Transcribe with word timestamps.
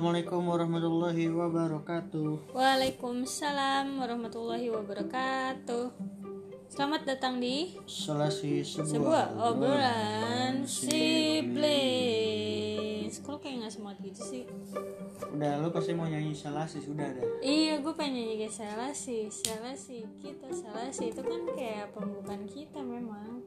Assalamualaikum 0.00 0.48
warahmatullahi 0.48 1.28
wabarakatuh. 1.28 2.56
Waalaikumsalam 2.56 4.00
warahmatullahi 4.00 4.72
wabarakatuh. 4.72 5.92
Selamat 6.72 7.04
datang 7.04 7.36
di 7.36 7.76
Selasi 7.84 8.64
sebuah, 8.64 8.88
sebuah 8.96 9.36
obrolan 9.52 10.64
siblings. 10.64 11.60
Kok 13.20 13.44
kayak 13.44 13.60
nggak 13.60 13.76
semangat 13.76 14.00
gitu 14.00 14.20
sih? 14.24 14.48
Udah 15.36 15.60
lu 15.60 15.68
pasti 15.68 15.92
mau 15.92 16.08
nyanyi 16.08 16.32
Selasi 16.32 16.80
sudah 16.80 17.04
ada. 17.04 17.20
Iya, 17.44 17.84
gue 17.84 17.92
pengen 17.92 18.24
nyanyi 18.24 18.48
kayak 18.48 18.56
Selasi, 18.56 19.28
Selasi, 19.28 20.08
kita 20.16 20.48
Selasi 20.48 21.12
itu 21.12 21.20
kan 21.20 21.44
kayak 21.52 21.92
pembukaan 21.92 22.48
kita 22.48 22.80
memang. 22.80 23.44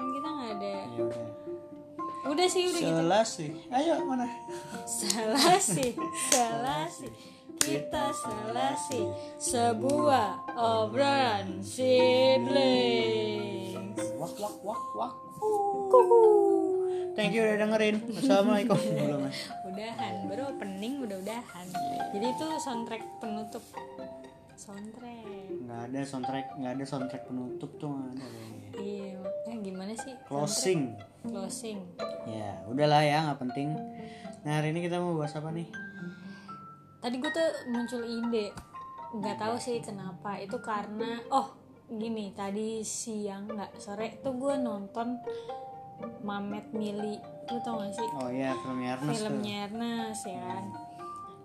Kan 0.00 0.06
kita 0.16 0.28
nggak 0.32 0.64
ada. 0.64 0.80
Ya 0.96 1.02
udah. 1.12 1.28
Udah 2.20 2.46
sih 2.52 2.68
udah 2.68 2.80
gitu. 2.84 3.00
Selasi. 3.00 3.46
Ayo 3.72 4.04
mana? 4.04 4.28
Selasi, 4.84 5.96
Selasi, 6.28 7.08
kita 7.56 8.12
Selasi, 8.12 9.08
sebuah 9.40 10.52
obrolan 10.52 11.64
siblings. 11.64 12.60
Wak 14.20 14.36
wak 14.36 14.56
wak 14.60 14.84
wak. 15.00 15.16
Kuhu. 15.88 16.20
Thank 17.16 17.32
you 17.32 17.40
udah 17.40 17.56
dengerin. 17.56 18.04
Assalamualaikum. 18.12 18.76
Belum 19.00 19.24
ya? 19.24 19.32
Udahan, 19.64 20.28
baru 20.28 20.52
opening 20.52 21.00
udah 21.00 21.16
udahan. 21.24 21.66
Jadi 22.12 22.26
itu 22.36 22.46
soundtrack 22.60 23.00
penutup. 23.16 23.64
Soundtrack. 24.60 25.24
Nggak 25.64 25.80
ada 25.88 26.00
soundtrack, 26.04 26.46
nggak 26.60 26.72
ada 26.76 26.84
soundtrack 26.84 27.24
penutup 27.24 27.70
tuh 27.80 27.88
nggak 27.88 28.12
ada. 28.12 28.28
Iya, 28.78 29.18
gimana 29.64 29.92
sih? 29.98 30.14
Closing. 30.28 30.94
Closing. 31.26 31.78
Ya, 32.28 32.62
udahlah 32.70 33.02
ya, 33.02 33.26
nggak 33.26 33.40
penting. 33.42 33.74
Nah 34.46 34.60
hari 34.60 34.70
ini 34.76 34.86
kita 34.86 35.02
mau 35.02 35.18
bahas 35.18 35.34
apa 35.34 35.50
nih? 35.50 35.68
Tadi 37.00 37.16
gue 37.16 37.32
tuh 37.32 37.50
muncul 37.72 38.02
ide, 38.04 38.52
nggak 39.16 39.36
tahu 39.40 39.56
sih 39.56 39.80
kenapa. 39.80 40.36
Itu 40.38 40.60
karena, 40.60 41.20
oh 41.32 41.56
gini, 41.88 42.30
tadi 42.36 42.84
siang 42.86 43.48
nggak 43.48 43.80
sore 43.80 44.20
tuh 44.20 44.36
gue 44.36 44.54
nonton 44.60 45.18
Mamet 46.24 46.72
Mili. 46.76 47.16
Lu 47.50 47.58
tau 47.66 47.82
gak 47.82 47.92
sih? 47.98 48.08
Oh 48.14 48.30
iya, 48.30 48.54
film 48.62 48.78
Ernest 48.78 49.26
filmnya 49.26 49.66
Ernest 49.66 50.22
ya 50.22 50.38
kan 50.38 50.89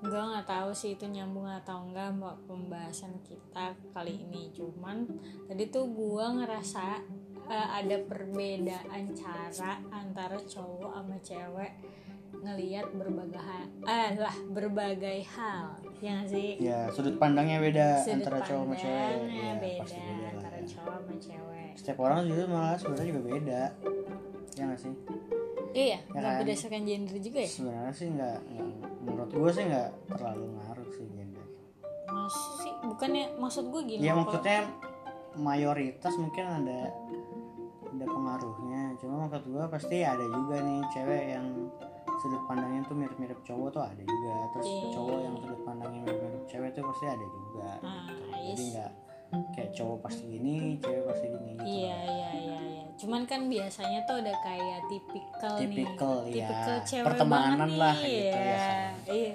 gue 0.06 0.24
nggak 0.32 0.48
tahu 0.48 0.70
sih 0.72 0.94
itu 0.94 1.06
nyambung 1.06 1.50
atau 1.50 1.86
enggak 1.86 2.14
mbak 2.16 2.38
pembahasan 2.46 3.18
kita 3.26 3.74
kali 3.92 4.26
ini 4.26 4.54
cuman 4.54 5.06
tadi 5.46 5.68
tuh 5.68 5.90
gue 5.90 6.26
ngerasa 6.42 7.02
eh, 7.50 7.70
ada 7.82 7.98
perbedaan 8.06 9.04
cara 9.14 9.82
antara 9.90 10.38
cowok 10.38 10.92
sama 10.94 11.18
cewek 11.22 11.72
ngelihat 12.36 12.92
berbagai 12.92 13.40
hal 13.40 13.66
eh 13.88 14.10
lah 14.20 14.36
berbagai 14.52 15.24
hal 15.34 15.80
ya 16.04 16.20
nggak 16.20 16.30
sih 16.30 16.50
Ya, 16.60 16.92
sudut 16.92 17.16
pandangnya 17.16 17.64
beda 17.64 18.04
Sudut 18.04 18.22
antara 18.22 18.40
cowok 18.44 18.64
sama 18.68 18.76
cewek. 18.76 19.16
Ya, 19.32 19.52
beda 19.56 19.80
pasti 19.82 20.00
beda 20.04 20.28
antara 20.36 20.58
ya. 20.60 20.66
cowok 20.68 20.96
sama 21.00 21.14
cewek 21.18 21.70
Setiap 21.76 21.98
orang 22.00 22.20
juga 22.28 22.44
malah 22.48 22.76
sebenarnya 22.80 23.08
juga 23.12 23.22
beda. 23.28 23.62
Ya 24.56 24.62
nggak 24.64 24.80
sih? 24.80 24.94
Iya 25.76 26.00
Ya 26.00 26.16
kan? 26.16 26.40
berdasarkan 26.40 26.82
gender 26.84 27.18
juga 27.20 27.40
ya? 27.40 27.50
Sebenarnya 27.50 27.92
sih 27.92 28.08
nggak 28.10 28.38
menurut 29.02 29.30
gue 29.30 29.52
sih 29.52 29.64
nggak 29.66 29.90
terlalu 30.10 30.46
ngaruh 30.56 30.90
sih 30.90 31.06
gender 31.10 31.46
maksud 32.08 32.54
sih 32.58 32.74
bukannya 32.82 33.24
maksud 33.36 33.66
gue 33.68 33.82
gini 33.84 34.00
ya 34.00 34.10
kalau- 34.10 34.20
maksudnya 34.24 34.60
mayoritas 35.36 36.14
mungkin 36.16 36.46
ada 36.46 36.80
ada 37.88 38.06
pengaruhnya. 38.06 38.82
Cuma 38.98 39.24
maksud 39.24 39.44
gue 39.46 39.66
pasti 39.70 39.98
ada 40.02 40.20
juga 40.22 40.60
nih 40.60 40.80
cewek 40.90 41.24
yang 41.30 41.48
sudut 42.18 42.44
pandangnya 42.44 42.84
tuh 42.84 42.92
mirip-mirip 42.94 43.40
cowok 43.42 43.70
tuh 43.70 43.84
ada 43.86 44.02
juga. 44.02 44.36
Terus 44.52 44.66
Iya. 44.66 44.88
cowok 44.92 45.20
yang 45.22 45.36
sudut 45.38 45.62
pandangnya 45.64 46.00
mirip-mirip 46.02 46.44
cewek 46.46 46.70
tuh 46.72 46.84
pasti 46.86 47.06
ada 47.06 47.26
juga. 47.26 47.68
Ah, 47.82 48.04
gitu. 48.06 48.24
iya 48.34 48.44
jadi 48.50 48.64
nggak 48.70 48.92
kayak 49.50 49.72
cowok 49.72 49.98
pasti 50.02 50.24
gini 50.30 50.56
cewek 50.78 51.04
pasti 51.06 51.26
gini 51.28 51.50
gitu 51.54 51.64
Iya 51.64 51.98
iya 52.02 52.30
iya 52.34 52.60
iya. 52.62 52.84
Cuman 52.96 53.22
kan 53.24 53.42
biasanya 53.46 54.00
tuh 54.04 54.16
ada 54.18 54.34
kayak 54.38 54.80
tipikal, 54.86 55.56
Tipikal, 55.58 56.16
nih. 56.24 56.32
ya. 56.34 56.48
Tipikal 56.48 56.78
cewek 56.82 57.06
Pertemanan 57.06 57.72
lah 57.74 57.96
nih. 57.96 58.06
gitu, 58.06 58.16
Iya. 58.16 58.34
biasanya. 58.42 58.90
Iya. 59.10 59.34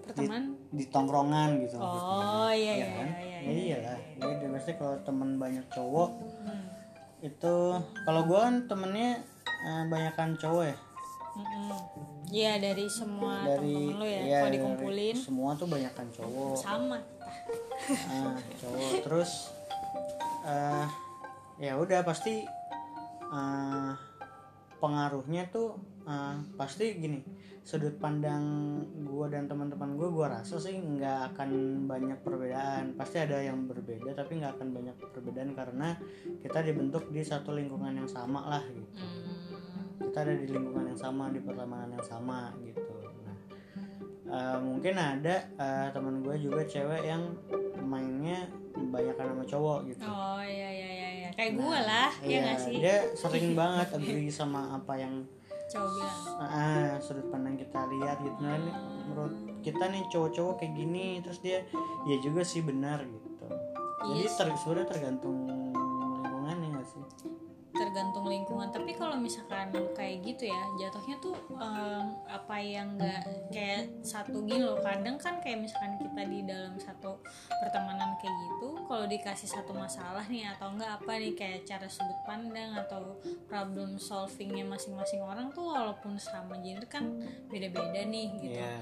Pertemanan. 0.00 0.44
di 0.70 0.84
tongkrongan 0.86 1.50
gitu 1.60 1.76
Oh 1.76 2.48
iya 2.48 2.72
Iya 2.72 2.72
iya 2.74 2.88
kan? 2.90 3.08
iya. 3.18 3.38
Ya 3.38 3.52
iyalah. 3.54 3.98
Jadi 4.18 4.46
pasti 4.50 4.70
kalau 4.74 4.96
temen 5.02 5.30
banyak 5.36 5.64
cowok 5.68 6.10
Hmm. 6.42 6.64
itu 7.20 7.54
kalau 8.04 8.20
gua 8.22 8.40
kan 8.46 8.56
temennya 8.64 9.20
eh, 9.42 9.84
banyakan 9.86 10.32
cowok 10.34 10.64
ya. 10.64 10.76
Iya 12.28 12.52
dari 12.58 12.84
semua 12.84 13.40
Dari 13.42 13.72
temen-temen 13.72 13.94
lu 13.94 14.04
ya. 14.04 14.20
iya, 14.20 14.38
Kalau 14.38 14.52
dikumpulin 14.52 15.16
semua 15.16 15.50
tuh 15.54 15.66
banyakan 15.66 16.06
cowok. 16.10 16.54
sama. 16.56 16.98
Ah, 17.88 18.36
cowok. 18.60 19.00
Terus 19.04 19.32
eh 20.44 20.86
ya 21.58 21.74
udah 21.80 22.04
pasti 22.04 22.44
eh, 23.28 23.92
pengaruhnya 24.78 25.48
tuh 25.48 25.80
eh, 26.04 26.36
pasti 26.56 26.96
gini. 27.00 27.20
Sudut 27.68 28.00
pandang 28.00 28.80
gua 29.04 29.28
dan 29.28 29.44
teman-teman 29.44 29.92
gua 29.92 30.08
gua 30.08 30.26
rasa 30.40 30.56
sih 30.56 30.72
nggak 30.76 31.36
akan 31.36 31.84
banyak 31.84 32.18
perbedaan. 32.24 32.96
Pasti 32.96 33.20
ada 33.20 33.40
yang 33.44 33.68
berbeda 33.68 34.16
tapi 34.16 34.40
nggak 34.40 34.56
akan 34.56 34.68
banyak 34.72 34.96
perbedaan 35.12 35.52
karena 35.52 35.96
kita 36.40 36.64
dibentuk 36.64 37.12
di 37.12 37.20
satu 37.20 37.52
lingkungan 37.52 37.92
yang 37.92 38.08
sama 38.08 38.48
lah 38.48 38.64
gitu. 38.72 38.88
Hmm. 38.96 40.08
kita 40.08 40.24
ada 40.24 40.34
di 40.40 40.46
lingkungan 40.48 40.88
yang 40.88 40.96
sama 40.96 41.28
di 41.28 41.40
pertemanan 41.42 41.92
yang 41.92 42.06
sama 42.06 42.48
gitu. 42.64 42.77
nah 42.77 42.77
eh, 44.28 44.58
mungkin 44.58 44.94
ada 44.94 45.34
eh, 45.50 45.88
teman 45.90 46.20
gue 46.20 46.36
juga 46.38 46.62
cewek 46.62 47.02
yang 47.02 47.22
mainnya 47.80 48.44
kebanyakan 48.70 49.24
sama 49.32 49.44
cowok 49.44 49.78
gitu 49.86 50.02
Oh 50.02 50.38
iya 50.38 50.68
iya 50.68 50.88
iya 50.88 51.08
iya. 51.16 51.28
Kayak 51.30 51.52
gue 51.56 51.78
lah, 51.80 52.10
ya 52.14 52.26
Iya, 52.26 52.38
nggak 52.42 52.58
sih? 52.60 52.76
dia 52.78 52.96
sering 53.12 53.48
banget 53.54 53.88
agree 53.90 54.30
sama 54.34 54.60
apa 54.72 54.94
yang 54.94 55.14
Cowok 55.68 55.90
bilang. 55.92 56.20
ah, 56.40 56.96
sudut 56.96 57.28
pandang 57.28 57.52
kita 57.54 57.80
lihat 57.90 58.16
gitu 58.18 58.40
nah 58.40 58.56
menurut 59.04 59.34
kita 59.60 59.84
nih 59.84 60.00
cowok-cowok 60.08 60.54
kayak 60.56 60.72
gini 60.74 61.20
terus 61.20 61.38
dia 61.38 61.60
ya 62.04 62.16
juga 62.18 62.40
sih 62.40 62.60
benar 62.60 63.04
gitu 63.04 63.46
jadi 64.00 64.22
Iya 64.22 64.30
ter 64.30 64.46
sebenarnya 64.54 64.88
tergantung 64.88 65.36
tergantung 67.88 68.28
lingkungan. 68.28 68.68
Tapi 68.68 68.92
kalau 68.92 69.16
misalkan 69.16 69.72
kayak 69.96 70.20
gitu 70.20 70.52
ya 70.52 70.62
jatuhnya 70.76 71.16
tuh 71.24 71.32
em, 71.56 72.04
apa 72.28 72.56
yang 72.60 73.00
enggak 73.00 73.24
kayak 73.48 73.88
satu 74.04 74.44
gini 74.44 74.60
loh. 74.60 74.76
Kadang 74.84 75.16
kan 75.16 75.40
kayak 75.40 75.64
misalkan 75.64 75.96
kita 75.96 76.22
di 76.28 76.44
dalam 76.44 76.76
satu 76.76 77.16
pertemanan 77.64 78.12
kayak 78.20 78.36
gitu 78.36 78.76
kalau 78.84 79.08
dikasih 79.08 79.48
satu 79.48 79.72
masalah 79.72 80.28
nih 80.28 80.44
atau 80.52 80.68
enggak 80.76 81.00
apa 81.00 81.12
nih 81.16 81.32
kayak 81.32 81.64
cara 81.64 81.88
sudut 81.88 82.20
pandang 82.28 82.76
atau 82.76 83.16
problem 83.48 83.96
solvingnya 83.96 84.68
masing-masing 84.68 85.24
orang 85.24 85.48
tuh 85.56 85.72
walaupun 85.72 86.20
sama 86.20 86.60
gender 86.60 86.84
kan 86.84 87.08
beda-beda 87.48 88.04
nih 88.04 88.28
gitu. 88.44 88.60
Iya. 88.60 88.76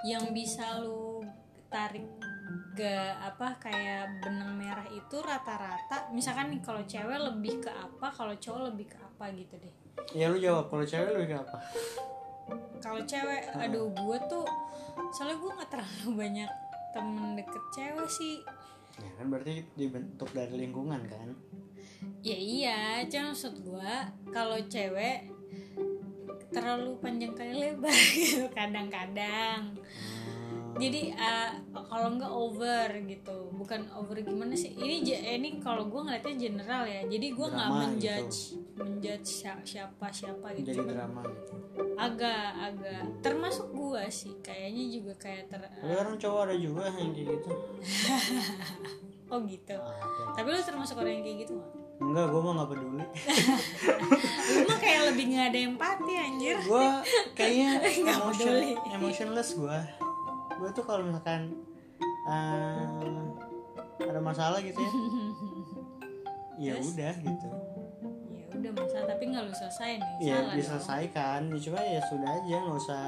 yang 0.00 0.32
bisa 0.32 0.80
lu 0.80 1.20
tarik 1.68 2.08
ke 2.74 2.94
apa 3.18 3.58
kayak 3.62 4.22
benang 4.22 4.58
merah 4.58 4.86
itu 4.90 5.16
rata-rata 5.22 6.10
misalkan 6.10 6.50
nih 6.50 6.62
kalau 6.62 6.82
cewek 6.86 7.18
lebih 7.18 7.62
ke 7.62 7.70
apa 7.70 8.10
kalau 8.10 8.34
cowok 8.34 8.72
lebih 8.72 8.90
ke 8.90 8.98
apa 8.98 9.30
gitu 9.36 9.54
deh. 9.58 9.74
Ya 10.16 10.26
lu 10.32 10.38
jawab 10.40 10.66
kalau 10.70 10.84
cewek 10.86 11.10
lu 11.14 11.22
kayak 11.26 11.44
apa? 11.46 11.58
Kalau 12.80 13.00
cewek 13.06 13.42
aduh 13.54 13.86
gue 13.92 14.18
tuh 14.26 14.46
soalnya 15.14 15.36
gue 15.38 15.50
nggak 15.54 15.70
terlalu 15.70 16.10
banyak 16.26 16.50
temen 16.90 17.38
deket 17.38 17.64
cewek 17.74 18.08
sih. 18.10 18.36
Ya 19.00 19.10
kan 19.16 19.26
berarti 19.30 19.64
dibentuk 19.78 20.30
dari 20.34 20.54
lingkungan 20.66 21.00
kan? 21.06 21.28
Ya 22.24 22.36
iya 22.36 22.78
cuma 23.06 23.32
maksud 23.32 23.60
gue 23.62 23.92
kalau 24.32 24.58
cewek 24.66 25.30
terlalu 26.50 26.98
panjang 26.98 27.32
kali 27.32 27.54
lebar 27.54 27.94
gitu 28.18 28.50
kadang-kadang 28.50 29.70
jadi 30.80 31.00
eh, 31.12 31.50
kalau 31.70 32.08
nggak 32.10 32.32
over 32.32 32.88
gitu. 33.04 33.36
Bukan 33.52 33.80
over 33.92 34.16
gimana 34.16 34.52
sih? 34.52 34.72
Ini 34.72 35.04
eh, 35.12 35.36
ini 35.36 35.56
kalau 35.56 35.86
gue 35.86 36.00
ngeliatnya 36.00 36.34
general 36.34 36.82
ya. 36.82 37.04
Jadi 37.04 37.26
gue 37.30 37.46
nggak 37.46 37.68
menjudge 37.70 38.38
menjudge 38.74 39.28
sia- 39.28 39.62
siapa 39.62 40.08
siapa 40.08 40.50
gitu. 40.54 40.72
Jadi 40.72 40.80
drama 40.88 41.20
gitu. 41.22 41.52
Agak 41.94 42.44
agak. 42.58 43.02
Termasuk 43.20 43.70
gue 43.70 44.02
sih. 44.08 44.32
Kayaknya 44.40 44.84
juga 44.90 45.12
kayak 45.20 45.44
ter 45.46 45.60
Tapi 45.60 45.94
orang 45.94 46.16
cowok 46.16 46.40
ada 46.42 46.56
juga 46.56 46.88
yang 46.90 47.12
kayak 47.12 47.28
gitu. 47.30 47.50
Oh 49.30 49.38
gitu. 49.46 49.78
Ada. 49.78 50.34
tapi 50.34 50.50
lu 50.50 50.58
termasuk 50.58 50.98
orang 50.98 51.14
yang 51.14 51.22
kayak 51.22 51.38
gitu 51.46 51.54
nggak? 51.54 51.70
Enggak 52.02 52.26
gue 52.26 52.40
mah 52.40 52.52
nggak 52.52 52.68
peduli. 52.68 53.04
Lu 54.50 54.62
mah 54.66 54.78
kayak 54.80 55.02
lebih 55.06 55.24
nggak 55.30 55.46
ada 55.46 55.58
empati 55.62 56.12
anjir. 56.16 56.56
Gue 56.60 56.86
kayaknya 57.36 57.68
Nggak 58.02 58.18
emotion, 58.18 58.50
peduli. 58.50 58.72
emotionless 58.90 59.50
gue 59.54 59.78
gue 60.60 60.70
tuh 60.76 60.84
kalau 60.84 61.08
misalkan 61.08 61.56
eh, 62.28 62.84
ada 64.04 64.20
masalah 64.20 64.60
gitu 64.60 64.76
ya. 64.76 64.92
Ya 66.60 66.76
udah 66.76 67.14
gitu. 67.24 67.48
Ya 68.36 68.44
udah 68.52 68.72
masalah 68.76 69.06
tapi 69.08 69.32
nggak 69.32 69.48
lu 69.48 69.54
selesai 69.56 69.96
nih 69.96 70.12
ya 70.20 70.36
salah 70.36 70.44
dong. 70.44 70.56
diselesaikan. 70.60 71.40
Ya 71.48 71.58
cuma 71.64 71.80
ya 71.80 72.00
sudah 72.04 72.30
aja 72.36 72.56
nggak 72.60 72.78
usah 72.84 73.04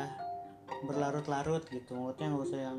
berlarut-larut 0.89 1.61
gitu. 1.69 1.93
Maksudnya 1.93 2.33
nggak 2.33 2.45
usah 2.49 2.61
yang 2.65 2.79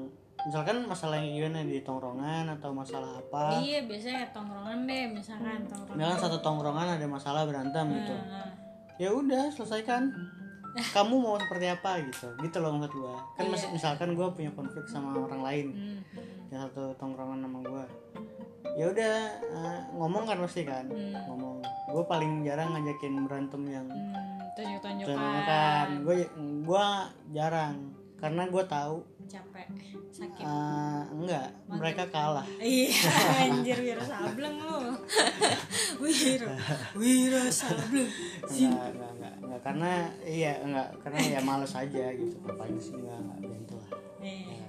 misalkan 0.49 0.75
masalah 0.89 1.21
yang 1.21 1.29
gimana 1.29 1.61
di 1.61 1.77
tongkrongan 1.85 2.49
atau 2.57 2.73
masalah 2.73 3.21
apa. 3.21 3.61
Iya 3.61 3.85
biasanya 3.85 4.33
tongkrongan 4.33 4.77
deh 4.89 5.03
misalkan 5.13 5.61
tongkrongan. 5.69 5.97
Misalkan 6.01 6.19
satu 6.25 6.37
tongkrongan 6.41 6.87
ada 6.97 7.05
masalah 7.05 7.41
berantem 7.45 7.85
gitu. 7.93 8.15
Nah, 8.17 8.49
ya 8.97 9.09
udah 9.13 9.53
selesaikan 9.53 10.09
kamu 10.73 11.13
mau 11.21 11.37
seperti 11.37 11.69
apa 11.69 12.01
gitu. 12.01 12.27
Gitu 12.41 12.57
loh 12.57 12.73
maksud 12.73 12.93
gua. 12.97 13.17
Kan 13.37 13.45
mas- 13.53 13.69
misalkan 13.69 14.17
gua 14.17 14.33
punya 14.33 14.49
konflik 14.57 14.85
sama 14.89 15.13
orang 15.13 15.41
lain. 15.45 15.67
Hmm, 15.73 15.99
yang 16.49 16.65
satu 16.69 16.93
tongkrongan 16.97 17.45
sama 17.45 17.59
gua. 17.61 17.85
Ya 18.73 18.89
udah 18.89 19.15
eh, 19.37 19.79
ngomong 19.93 20.25
kan 20.25 20.37
pasti 20.41 20.65
kan. 20.65 20.89
Hmm. 20.89 21.13
ngomong. 21.29 21.61
Gua 21.93 22.03
paling 22.09 22.41
jarang 22.41 22.73
ngajakin 22.73 23.13
berantem 23.25 23.61
yang 23.69 23.85
hmm, 23.85 24.53
tunjuk-tunjukkan. 24.57 25.17
Kan 25.45 25.89
gue 26.01 26.15
gua 26.65 27.09
jarang. 27.29 27.93
Karena 28.17 28.49
gua 28.49 28.63
tahu 28.65 29.03
capek 29.29 29.67
sakit. 30.13 30.43
Eh, 30.45 31.01
enggak 31.13 31.47
mereka 31.67 32.03
kalah. 32.11 32.45
Iya 32.61 32.93
anjir 33.49 33.77
wira 33.81 34.03
sableng 34.03 34.57
lu. 34.61 34.93
Wira 36.01 36.53
wira 36.97 37.43
sableng. 37.49 38.09
Enggak 38.45 38.87
enggak 38.93 39.11
enggak, 39.17 39.33
enggak. 39.41 39.59
Karena 39.63 39.91
iya 40.25 40.51
enggak 40.61 40.87
karena 41.01 41.19
ya 41.21 41.39
males 41.41 41.73
aja 41.73 42.05
gitu. 42.13 42.35
Ngapain 42.43 42.77
sih 42.77 42.93
enggak 42.97 43.17
enggak 43.19 43.39
gitu 43.63 43.73
lah. 43.77 43.89
Eh 44.23 44.41
Ya, 44.47 44.67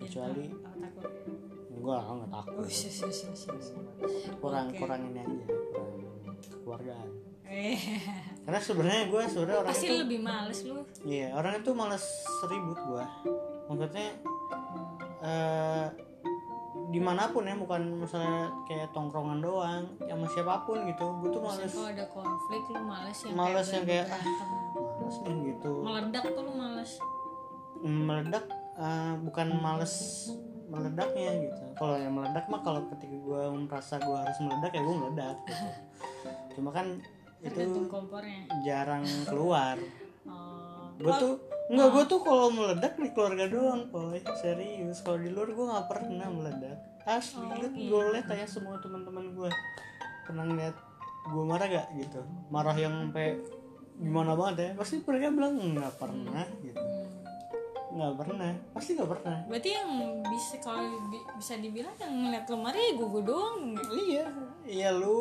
kecuali 0.00 0.44
apa 0.64 0.86
takut. 0.86 1.12
Gua 1.80 1.96
enggak 2.04 2.30
takut. 2.32 2.62
Oh 2.62 2.68
sis 2.68 3.02
sis. 3.04 3.26
kurang 4.40 4.72
Oke. 4.72 4.78
kurang 4.80 5.00
ini 5.12 5.20
aja 5.20 5.44
kurang 5.48 6.00
keluargaan 6.64 7.29
karena 8.46 8.60
sebenarnya 8.62 9.02
gue 9.10 9.22
sebenarnya 9.26 9.58
orang 9.66 9.72
pasti 9.74 9.86
itu 9.90 9.94
lebih 10.06 10.20
males 10.22 10.58
lu. 10.62 10.86
Iya 11.02 11.28
orang 11.34 11.52
itu 11.58 11.70
males 11.74 12.04
ribut 12.46 12.78
gue 12.78 13.04
maksudnya 13.66 14.08
eh 15.20 15.86
di 16.90 16.98
mana 16.98 17.30
pun 17.30 17.46
ya 17.46 17.54
bukan 17.54 18.02
misalnya 18.02 18.50
kayak 18.66 18.90
tongkrongan 18.90 19.38
doang 19.38 19.86
sama 20.02 20.26
siapa 20.30 20.66
pun 20.66 20.82
gitu. 20.90 21.06
Gue 21.22 21.30
tuh 21.30 21.42
males. 21.42 21.70
kalau 21.70 21.90
ada 21.90 22.06
konflik 22.10 22.62
lu 22.70 22.82
males 22.82 23.18
yang 23.22 23.34
Males 23.38 23.68
yang 23.70 23.84
kayak, 23.86 24.06
ah. 24.10 24.22
males 24.98 25.16
nih 25.22 25.36
gitu. 25.54 25.72
Meledak 25.86 26.24
tuh 26.34 26.42
lu 26.42 26.52
males. 26.58 26.92
Meledak 27.82 28.44
eh, 28.74 29.14
bukan 29.22 29.46
males 29.62 29.94
meledaknya 30.70 31.30
gitu. 31.50 31.62
Kalau 31.78 31.94
yang 31.98 32.14
meledak 32.14 32.46
mah 32.46 32.62
kalau 32.62 32.82
ketika 32.94 33.16
gue 33.18 33.42
merasa 33.54 33.94
gue 33.98 34.16
harus 34.18 34.38
meledak 34.42 34.70
ya 34.74 34.82
gue 34.82 34.96
meledak 34.98 35.36
gitu. 35.46 35.66
cuma 36.58 36.70
kan 36.74 36.86
itu 37.40 37.80
kompornya. 37.88 38.48
jarang 38.64 39.04
keluar. 39.26 39.76
Oh. 40.28 40.92
Gue 41.00 41.16
tuh 41.16 41.34
nggak 41.72 41.88
gue 41.96 42.04
tuh 42.12 42.20
kalau 42.20 42.52
meledak 42.52 42.92
di 43.00 43.08
keluarga 43.16 43.48
doang 43.48 43.88
boy. 43.88 44.20
Serius 44.36 45.00
kalau 45.00 45.16
di 45.16 45.32
luar 45.32 45.48
gue 45.48 45.64
nggak 45.64 45.88
pernah 45.88 46.28
meledak. 46.28 46.78
Asli 47.08 47.40
liat 47.40 47.72
gue 47.72 48.00
liat 48.14 48.28
aja 48.28 48.46
semua 48.46 48.76
teman-teman 48.78 49.32
gue 49.32 49.48
pernah 50.28 50.44
ngeliat 50.44 50.76
gue 51.24 51.44
marah 51.48 51.66
gak 51.72 51.88
gitu. 51.96 52.20
Marah 52.52 52.76
yang 52.76 53.08
sampai 53.08 53.40
gimana 53.96 54.36
banget 54.36 54.56
ya. 54.60 54.70
Pasti 54.76 55.00
mereka 55.00 55.32
bilang 55.32 55.56
nggak 55.56 55.92
pernah 55.96 56.44
gitu. 56.60 56.78
Hmm. 56.78 57.19
Nggak 57.90 58.12
pernah. 58.16 58.52
Pasti 58.70 58.90
nggak 58.94 59.10
pernah. 59.10 59.36
Berarti 59.44 59.70
yang 59.70 59.90
bisa 60.24 60.54
kalau 60.58 60.80
bi- 61.06 61.26
bisa 61.34 61.54
dibilang 61.56 61.94
yang 61.96 62.12
ngeliat 62.16 62.46
lemari 62.46 62.80
ya 62.80 62.92
gue 62.94 63.22
doang. 63.22 63.60
Iya. 63.90 64.24
Iya 64.62 64.88
lu 64.92 65.18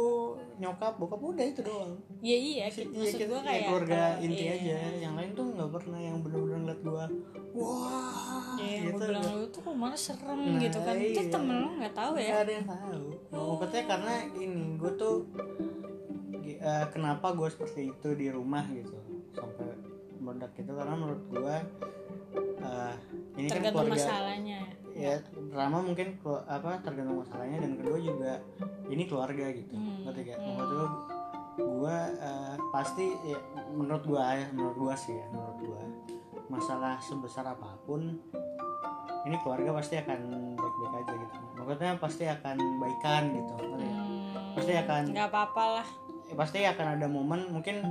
nyokap 0.56 0.95
bokap 0.95 1.18
udah 1.18 1.42
itu 1.44 1.62
doang. 1.62 1.98
Ya 2.19 2.36
iya 2.36 2.68
Iya, 2.68 2.86
maksud 2.86 3.18
kita- 3.18 3.25
gue 3.25 3.39
ya, 3.39 3.44
kayak 3.44 3.62
keluarga 3.66 3.98
kalau- 3.98 4.21
inti 4.21 4.44
iya. 4.44 4.54
aja. 4.54 4.77
Yang 5.00 5.13
lain 5.16 5.31
tuh 5.33 5.45
nggak 5.50 5.69
pernah. 5.71 6.00
Yang 6.00 6.18
bener-bener 6.21 6.57
ngeliat 6.60 6.81
gua 6.81 7.06
wah 7.50 8.54
Iya, 8.56 8.77
gitu. 8.86 8.94
gue 8.94 9.07
bilang 9.10 9.25
lu 9.33 9.45
tuh 9.50 9.62
kok 9.63 9.74
malah 9.74 9.98
serem 9.98 10.38
Nah, 10.39 10.60
gitu 10.60 10.77
kan. 10.80 10.95
Itu 10.95 11.22
iya. 11.22 11.31
temen 11.31 11.56
lu 11.57 11.69
nggak 11.75 11.95
tahu 11.95 12.13
ya? 12.15 12.30
Nggak 12.30 12.44
ada 12.44 12.51
yang 12.54 12.68
tahu. 12.68 13.01
Maksudnya 13.57 13.83
karena 13.88 14.13
ini 14.36 14.63
gue 14.75 14.92
tuh 14.94 15.15
eh, 16.60 16.86
kenapa 16.92 17.31
gue 17.31 17.48
seperti 17.48 17.89
itu 17.89 18.10
di 18.13 18.27
rumah 18.27 18.62
gitu. 18.69 18.94
Sampai 19.31 19.74
meledak 20.19 20.51
gitu. 20.54 20.69
Karena 20.69 20.94
menurut 20.94 21.24
gue 21.25 21.56
eh, 22.38 22.94
ini 23.40 23.48
kan 23.48 23.54
tergantung 23.60 23.88
keluarga 23.88 24.04
masalahnya. 24.04 24.60
Ya 25.00 25.16
pertama 25.24 25.78
mungkin 25.80 26.08
apa 26.44 26.70
tergantung 26.84 27.18
masalahnya 27.24 27.58
dan 27.64 27.72
kedua 27.80 27.98
juga 27.98 28.34
ini 28.92 29.04
keluarga 29.08 29.46
gitu. 29.54 29.74
Hmm, 29.74 30.04
ngerti 30.08 30.22
gak 30.34 30.40
hmm. 30.40 30.90
gue 31.60 31.98
eh, 32.24 32.56
pasti 32.72 33.06
ya, 33.28 33.40
menurut 33.76 34.04
gue 34.08 34.20
ya 34.20 34.48
menurut 34.56 34.78
gue 34.80 34.94
sih 34.96 35.16
ya 35.16 35.28
menurut 35.28 35.60
gue 35.60 35.84
masalah 36.48 36.96
sebesar 37.04 37.46
apa 37.46 37.76
pun 37.84 38.16
ini 39.28 39.36
keluarga 39.44 39.75
pasti 39.75 40.00
akan 40.00 40.20
baik-baik 40.56 40.96
aja 41.04 41.14
gitu. 41.20 41.38
Maksudnya 41.60 41.92
pasti 42.00 42.24
akan 42.25 42.58
baikan 42.80 43.24
gitu? 43.36 43.54
Hmm, 43.60 44.56
Pasti 44.56 44.74
akan 44.74 45.02
nggak 45.12 45.30
apa-apa 45.30 45.64
lah. 45.80 45.88
Ya, 46.30 46.36
pasti 46.38 46.60
akan 46.64 46.88
ada 46.98 47.08
momen 47.10 47.42
mungkin 47.52 47.84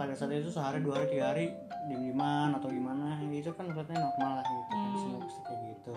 pada 0.00 0.16
saat 0.16 0.32
itu 0.32 0.48
sehari 0.48 0.80
dua 0.80 0.96
hari 0.96 1.06
tiga 1.10 1.24
hari 1.28 1.46
diem-dieman 1.84 2.56
atau 2.56 2.68
gimana 2.68 3.20
itu 3.22 3.52
kan 3.52 3.68
maksudnya 3.68 4.00
normal 4.00 4.40
lah 4.40 4.46
gitu 4.46 4.64
kan 4.66 4.80
Hmm. 4.80 4.96
semua 4.96 5.18
pasti 5.20 5.40
kayak 5.44 5.60
gitu 5.68 5.92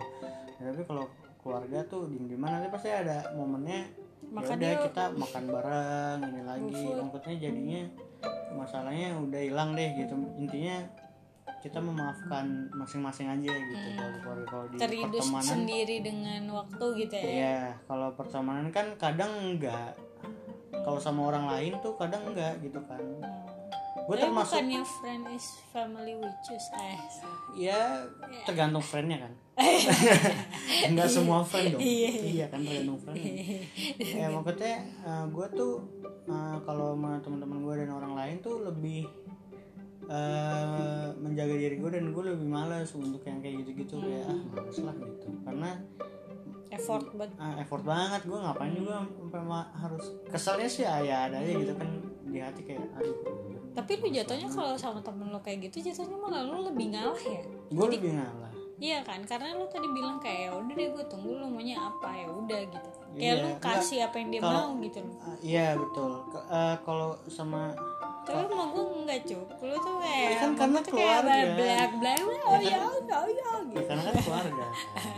Ya, 0.53 0.69
tapi 0.69 0.81
kalau 0.83 1.05
keluarga 1.39 1.79
tuh 1.85 2.01
diem-dieman 2.07 2.49
nanti 2.51 2.67
pasti 2.67 2.89
ada 2.89 3.31
momennya 3.33 3.87
Maka 4.25 4.43
ya 4.49 4.55
udah 4.55 4.59
dia- 4.69 4.83
kita 4.85 5.03
makan 5.13 5.43
bareng 5.45 6.19
ini 6.25 6.41
lagi 6.41 6.83
maksudnya 6.93 7.35
jadinya 7.37 7.81
masalahnya 8.53 9.07
udah 9.17 9.41
hilang 9.41 9.69
deh 9.73 9.89
gitu 9.93 10.13
intinya 10.37 10.77
kita 11.59 11.79
memaafkan 11.79 12.45
masing-masing 12.71 13.27
aja 13.29 13.51
gitu 13.51 13.87
kalau 13.93 14.17
kalau 14.21 14.43
kalau 14.45 14.65
di 14.65 14.75
Hmm. 14.75 14.83
terhidup 14.83 15.15
pertemanan 15.17 15.47
sendiri 15.49 15.95
dengan 15.99 16.41
waktu 16.53 16.85
gitu 16.97 17.15
ya 17.15 17.23
Iya, 17.25 17.57
kalau 17.85 18.07
pertemanan 18.13 18.67
kan 18.69 18.85
kadang 18.97 19.31
enggak. 19.41 19.95
Kalau 20.73 20.99
sama 20.99 21.21
orang 21.25 21.47
lain 21.47 21.79
tuh 21.79 21.95
kadang 21.95 22.27
enggak 22.27 22.59
gitu 22.59 22.75
kan. 22.83 22.99
Gue 24.03 24.15
Tapi 24.19 24.23
termasuk 24.27 24.53
bukannya 24.59 24.81
friend 24.83 25.23
is 25.31 25.47
family 25.71 26.13
we 26.19 26.29
choose 26.43 26.67
eh 26.75 26.99
ya 27.55 28.03
tergantung 28.43 28.83
friendnya 28.83 29.23
kan. 29.23 29.33
enggak 30.89 31.07
semua 31.07 31.45
friend 31.45 31.77
dong. 31.77 31.81
iya 31.81 32.45
kan 32.49 32.59
tergantung 32.65 32.99
friend. 32.99 33.21
ya 34.01 34.27
maksudnya 34.27 34.75
gue 35.29 35.47
tuh 35.55 35.73
eh, 36.27 36.57
kalau 36.67 36.97
sama 36.97 37.21
teman-teman 37.23 37.63
gue 37.63 37.73
dan 37.85 37.89
orang 37.93 38.13
lain 38.17 38.35
tuh 38.43 38.65
lebih 38.65 39.07
eh, 40.09 41.07
menjaga 41.15 41.55
diri 41.55 41.75
gue 41.79 41.89
dan 41.93 42.11
gue 42.11 42.23
lebih 42.27 42.47
malas 42.49 42.91
untuk 42.97 43.23
yang 43.23 43.39
kayak 43.39 43.63
gitu-gitu 43.63 44.03
kayak 44.03 44.27
ah 44.27 44.39
males 44.51 44.77
lah 44.83 44.95
gitu 44.99 45.29
karena 45.47 45.71
effort 46.73 47.05
buat 47.13 47.31
ah, 47.37 47.55
effort 47.57 47.83
banget. 47.83 48.21
Gue 48.23 48.37
ngapain 48.37 48.73
juga 48.73 48.93
sampai 49.01 49.41
harus 49.73 50.03
keselnya 50.25 50.67
sih 50.67 50.83
ah, 50.83 50.99
ya 50.99 51.27
ada 51.27 51.37
aja 51.39 51.51
gitu 51.53 51.73
kan 51.73 51.89
di 52.23 52.39
hati 52.41 52.61
kayak 52.65 52.81
aduh 52.97 53.13
tapi 53.73 53.91
lu 53.97 54.07
jatuhnya 54.09 54.45
kalau 54.47 54.73
sama 54.73 55.01
temen 55.01 55.33
lu 55.33 55.37
kayak 55.41 55.65
gitu 55.65 55.89
jatuhnya 55.89 56.17
malah 56.17 56.41
lu 56.45 56.61
lebih 56.65 56.93
ngalah 56.93 57.17
ya? 57.17 57.41
Gue 57.73 57.87
lebih 57.89 58.13
ngalah. 58.13 58.53
Iya 58.77 58.99
kan 59.01 59.21
karena 59.23 59.53
lu 59.57 59.65
tadi 59.65 59.85
bilang 59.89 60.17
kayak 60.17 60.49
"Ya 60.49 60.51
udah 60.53 60.73
deh 60.75 60.87
gue 60.93 61.05
tunggu 61.09 61.29
lu 61.33 61.45
maunya 61.47 61.77
apa 61.77 62.09
ya 62.13 62.27
udah 62.27 62.59
gitu. 62.69 62.89
Kayak 63.13 63.17
Iya, 63.17 63.33
lu 63.33 63.47
enggak. 63.49 63.61
kasih 63.77 63.99
apa 64.05 64.15
yang 64.17 64.29
dia 64.29 64.41
Kalau- 64.41 64.65
mau 64.69 64.81
gitu 64.81 64.99
loh. 65.01 65.15
Ah, 65.21 65.37
iya 65.41 65.67
betul. 65.73 66.11
Eh, 66.49 66.75
kalau 66.81 67.09
sama 67.25 67.61
tapi 68.23 68.39
sama 68.47 68.63
gue 68.71 68.83
enggak 69.03 69.19
cuk 69.27 69.47
lu 69.61 69.75
tuh 69.75 69.95
kayak 69.99 70.23
Ya 70.31 70.37
kan 70.39 70.51
karena 70.55 70.77
tuh 70.79 70.91
kayak 70.95 71.17
keluarga. 71.19 71.53
belak 71.59 71.91
belak 71.99 72.17
oh 72.23 72.31
ya 72.31 72.39
oh 72.47 72.59
ya 72.63 72.77
oh 72.79 73.27
ya 73.27 73.27
ya 73.27 73.51
gitu 73.67 73.81
karena 73.83 74.01
kan 74.05 74.13
keluarga. 74.21 74.65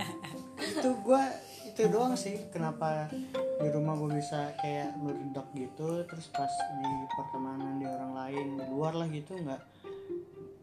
Itu 0.76 0.90
gue 1.04 1.24
itu 1.76 1.92
doang 1.92 2.16
sih 2.16 2.40
kenapa 2.56 3.12
di 3.36 3.68
rumah 3.68 4.00
gue 4.00 4.16
bisa 4.16 4.56
kayak 4.64 4.96
meledak 4.96 5.44
gitu 5.52 6.08
terus 6.08 6.32
pas 6.32 6.48
di 6.80 6.88
pertemanan 7.12 7.84
di 7.84 7.84
orang 7.84 8.16
lain 8.16 8.48
di 8.56 8.66
luar 8.72 8.96
lah 8.96 9.08
gitu 9.12 9.36
nggak 9.36 9.60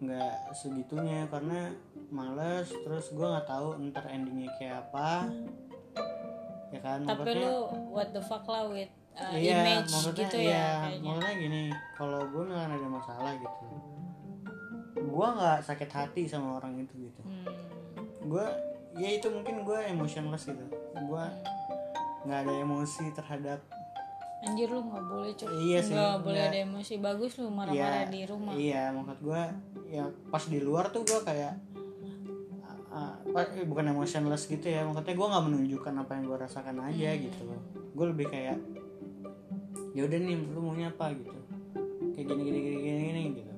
nggak 0.00 0.34
segitunya. 0.56 1.28
Karena 1.28 1.68
males 2.08 2.72
terus 2.72 3.12
gue 3.12 3.26
nggak 3.28 3.44
tahu 3.44 3.76
ntar 3.92 4.08
endingnya 4.08 4.48
kayak 4.56 4.88
apa. 4.88 5.28
Ya 6.72 6.80
kan 6.80 7.04
tapi 7.04 7.28
maksudnya- 7.28 7.44
lu 7.44 7.56
what 7.92 8.08
the 8.16 8.22
fuck 8.24 8.48
lah 8.48 8.64
with 8.72 8.88
uh, 9.12 9.36
iya, 9.36 9.60
image 9.60 9.92
maksudnya, 9.92 10.24
gitu 10.24 10.36
iya, 10.40 10.48
ya 10.48 10.68
kayaknya. 10.80 11.04
maksudnya 11.12 11.34
gini 11.36 11.62
kalau 11.92 12.20
gue 12.32 12.42
misalkan 12.48 12.72
ada 12.80 12.88
masalah 12.88 13.32
gitu 13.36 13.66
gue 14.96 15.26
nggak 15.36 15.58
sakit 15.68 15.90
hati 15.92 16.22
sama 16.24 16.56
orang 16.56 16.80
itu 16.80 16.94
gitu. 16.96 17.20
Hmm. 17.20 17.44
gue 18.24 18.46
ya 18.94 19.08
itu 19.10 19.26
mungkin 19.28 19.62
gue 19.62 19.78
emotionless 19.88 20.44
gitu. 20.44 20.64
Gue 21.02 21.24
nggak 22.22 22.38
ada 22.40 22.52
emosi 22.54 23.04
terhadap 23.12 23.60
anjir 24.42 24.66
lu 24.66 24.82
nggak 24.82 25.04
boleh 25.06 25.30
cuk 25.32 25.48
Iya 25.48 25.78
sih, 25.80 25.94
nggak 25.94 26.18
boleh 26.20 26.42
ada 26.42 26.58
emosi. 26.60 26.92
Bagus 26.98 27.38
lu 27.38 27.46
marah-marah 27.48 28.06
di 28.06 28.20
rumah. 28.24 28.52
iya 28.52 28.90
maksud 28.90 29.18
gue 29.20 29.42
ya 29.86 30.02
pas 30.28 30.42
di 30.42 30.58
luar 30.58 30.90
tuh 30.90 31.02
gue 31.02 31.20
kayak 31.22 31.54
ah, 32.92 33.16
eh, 33.24 33.64
bukan 33.64 33.84
emotionless 33.88 34.44
gitu 34.46 34.66
ya. 34.66 34.82
Maksudnya 34.82 35.14
gue 35.14 35.28
nggak 35.30 35.44
menunjukkan 35.46 35.94
apa 35.96 36.10
yang 36.12 36.24
gue 36.26 36.38
rasakan 36.38 36.76
aja 36.82 37.10
Hmm. 37.10 37.22
gitu. 37.22 37.40
Loh 37.46 37.60
gue 37.92 38.06
lebih 38.08 38.26
kayak 38.28 38.56
ya 39.92 40.02
udah 40.02 40.18
nih 40.18 40.36
lu 40.48 40.60
maunya 40.60 40.88
apa? 40.88 41.12
gitu. 41.12 41.32
Kayak 42.12 42.26
gini 42.28 42.42
gini 42.42 42.58
gini 42.60 42.78
gini, 42.78 43.00
gini 43.04 43.20
gitu. 43.36 43.52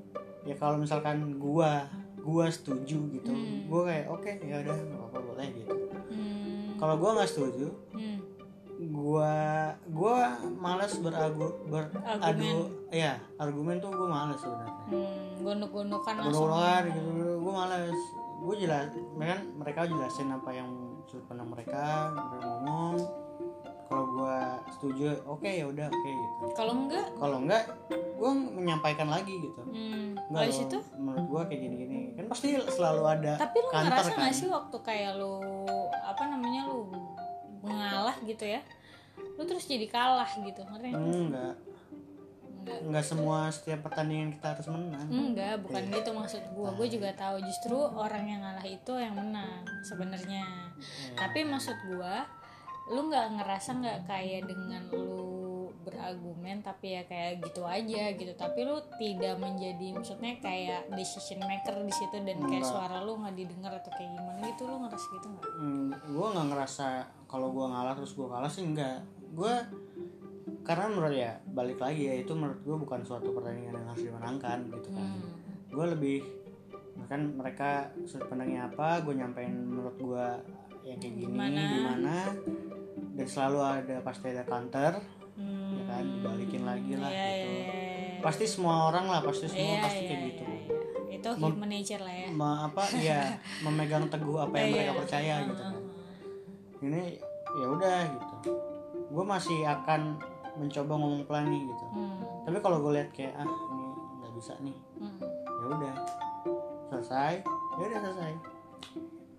Ya 0.44 0.54
kalau 0.54 0.76
misalkan 0.76 1.38
gue 1.38 1.70
gua 2.24 2.48
setuju 2.48 2.98
gitu 3.12 3.28
Hmm. 3.28 3.68
gua 3.68 3.80
kayak 3.86 4.06
oke 4.08 4.30
ya 4.40 4.56
udah 4.58 4.74
nggak 4.74 4.98
apa-apa 4.98 5.18
boleh 5.20 5.48
gitu 5.52 5.74
Hmm. 6.08 6.74
kalau 6.74 6.94
gua 6.96 7.10
nggak 7.14 7.28
setuju 7.28 7.68
Hmm. 7.92 8.18
gua 8.86 9.32
gua 9.86 10.16
malas 10.56 10.96
beragu 10.96 11.52
beradu 11.66 12.50
ya 12.90 13.20
argumen 13.36 13.76
tuh 13.78 13.92
gua 13.92 14.08
malas 14.08 14.40
sebenarnya 14.40 14.72
Hmm. 14.84 15.22
Gondok-gondokan. 15.44 16.14
Gunung 16.24 16.88
gitu 16.88 17.00
gue 17.36 17.52
males 17.52 18.00
gue 18.40 18.54
jelas 18.58 18.88
kan 19.14 19.40
mereka 19.54 19.84
jelasin 19.84 20.28
apa 20.28 20.50
yang 20.50 20.68
sudut 21.04 21.24
pandang 21.26 21.48
mereka 21.48 22.12
mereka 22.12 22.44
ngomong 22.46 22.94
kalau 23.94 24.10
gue 24.10 24.36
setuju 24.74 25.06
oke 25.22 25.46
ya 25.46 25.64
udah 25.70 25.86
oke 25.86 26.10
gitu. 26.10 26.44
Kalau 26.58 26.74
enggak, 26.74 27.06
kalau 27.14 27.38
enggak 27.38 27.62
gue 27.94 28.30
menyampaikan 28.50 29.06
lagi 29.06 29.30
gitu. 29.38 29.62
Hmm. 29.62 30.18
Enggak 30.18 30.42
habis 30.50 30.58
loh, 30.58 30.66
itu? 30.66 30.78
Menurut 30.98 31.26
gue 31.30 31.42
kayak 31.46 31.60
gini 31.62 31.74
gini 31.78 31.98
kan 32.18 32.24
pasti 32.26 32.58
selalu 32.58 33.02
ada 33.06 33.32
tapi 33.38 33.56
lu 33.62 33.68
kantor 33.70 33.86
ngerasa 33.86 34.10
kan. 34.10 34.18
nggak 34.18 34.34
sih 34.34 34.48
waktu 34.50 34.76
kayak 34.82 35.12
lu 35.14 35.34
apa 35.94 36.22
namanya 36.26 36.60
lu 36.66 36.90
mengalah 37.62 38.16
gitu 38.26 38.44
ya? 38.44 38.60
Lu 39.38 39.42
terus 39.46 39.64
jadi 39.64 39.86
kalah 39.86 40.30
gitu 40.42 40.60
ngerti 40.66 40.90
nggak? 40.90 40.98
enggak. 40.98 41.54
Enggak. 42.64 42.78
Enggak 42.82 43.04
semua 43.04 43.38
setiap 43.52 43.86
pertandingan 43.86 44.34
kita 44.34 44.56
harus 44.56 44.66
menang. 44.66 45.06
Enggak 45.06 45.54
bukan 45.62 45.82
Iya. 45.86 45.94
gitu 46.00 46.10
maksud 46.10 46.42
gua. 46.50 46.68
Gua 46.74 46.86
juga 46.90 47.10
tahu 47.14 47.36
justru 47.46 47.76
orang 47.78 48.24
yang 48.26 48.40
ngalah 48.42 48.66
itu 48.66 48.92
yang 48.98 49.14
menang 49.14 49.62
sebenarnya. 49.86 50.42
Iya. 50.74 51.14
tapi 51.14 51.46
maksud 51.46 51.76
gua 51.86 52.26
lu 52.92 53.00
nggak 53.08 53.40
ngerasa 53.40 53.70
nggak 53.80 53.98
kayak 54.04 54.42
dengan 54.44 54.82
lu 54.92 55.32
berargumen 55.84 56.64
tapi 56.64 56.96
ya 56.96 57.02
kayak 57.04 57.44
gitu 57.44 57.60
aja 57.64 58.12
gitu 58.16 58.32
tapi 58.36 58.64
lu 58.64 58.80
tidak 58.96 59.36
menjadi 59.36 59.92
maksudnya 59.92 60.40
kayak 60.40 60.88
decision 60.96 61.44
maker 61.44 61.76
di 61.84 61.92
situ 61.92 62.16
dan 62.24 62.40
kayak 62.40 62.64
Enggak. 62.64 62.72
suara 62.72 63.04
lu 63.04 63.20
nggak 63.20 63.36
didengar 63.36 63.72
atau 63.76 63.92
kayak 63.92 64.10
gimana 64.16 64.40
gitu 64.48 64.62
lu 64.64 64.76
ngerasa 64.80 65.06
gitu 65.12 65.26
nggak 65.28 65.44
hmm, 65.60 65.88
gue 66.08 66.26
nggak 66.32 66.46
ngerasa 66.52 66.88
kalau 67.28 67.48
gue 67.52 67.66
ngalah 67.68 67.94
terus 67.96 68.12
gue 68.16 68.26
kalah 68.28 68.48
sih 68.48 68.64
enggak 68.64 69.04
gue 69.36 69.54
karena 70.64 70.84
menurut 70.88 71.12
ya 71.12 71.32
balik 71.52 71.76
lagi 71.76 72.02
ya 72.08 72.14
itu 72.16 72.32
menurut 72.32 72.60
gue 72.64 72.76
bukan 72.80 73.00
suatu 73.04 73.28
pertandingan 73.36 73.76
yang 73.76 73.88
harus 73.92 74.04
dimenangkan 74.04 74.58
gitu 74.72 74.88
kan 74.92 75.04
Hmm. 75.04 75.32
gue 75.68 75.86
lebih 75.92 76.18
kan 77.04 77.20
mereka 77.34 77.90
sudut 78.08 78.30
pandangnya 78.30 78.70
apa 78.70 79.02
gue 79.04 79.12
nyampein 79.12 79.52
menurut 79.52 79.96
gue 79.98 80.26
yang 80.84 80.98
kayak 80.98 81.14
gini 81.14 81.26
Gimana? 81.26 81.62
gimana 81.66 82.16
dan 83.14 83.26
selalu 83.26 83.58
ada 83.62 83.96
pasti 84.00 84.26
ada 84.28 84.44
counter 84.44 84.92
Hmm. 85.34 85.74
ya 85.74 85.82
kan 85.84 86.06
dibalikin 86.06 86.62
lagi 86.62 86.94
lah 86.94 87.10
Iya, 87.10 87.26
gitu 87.26 87.48
iya, 87.50 87.58
iya. 87.58 88.22
pasti 88.22 88.44
semua 88.46 88.86
orang 88.86 89.10
lah 89.10 89.18
pasti 89.20 89.50
semua 89.50 89.66
Iya, 89.66 89.82
pasti 89.82 90.00
kayak 90.00 90.14
iya, 90.14 90.26
gitu 90.30 90.42
iya. 90.46 90.62
itu 91.10 91.28
human 91.34 91.66
nature 91.66 91.98
lah 91.98 92.14
ya 92.14 92.26
Ma- 92.30 92.60
apa 92.62 92.82
ya 92.94 93.20
memegang 93.66 94.06
teguh 94.06 94.38
apa 94.38 94.54
yang 94.54 94.62
Iya, 94.64 94.74
mereka 94.76 94.86
iya. 94.86 95.00
percaya 95.00 95.32
Heeh, 95.34 95.42
gitu 95.44 95.62
kan 95.64 95.74
ini 96.80 97.02
ya 97.52 97.66
udah 97.66 97.98
gitu 98.06 98.34
gue 99.10 99.24
masih 99.26 99.58
akan 99.64 100.00
mencoba 100.54 100.92
ngomong 100.94 101.22
pelan 101.24 101.50
nih 101.50 101.62
gitu 101.64 101.86
Hmm, 101.90 102.18
tapi 102.44 102.56
kalau 102.60 102.78
gue 102.78 102.92
lihat 102.94 103.10
kayak 103.10 103.34
ah 103.34 103.42
ini 103.42 103.86
nggak 104.16 104.32
bisa 104.34 104.52
nih 104.60 104.76
hmm. 105.02 105.18
ya 105.42 105.64
udah 105.68 105.94
selesai 106.86 107.32
ya 107.74 107.84
udah 107.84 108.00
selesai 108.00 108.32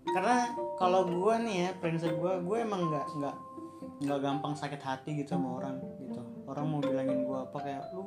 karena 0.06 0.38
kalau 0.75 1.08
gue 1.08 1.36
nih 1.48 1.55
ya 1.55 1.70
prinsip 1.79 2.12
gue 2.15 2.34
gue 2.44 2.58
emang 2.60 2.91
nggak 2.91 3.08
nggak 3.20 3.36
nggak 4.05 4.20
gampang 4.20 4.53
sakit 4.55 4.82
hati 4.84 5.15
gitu 5.24 5.36
sama 5.36 5.60
orang 5.63 5.79
gitu. 6.00 6.22
Orang 6.46 6.65
mau 6.72 6.79
bilangin 6.84 7.24
gue 7.25 7.39
apa 7.39 7.58
kayak 7.63 7.84
lu 7.96 8.03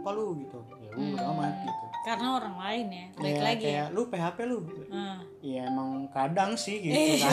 apa 0.00 0.08
lu? 0.14 0.34
gitu. 0.38 0.58
Ya 0.96 1.14
udah 1.14 1.26
amat 1.34 1.54
gitu 1.62 1.89
karena 2.00 2.28
orang 2.32 2.56
lain 2.56 2.86
ya 2.88 3.04
baik 3.12 3.38
lagi 3.38 3.60
ya. 3.62 3.84
kayak 3.84 3.88
lu 3.92 4.02
PHP 4.08 4.38
lu 4.44 4.58
Ah. 4.88 5.20
ya 5.38 5.64
emang 5.64 6.08
kadang 6.08 6.52
sih 6.52 6.80
gitu 6.80 6.96
kan. 7.22 7.30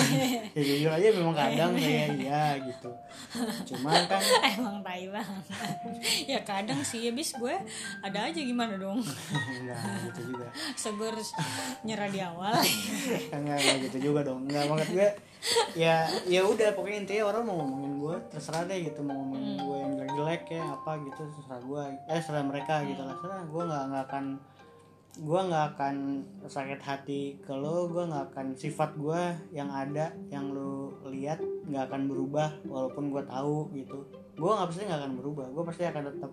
Ya 0.52 0.62
jujur 0.62 0.92
aja 0.92 1.08
memang 1.10 1.34
kadang 1.34 1.72
kayak 1.74 2.08
iya 2.14 2.44
gitu. 2.60 2.92
Cuman 3.66 4.06
kan 4.06 4.22
emang 4.54 4.80
tai 4.82 5.08
banget. 5.08 5.44
Ya 6.30 6.40
kadang 6.44 6.80
sih 6.82 7.08
habis 7.08 7.32
gue 7.34 7.56
ada 8.02 8.20
aja 8.24 8.38
gimana 8.38 8.76
dong? 8.76 9.00
Enggak 9.00 9.80
gitu 10.06 10.36
juga. 10.36 10.48
Segur 10.76 11.16
nyerah 11.82 12.08
di 12.08 12.20
awal. 12.20 12.60
Enggak 13.32 13.58
enggak 13.58 13.78
gitu 13.88 14.12
juga 14.12 14.20
dong. 14.24 14.46
Enggak 14.46 14.68
maksud 14.68 14.92
gue 14.94 15.10
ya 15.74 16.04
ya 16.26 16.42
udah 16.44 16.74
pokoknya 16.74 16.98
intinya 17.02 17.24
orang 17.30 17.44
mau 17.44 17.56
ngomongin 17.58 17.94
gue 17.98 18.16
terserah 18.28 18.66
deh 18.66 18.84
gitu 18.84 19.00
mau 19.00 19.16
ngomongin 19.16 19.56
gue 19.58 19.78
yang 19.78 19.94
jelek 19.96 20.12
jelek 20.14 20.44
ya 20.52 20.64
apa 20.68 20.92
gitu 21.02 21.22
terserah 21.32 21.62
gue. 21.62 21.82
Eh 22.06 22.16
terserah 22.16 22.44
mereka 22.44 22.74
gitu 22.84 23.02
lah. 23.02 23.16
Terserah 23.16 23.44
gue 23.44 23.64
nggak 23.64 23.84
nggak 23.90 24.04
akan 24.06 24.26
gue 25.18 25.40
nggak 25.50 25.66
akan 25.74 25.96
sakit 26.46 26.82
hati 26.84 27.22
ke 27.42 27.50
lo 27.50 27.90
gue 27.90 28.06
nggak 28.06 28.34
akan 28.34 28.54
sifat 28.54 28.94
gue 28.94 29.22
yang 29.50 29.66
ada 29.74 30.14
yang 30.30 30.54
lo 30.54 30.94
lihat 31.10 31.42
nggak 31.66 31.90
akan 31.90 32.06
berubah 32.06 32.54
walaupun 32.70 33.10
gue 33.10 33.24
tahu 33.26 33.74
gitu. 33.74 34.06
Gue 34.38 34.52
nggak 34.54 34.70
pasti 34.70 34.86
nggak 34.86 35.00
akan 35.02 35.14
berubah 35.18 35.46
gue 35.50 35.64
pasti 35.66 35.84
akan 35.90 36.04
tetap 36.14 36.32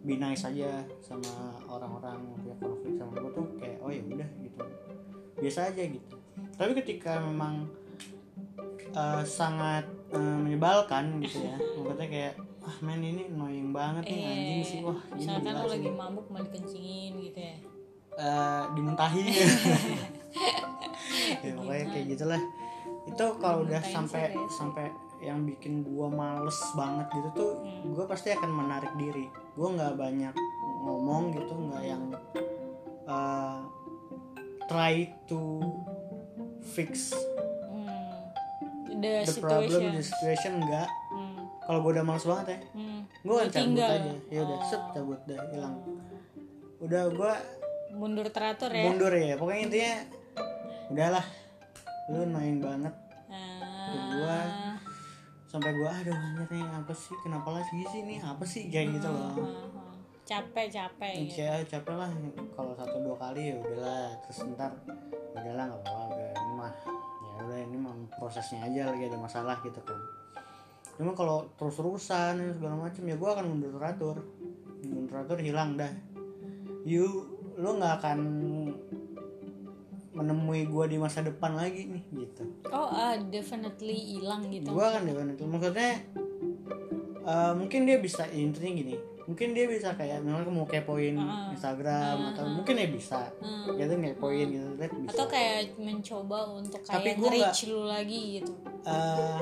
be 0.00 0.14
nice 0.16 0.46
aja 0.46 0.86
sama 1.02 1.58
orang-orang 1.66 2.18
yang 2.46 2.58
konflik 2.62 2.94
sama 2.94 3.12
gue 3.18 3.30
tuh 3.34 3.46
kayak 3.58 3.78
oh 3.82 3.90
ya 3.90 4.02
udah 4.06 4.30
gitu. 4.38 4.60
Biasa 5.42 5.74
aja 5.74 5.82
gitu. 5.82 6.16
Tapi 6.54 6.72
ketika 6.78 7.18
memang 7.18 7.66
eh, 8.94 9.24
sangat 9.26 9.84
eh, 10.14 10.38
menyebalkan 10.46 11.18
gitu 11.26 11.42
ya 11.42 11.58
maksudnya 11.58 12.06
kayak 12.06 12.34
men 12.80 13.00
ini 13.00 13.28
annoying 13.28 13.70
banget 13.70 14.04
nih 14.06 14.24
anjing 14.24 14.62
sih 14.64 14.78
wah 14.80 14.96
misalkan 15.12 15.52
lo 15.52 15.66
sih." 15.68 15.72
lagi 15.76 15.90
mabuk 15.90 16.26
malah 16.28 16.46
dikencingin 16.48 17.12
gitu 17.20 17.40
ya 17.40 17.56
Eh, 18.10 18.64
dimuntahin 18.76 19.32
ya 21.46 21.52
pokoknya 21.56 21.84
kayak 21.88 22.06
gitulah 22.12 22.42
itu 23.08 23.26
kalau 23.40 23.64
udah 23.64 23.80
sampai 23.80 24.34
guys. 24.34 24.52
sampai 24.52 24.92
yang 25.24 25.48
bikin 25.48 25.80
gua 25.80 26.12
males 26.12 26.58
banget 26.76 27.06
gitu 27.16 27.28
tuh 27.32 27.52
Hmm. 27.64 27.96
gua 27.96 28.04
pasti 28.04 28.28
akan 28.34 28.50
menarik 28.50 28.92
diri 29.00 29.24
gua 29.56 29.72
nggak 29.72 29.94
banyak 29.96 30.34
ngomong 30.84 31.32
gitu 31.32 31.52
nggak 31.54 31.84
yang 31.86 32.02
eh, 33.08 33.58
try 34.68 35.08
to 35.24 35.64
fix 36.60 37.16
hmm. 37.72 38.20
the, 39.00 39.24
the 39.24 39.34
problem 39.40 39.96
the 39.96 40.04
situation 40.04 40.60
enggak. 40.60 40.90
Kalau 41.70 41.78
gua 41.80 41.90
udah 41.92 42.04
males 42.04 42.26
banget 42.26 42.46
ya 42.48 42.58
Hmm. 42.74 43.00
gua 43.22 43.34
akan 43.36 43.46
Lu 43.46 43.46
cabut 43.46 43.54
tinggal. 43.54 43.90
aja. 43.94 44.12
Ya 44.26 44.40
udah 44.42 44.58
set 44.64 44.80
Oh. 44.80 44.90
cabut 44.90 45.20
dah 45.24 45.38
hilang. 45.48 45.74
Udah 46.80 47.02
gua 47.10 47.32
mundur 47.92 48.26
teratur 48.26 48.70
ya? 48.70 48.82
mundur 48.84 49.12
ya. 49.12 49.34
Pokoknya 49.34 49.60
intinya 49.64 49.94
udahlah. 50.88 51.26
Lu 52.08 52.18
annoying 52.20 52.58
banget. 52.58 52.94
Ah. 53.30 53.86
Kedua, 53.86 54.38
sampai 55.46 55.70
gua 55.72 55.90
aduh 55.92 56.10
anjir 56.10 56.48
nih 56.48 56.64
apa 56.66 56.90
sih? 56.92 57.14
Kenapa 57.20 57.48
lagi 57.52 57.78
sih 57.86 58.00
nih 58.02 58.18
apa 58.18 58.42
sih? 58.42 58.66
Kayak 58.66 58.98
gitu 58.98 59.08
loh. 59.08 59.30
Ah, 59.30 59.38
ah. 59.38 59.94
capek 60.22 60.66
capek 60.68 61.12
gitu. 61.24 61.42
ya 61.42 61.54
capek 61.64 61.94
lah. 61.96 62.10
Kalau 62.52 62.72
satu 62.72 62.98
dua 63.00 63.14
kali 63.16 63.50
ya 63.50 63.56
udahlah. 63.56 64.10
Terus 64.22 64.38
ntar 64.50 64.74
udahlah 65.32 65.64
nggak 65.68 65.80
apa-apa 65.80 66.02
udah 66.10 66.28
ini 66.32 66.52
mah 66.52 66.72
ya 67.20 67.38
udah 67.40 67.58
ini 67.60 67.76
mah 67.76 67.94
prosesnya 68.12 68.58
aja 68.62 68.90
lagi 68.90 69.06
ada 69.06 69.14
masalah 69.16 69.54
gitu 69.60 69.78
kan 69.80 69.98
cuma 71.00 71.16
kalau 71.16 71.48
terus 71.56 71.80
terusan 71.80 72.52
segala 72.52 72.76
macam 72.76 73.02
ya 73.08 73.16
gua 73.16 73.32
akan 73.32 73.44
mundur 73.48 73.72
teratur. 73.80 74.20
Mundur 74.84 75.08
teratur 75.08 75.38
hilang 75.40 75.80
dah. 75.80 75.88
You 76.84 77.24
lu 77.56 77.80
nggak 77.80 78.04
akan 78.04 78.18
menemui 80.10 80.68
gua 80.68 80.84
di 80.84 81.00
masa 81.00 81.24
depan 81.24 81.56
lagi 81.56 81.88
nih 81.88 82.04
gitu. 82.12 82.44
Oh 82.68 82.92
ah, 82.92 83.16
definitely 83.16 83.96
hilang 83.96 84.44
gitu. 84.52 84.68
Gua 84.76 84.92
kan 84.92 85.08
depan 85.08 85.32
itu 85.32 85.44
maksudnya 85.48 86.04
eh, 87.24 87.52
mungkin 87.56 87.88
dia 87.88 87.96
bisa 87.96 88.28
intinya 88.28 88.68
gini. 88.68 88.96
Mungkin 89.24 89.54
dia 89.54 89.70
bisa 89.70 89.94
kayak 89.94 90.26
misalnya 90.26 90.50
mau 90.50 90.66
kepoin 90.66 91.14
Ah. 91.14 91.54
Instagram 91.54 92.34
atau 92.34 92.44
mungkin 92.50 92.74
ya 92.76 92.88
bisa. 92.90 93.30
Hmm. 93.38 93.78
gitu 93.78 93.94
ngepoin 93.94 94.46
gitu 94.50 94.68
lihat 94.74 94.92
bisa. 94.92 95.10
atau 95.14 95.26
kayak 95.30 95.78
mencoba 95.78 96.38
untuk 96.58 96.82
Tapi 96.82 97.14
kayak 97.14 97.16
gua 97.16 97.30
nge-reach 97.30 97.60
lu 97.70 97.82
lagi 97.86 98.20
gitu. 98.42 98.52
Eh, 98.84 99.40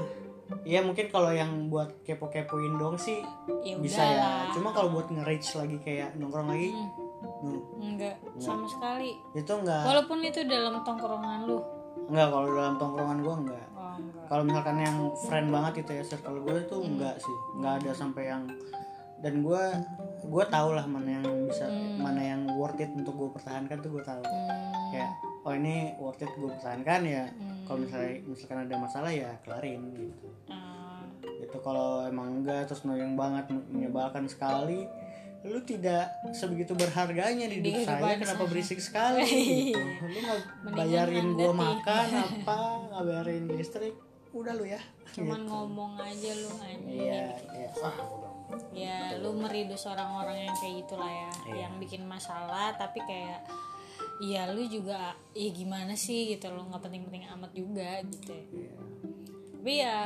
ya 0.64 0.80
mungkin 0.80 1.08
kalau 1.08 1.28
yang 1.28 1.68
buat 1.68 2.02
kepo-kepoin 2.02 2.76
dong 2.76 2.96
sih 2.96 3.20
ya 3.60 3.76
bisa 3.76 4.00
ya. 4.00 4.48
cuma 4.52 4.72
kalau 4.72 4.88
buat 4.90 5.08
nge-reach 5.08 5.54
lagi 5.54 5.76
kayak 5.78 6.16
nongkrong 6.16 6.48
lagi 6.48 6.72
Hmm, 7.18 7.50
no, 7.50 7.58
enggak 7.82 8.14
sama 8.38 8.66
sekali. 8.66 9.14
Itu 9.34 9.58
enggak. 9.58 9.82
Walaupun 9.82 10.22
itu 10.22 10.38
dalam 10.46 10.82
tongkrongan 10.82 11.46
lu. 11.46 11.58
Enggak 12.06 12.30
kalau 12.30 12.48
dalam 12.50 12.74
tongkrongan 12.78 13.18
gua 13.22 13.34
enggak. 13.42 13.66
Oh 13.74 13.94
enggak. 13.94 14.24
Kalau 14.26 14.42
misalkan 14.46 14.76
yang 14.78 14.96
friend 15.26 15.46
banget 15.50 15.72
gitu 15.82 15.92
ya 15.98 16.02
circle 16.04 16.38
gue 16.40 16.56
itu 16.62 16.76
Hmm. 16.78 16.88
enggak 16.94 17.14
sih. 17.18 17.36
Enggak 17.58 17.72
ada 17.82 17.90
sampai 17.90 18.22
yang 18.30 18.42
dan 19.18 19.42
gue 19.42 19.62
gue 20.30 20.44
tau 20.46 20.70
lah 20.70 20.86
mana 20.86 21.18
yang 21.18 21.26
bisa 21.50 21.66
mana 21.98 22.22
yang 22.22 22.46
worth 22.54 22.78
it 22.78 22.90
untuk 22.94 23.18
gue 23.18 23.28
pertahankan 23.34 23.78
tuh 23.82 23.90
gue 23.90 24.04
tahu. 24.06 24.22
Hmm, 24.22 24.74
kayak 24.94 25.10
oh 25.48 25.54
ini 25.54 25.76
worth 25.96 26.20
it 26.20 26.28
gue 26.30 26.50
pertahankan 26.50 27.00
ya 27.02 27.24
Hmm. 27.30 27.64
kalau 27.64 27.78
misalnya 27.80 28.12
misalkan 28.22 28.58
ada 28.62 28.76
masalah 28.76 29.10
ya 29.10 29.30
kelarin 29.40 29.80
gitu 29.90 30.28
ah, 30.46 31.00
itu 31.22 31.56
kalau 31.58 32.04
emang 32.04 32.28
enggak 32.38 32.64
terus 32.64 32.84
yang 32.84 33.12
banget 33.14 33.44
menyebalkan 33.66 34.24
sekali 34.24 34.84
lu 35.40 35.62
tidak 35.62 36.04
sebegitu 36.32 36.74
berharganya 36.74 37.46
di 37.46 37.62
hidup 37.62 37.86
saya 37.86 38.18
kenapa 38.18 38.42
saya. 38.42 38.50
berisik 38.50 38.78
sekali 38.78 39.22
gitu. 39.70 39.78
lu 39.78 40.18
nggak 40.20 40.38
bayarin 40.74 41.28
ti- 41.32 41.46
makan 41.48 42.08
apa 42.26 42.58
nggak 42.84 43.02
bayarin 43.04 43.44
listrik 43.48 43.94
udah 44.30 44.52
lu 44.52 44.66
ya 44.66 44.80
cuman 45.08 45.38
Gitu. 45.38 45.48
ngomong 45.48 45.92
aja 45.96 46.30
lu 46.36 46.50
anjing 46.58 47.00
iya 47.00 47.24
iya 47.54 47.70
ah 47.80 47.94
udah 47.96 48.32
ya 48.74 48.98
lu 49.16 49.30
meridus 49.34 49.86
orang-orang 49.86 50.42
yang 50.42 50.54
kayak 50.54 50.74
gitulah 50.82 51.06
ya 51.08 51.30
Iya. 51.46 51.54
yang 51.64 51.72
bikin 51.78 52.02
masalah 52.04 52.74
tapi 52.74 52.98
kayak 53.00 53.40
ya 54.18 54.50
lu 54.50 54.66
juga 54.66 55.14
ya 55.30 55.50
gimana 55.54 55.94
sih 55.94 56.34
gitu 56.34 56.50
lo 56.50 56.66
nggak 56.66 56.82
penting-penting 56.82 57.24
amat 57.38 57.50
juga 57.54 58.02
gitu 58.06 58.34
ya. 58.34 58.44
Iya. 58.50 58.74
tapi 59.58 59.72
ya 59.82 59.98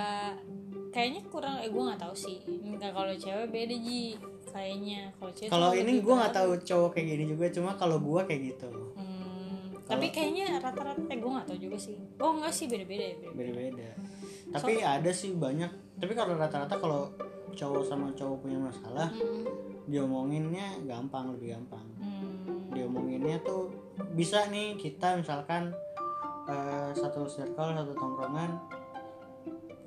kayaknya 0.92 1.21
kurang 1.28 1.61
eh 1.61 1.69
gue 1.69 1.83
nggak 1.83 2.00
tahu 2.00 2.14
sih. 2.16 2.40
Nggak 2.45 2.92
kalau 2.92 3.12
cewek 3.16 3.49
beda 3.52 3.76
ji 3.76 4.16
kayaknya. 4.52 5.09
Kalau 5.16 5.33
cewek 5.33 5.50
kalau 5.50 5.71
ini 5.73 5.92
gua 6.04 6.14
nggak 6.25 6.35
tahu 6.37 6.52
cowok 6.61 6.90
kayak 6.92 7.07
gini 7.16 7.25
juga 7.33 7.45
cuma 7.52 7.71
kalau 7.76 7.97
gua 8.00 8.21
kayak 8.28 8.52
gitu. 8.52 8.69
Hmm, 8.97 9.73
tapi 9.88 10.12
kayaknya 10.12 10.61
rata-rata 10.61 11.00
eh 11.09 11.19
gue 11.21 11.31
nggak 11.33 11.47
tahu 11.49 11.59
juga 11.59 11.76
sih. 11.81 11.97
Oh 12.21 12.37
enggak 12.37 12.52
sih 12.52 12.69
beda-beda 12.69 13.04
ya 13.12 13.16
beda. 13.16 13.33
beda-beda. 13.33 13.90
Tapi 14.52 14.73
ada 14.85 15.11
sih 15.12 15.33
banyak 15.33 15.71
tapi 15.97 16.12
kalau 16.12 16.37
rata-rata 16.37 16.76
kalau 16.76 17.09
cowok 17.52 17.85
sama 17.85 18.12
cowok 18.16 18.37
punya 18.45 18.59
masalah 18.61 19.09
Hmm, 19.12 19.45
diomonginnya 19.88 20.81
gampang 20.88 21.33
lebih 21.37 21.57
gampang. 21.57 21.85
Hmm, 22.00 22.73
diomonginnya 22.73 23.40
tuh 23.45 23.69
bisa 24.12 24.49
nih 24.49 24.76
kita 24.80 25.20
misalkan 25.20 25.72
eh, 26.49 26.90
satu 26.96 27.28
circle 27.28 27.76
satu 27.76 27.92
tongkrongan 27.96 28.50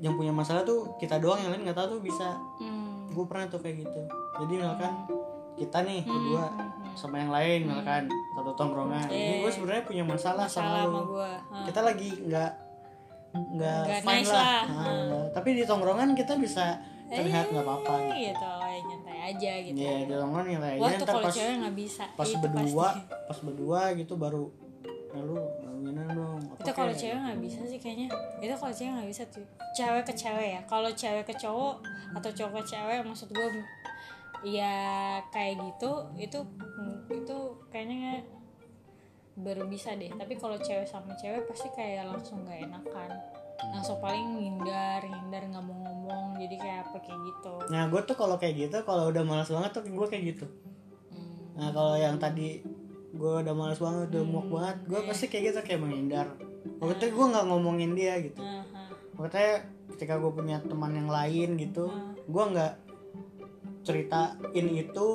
yang 0.04 0.20
punya 0.20 0.32
masalah 0.36 0.68
tuh 0.68 0.92
kita 1.00 1.18
doang 1.24 1.40
yang 1.40 1.56
lain 1.56 1.64
nggak 1.64 1.78
tahu 1.78 2.00
tuh 2.00 2.02
bisa. 2.04 2.36
Hmm, 2.60 3.08
gue 3.12 3.26
pernah 3.26 3.48
tuh 3.48 3.64
kayak 3.64 3.88
gitu. 3.88 4.02
Jadi 4.44 4.54
misalkan 4.60 4.94
kita 5.56 5.78
nih 5.88 6.04
berdua 6.04 6.52
hmm, 6.52 6.60
hmm. 6.60 6.96
sama 7.00 7.16
yang 7.24 7.32
lain 7.32 7.60
misalkan 7.64 8.04
satu 8.36 8.52
tongkrongan. 8.60 9.08
Ini 9.08 9.40
Eh. 9.40 9.42
gue 9.44 9.52
sebenarnya 9.52 9.84
punya 9.88 10.04
masalah, 10.04 10.46
salah 10.52 10.84
sama 10.84 10.84
sama 10.84 11.00
lu 11.00 11.64
kita 11.64 11.80
lagi 11.80 12.10
nggak 12.12 12.52
nggak 13.36 13.84
fine 14.04 14.24
nice 14.24 14.32
lah, 14.32 14.64
lah. 14.64 14.64
Nah, 15.12 15.26
tapi 15.36 15.60
di 15.60 15.64
tongkrongan 15.68 16.16
kita 16.16 16.40
bisa 16.40 16.80
terlihat 17.12 17.52
nggak 17.52 17.66
apa-apa 17.68 17.96
gitu. 18.16 18.32
gitu 18.32 18.52
aja 19.28 19.52
gitu. 19.62 19.78
Iya, 19.78 19.96
tongkrongan 20.06 20.46
yang 20.48 20.62
lainnya 20.62 20.82
Wah 20.82 20.92
tuh 20.92 20.98
ntar 21.02 21.14
kalau 21.14 21.26
pas 21.26 21.34
cewek 21.34 21.56
nggak 21.58 21.76
bisa 21.76 22.04
pas 22.14 22.28
Itu 22.28 22.38
berdua 22.40 22.86
pasti. 22.86 23.00
pas 23.26 23.40
berdua 23.42 23.82
gitu 23.94 24.14
baru 24.16 24.44
ya 25.16 25.22
lu 25.24 25.40
dong 26.12 26.40
itu 26.60 26.72
kalau 26.72 26.92
kayak- 26.92 27.00
cewek 27.00 27.20
nggak 27.24 27.40
bisa 27.40 27.60
sih 27.66 27.80
kayaknya. 27.80 28.08
Itu 28.38 28.54
kalau 28.54 28.74
cewek 28.74 28.92
nggak 28.94 29.10
bisa 29.10 29.24
tuh. 29.32 29.46
Cewek 29.72 30.04
ke 30.04 30.14
cewek 30.14 30.48
ya. 30.52 30.62
Kalau 30.66 30.90
cewek 30.92 31.24
ke 31.24 31.36
cowok 31.36 31.76
atau 32.14 32.32
cowok 32.32 32.52
ke 32.60 32.64
cewek 32.76 33.00
maksud 33.02 33.28
gue 33.30 33.48
ya 34.44 34.76
kayak 35.32 35.58
gitu 35.58 35.92
itu 36.16 36.40
itu 37.10 37.38
kayaknya 37.72 38.22
baru 39.36 39.68
bisa 39.68 39.96
deh. 39.96 40.12
Tapi 40.12 40.34
kalau 40.36 40.56
cewek 40.58 40.84
sama 40.84 41.16
cewek 41.16 41.44
pasti 41.46 41.68
kayak 41.72 42.08
langsung 42.08 42.44
nggak 42.44 42.68
enakan 42.68 43.10
langsung 43.62 43.98
paling 44.00 44.40
hindar 44.40 45.02
hindar 45.02 45.44
nggak 45.48 45.64
mau 45.64 45.78
ngomong 45.80 46.26
jadi 46.38 46.56
kayak 46.58 46.80
apa 46.88 46.98
kayak 47.02 47.20
gitu 47.24 47.54
nah 47.72 47.84
gue 47.88 48.02
tuh 48.04 48.16
kalau 48.16 48.36
kayak 48.36 48.56
gitu 48.68 48.78
kalau 48.84 49.10
udah 49.10 49.24
malas 49.24 49.50
banget 49.50 49.72
tuh 49.76 49.84
gue 49.86 50.08
kayak 50.08 50.26
gitu 50.36 50.46
Hmm. 51.12 51.56
nah 51.56 51.70
kalau 51.72 51.96
yang 51.96 52.20
tadi 52.20 52.60
gue 53.16 53.34
udah 53.40 53.56
malas 53.56 53.80
banget 53.80 54.12
udah 54.12 54.24
muak 54.28 54.48
banget 54.52 54.78
gue 54.86 55.00
iya. 55.00 55.08
pasti 55.08 55.26
kayak 55.32 55.44
gitu 55.54 55.60
kayak 55.64 55.80
menghindar 55.80 56.28
waktu 56.84 56.94
itu 57.00 57.06
gue 57.16 57.26
nggak 57.32 57.46
ngomongin 57.48 57.92
dia 57.96 58.20
gitu 58.20 58.44
Aha. 58.44 58.92
makanya 59.16 59.54
ketika 59.96 60.20
gue 60.20 60.32
punya 60.34 60.60
teman 60.60 60.92
yang 60.92 61.08
lain 61.08 61.56
gitu 61.56 61.88
Hmm. 61.88 62.12
gue 62.28 62.44
nggak 62.52 62.74
ceritain 63.86 64.68
itu 64.74 65.08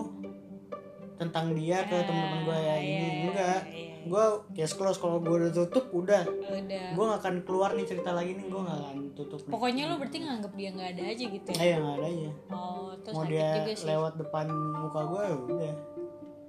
tentang 1.21 1.53
dia 1.53 1.85
ke 1.85 1.93
teman-teman 2.01 2.41
gue 2.49 2.59
ya 2.65 2.77
ini. 2.81 2.89
Iya, 2.89 3.09
enggak. 3.29 3.61
iya. 3.69 3.89
gue 4.01 4.25
case 4.57 4.75
close 4.81 4.97
kalau 4.97 5.21
gue 5.21 5.37
udah 5.37 5.53
tutup 5.53 5.93
udah. 5.93 6.25
Udah. 6.25 6.87
Gue 6.97 7.05
gak 7.05 7.21
akan 7.21 7.35
keluar 7.45 7.77
nih 7.77 7.85
cerita 7.85 8.17
lagi 8.17 8.33
nih 8.33 8.49
gue 8.49 8.61
gak 8.65 8.79
akan 8.81 8.97
tutup 9.13 9.41
nih. 9.45 9.53
Pokoknya 9.53 9.83
lu 9.93 9.95
berarti 10.01 10.19
nganggap 10.25 10.53
dia 10.57 10.69
nggak 10.73 10.89
ada 10.97 11.03
aja 11.05 11.25
gitu 11.29 11.49
ya? 11.53 11.61
Eh 11.61 11.69
yang 11.77 11.85
ada 11.85 12.07
aja. 12.09 12.31
Oh 12.49 12.91
terus 13.05 13.15
mau 13.21 13.25
dia 13.29 13.49
juga 13.61 13.73
sih. 13.77 13.87
lewat 13.93 14.13
depan 14.17 14.47
muka 14.81 15.01
gue 15.05 15.23
ya 15.29 15.37
udah. 15.37 15.75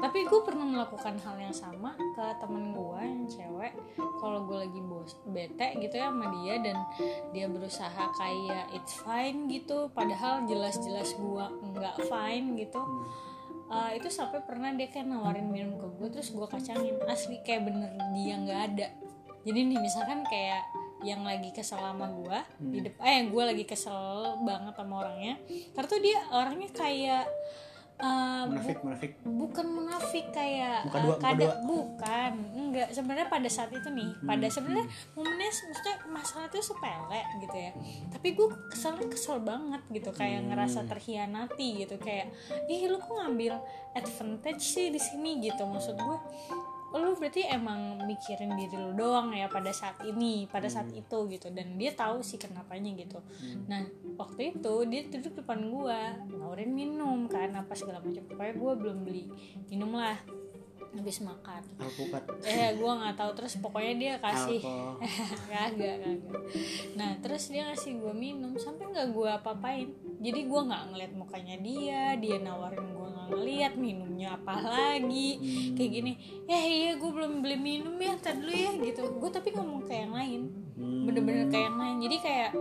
Tapi 0.02 0.20
gue 0.26 0.42
pernah 0.42 0.66
melakukan 0.66 1.14
hal 1.22 1.36
yang 1.38 1.54
sama 1.54 1.94
ke 1.94 2.26
temen 2.42 2.74
gue 2.74 3.00
yang 3.04 3.26
cewek. 3.28 3.74
Kalau 4.00 4.40
gue 4.48 4.58
lagi 4.64 4.80
bos 4.88 5.14
bete 5.30 5.68
gitu 5.78 5.94
ya 6.00 6.08
sama 6.10 6.32
dia 6.42 6.56
dan 6.64 6.78
dia 7.36 7.46
berusaha 7.52 8.04
kayak 8.16 8.72
it's 8.72 8.96
fine 9.04 9.52
gitu. 9.52 9.92
Padahal 9.92 10.48
jelas-jelas 10.48 11.20
gue 11.20 11.46
nggak 11.76 11.96
fine 12.08 12.56
gitu 12.56 12.80
Uh, 13.72 13.96
itu 13.96 14.12
sampai 14.12 14.44
pernah 14.44 14.76
dia 14.76 14.92
kayak 14.92 15.08
nawarin 15.08 15.48
minum 15.48 15.80
ke 15.80 15.88
gue 15.96 16.08
terus 16.12 16.36
gue 16.36 16.44
kacangin. 16.44 17.00
Asli 17.08 17.40
kayak 17.40 17.72
bener 17.72 17.96
dia 18.12 18.36
nggak 18.36 18.62
ada. 18.76 18.88
Jadi 19.48 19.60
nih 19.64 19.80
misalkan 19.80 20.28
kayak 20.28 20.68
yang 21.02 21.24
lagi 21.26 21.50
kesel 21.50 21.82
sama 21.82 22.14
gue 22.14 22.40
di 22.62 22.80
depan 22.86 23.02
eh 23.02 23.22
gue 23.32 23.44
lagi 23.48 23.66
kesel 23.66 24.44
banget 24.44 24.76
sama 24.76 25.08
orangnya. 25.08 25.40
Karena 25.72 25.88
tuh 25.88 26.02
dia 26.04 26.20
orangnya 26.36 26.70
kayak 26.76 27.26
uh, 27.98 28.44
bu- 28.44 28.54
munafik. 28.54 28.78
munafik 28.80 29.12
bukan 29.22 29.66
munafik 29.68 30.26
kayak 30.30 30.86
Muka 30.86 30.96
eh, 30.96 31.02
dua, 31.02 31.12
muka 31.12 31.24
kada- 31.24 31.42
dua. 31.42 31.56
bukan 31.62 32.32
enggak. 32.54 32.88
Sebenarnya 32.90 33.28
pada 33.28 33.46
saat 33.48 33.70
itu 33.70 33.90
nih 33.90 34.10
Hmm, 34.14 34.26
pada 34.26 34.48
sebenarnya 34.48 34.86
momennya 35.12 35.50
maksudnya 35.50 35.96
masalah 36.08 36.46
itu 36.48 36.60
sepele 36.62 37.22
gitu 37.40 37.58
ya. 37.58 37.72
Tapi 38.10 38.28
gue 38.32 38.48
keselnya 38.70 39.06
kesel 39.06 39.38
banget 39.40 39.82
gitu 39.90 40.10
kayak 40.12 40.40
Hmm. 40.40 40.48
ngerasa 40.50 40.80
terhianati 40.86 41.68
gitu 41.80 41.96
kayak 41.98 42.32
ih 42.66 42.86
lu 42.86 42.98
kok 42.98 43.12
ngambil 43.12 43.60
advantage 43.94 44.64
sih 44.64 44.88
di 44.88 44.98
sini? 44.98 45.42
gitu. 45.42 45.64
Maksud 45.64 45.96
gue 45.96 46.18
lu 46.92 47.16
berarti 47.16 47.48
emang 47.48 48.04
mikirin 48.04 48.52
diri 48.60 48.76
lu 48.76 48.92
doang 48.92 49.32
ya 49.32 49.48
pada 49.48 49.72
saat 49.72 49.96
ini 50.04 50.44
pada 50.52 50.68
saat 50.68 50.92
Hmm. 50.92 51.00
itu 51.00 51.18
gitu. 51.32 51.48
Dan 51.52 51.80
dia 51.80 51.96
tahu 51.96 52.20
sih 52.20 52.36
kenapanya 52.36 52.92
gitu. 53.00 53.24
Nah 53.72 53.88
waktu 54.20 54.58
itu 54.60 54.74
dia 54.92 55.08
duduk 55.08 55.40
depan 55.40 55.72
gua 55.72 56.20
nawarin 56.28 56.76
minum 56.76 57.32
kan 57.32 57.52
apa 57.56 57.72
segala 57.72 58.04
macam. 58.04 58.24
Pokoknya 58.28 58.54
gua 58.60 58.74
belum 58.76 58.98
beli 59.08 59.32
minum 59.72 59.96
lah 59.96 60.20
habis 60.92 61.24
makan. 61.24 61.64
Alpukat. 61.80 62.24
Eh 62.44 62.76
gua 62.76 62.92
nggak 63.00 63.16
tahu. 63.16 63.32
Terus 63.40 63.54
pokoknya 63.64 63.94
dia 63.96 64.14
kasih. 64.20 64.60
Kagak 65.48 66.04
kagak. 66.04 66.44
Nah 67.00 67.16
terus 67.24 67.48
dia 67.48 67.72
ngasih 67.72 68.04
gua 68.04 68.12
minum 68.12 68.52
sampai 68.60 68.92
nggak 68.92 69.16
gua 69.16 69.40
apa-apain. 69.40 69.88
Jadi 70.20 70.44
gua 70.52 70.68
nggak 70.68 70.84
ngeliat 70.92 71.14
mukanya 71.16 71.56
dia 71.64 72.20
dia 72.20 72.36
nawarin 72.44 72.84
gua 72.92 73.00
nggak 73.00 73.01
ngeliat 73.32 73.74
minumnya 73.80 74.36
apa 74.36 74.54
lagi. 74.60 75.40
Hmm. 75.40 75.74
kayak 75.80 75.92
gini 75.96 76.12
ya 76.46 76.60
iya 76.60 76.92
gue 77.00 77.12
belum 77.12 77.40
beli 77.40 77.58
minum 77.58 77.96
ya 77.96 78.12
ntar 78.20 78.36
dulu 78.36 78.52
ya 78.52 78.72
gitu. 78.76 79.02
Gue 79.18 79.30
tapi 79.32 79.56
ngomong 79.56 79.88
kayak 79.88 80.12
yang 80.12 80.16
lain. 80.16 80.42
Hmm. 80.76 81.06
bener-bener 81.08 81.46
kayak 81.48 81.66
yang 81.72 81.80
lain. 81.80 81.98
Jadi 82.04 82.18
kayak 82.20 82.52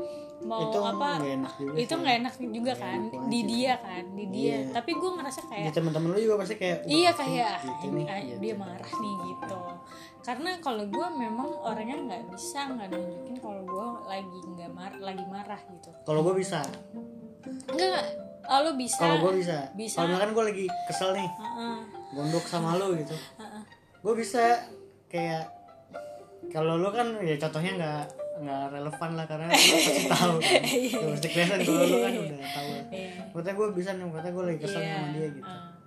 mau 0.41 0.73
itu 0.73 0.81
apa 0.81 1.09
nggak 1.21 1.37
enak 1.37 1.55
juga 1.61 1.77
itu 1.77 1.95
nggak 2.01 2.17
enak 2.17 2.35
juga 2.41 2.73
kan 2.81 2.99
enak 3.13 3.29
di 3.29 3.41
dia 3.45 3.73
kan 3.77 4.05
di 4.17 4.25
dia. 4.33 4.49
Iya. 4.49 4.73
tapi 4.73 4.91
gue 4.97 5.11
ngerasa 5.21 5.41
kayak 5.53 5.73
teman-teman 5.77 6.09
lu 6.17 6.21
juga 6.21 6.37
pasti 6.41 6.55
kayak 6.57 6.79
"Wah, 6.85 6.91
iya 6.91 7.11
ini 7.13 7.17
kayak 7.21 7.61
gitu 7.61 7.85
ini 7.85 8.01
nih, 8.01 8.07
ah, 8.09 8.19
gitu. 8.25 8.39
dia 8.41 8.55
marah 8.57 8.93
nih 8.97 9.15
gitu. 9.29 9.59
Karena 10.21 10.51
kalau 10.61 10.85
gue 10.89 11.07
memang 11.17 11.49
orangnya 11.61 11.97
nggak 12.01 12.23
bisa 12.33 12.61
nggak 12.73 12.89
nunjukin 12.93 13.37
kalau 13.41 13.63
gue 13.65 13.87
lagi 14.09 14.39
nggak 14.57 14.71
mar 14.73 14.93
lagi 15.01 15.25
marah 15.29 15.61
gitu. 15.61 15.91
Kalau 16.09 16.21
gue 16.25 16.35
bisa? 16.41 16.61
Enggak 17.69 18.30
oh, 18.51 18.59
lo 18.61 18.71
bisa. 18.75 18.99
Kalau 18.99 19.17
gue 19.23 19.33
bisa. 19.39 19.57
Bisa. 19.73 19.95
kalau 19.97 20.09
misalkan 20.11 20.31
gue 20.33 20.45
lagi 20.45 20.65
kesel 20.85 21.11
nih. 21.15 21.29
Heeh, 21.31 21.77
gondok 22.13 22.45
sama 22.45 22.75
lu 22.75 22.99
gitu. 22.99 23.15
Heeh. 23.15 23.63
gue 24.01 24.15
bisa. 24.15 24.43
Kayak 25.07 25.51
kalau 26.51 26.75
lu 26.77 26.91
kan 26.91 27.19
ya 27.21 27.39
contohnya 27.39 27.73
nggak 27.77 28.03
nggak 28.41 28.65
relevan 28.73 29.11
lah 29.15 29.27
karena 29.29 29.47
lu 29.47 29.55
pasti 29.55 30.03
tahu. 30.19 30.35
Kan. 30.39 30.63
pasti 31.15 31.29
kelihatan 31.29 31.59
kalau 31.61 31.85
lu 31.85 31.97
kan 31.99 32.13
udah 32.17 32.49
tahu. 32.51 32.69
Iya. 32.91 33.11
Maksudnya 33.31 33.55
gue 33.55 33.69
bisa 33.73 33.91
nih, 33.93 34.05
maksudnya 34.05 34.33
gue 34.33 34.45
lagi 34.45 34.59
kesel 34.59 34.81
Iya, 34.81 34.93
sama 34.93 35.09
dia 35.13 35.29
gitu. 35.31 35.47
Heeh. 35.47 35.80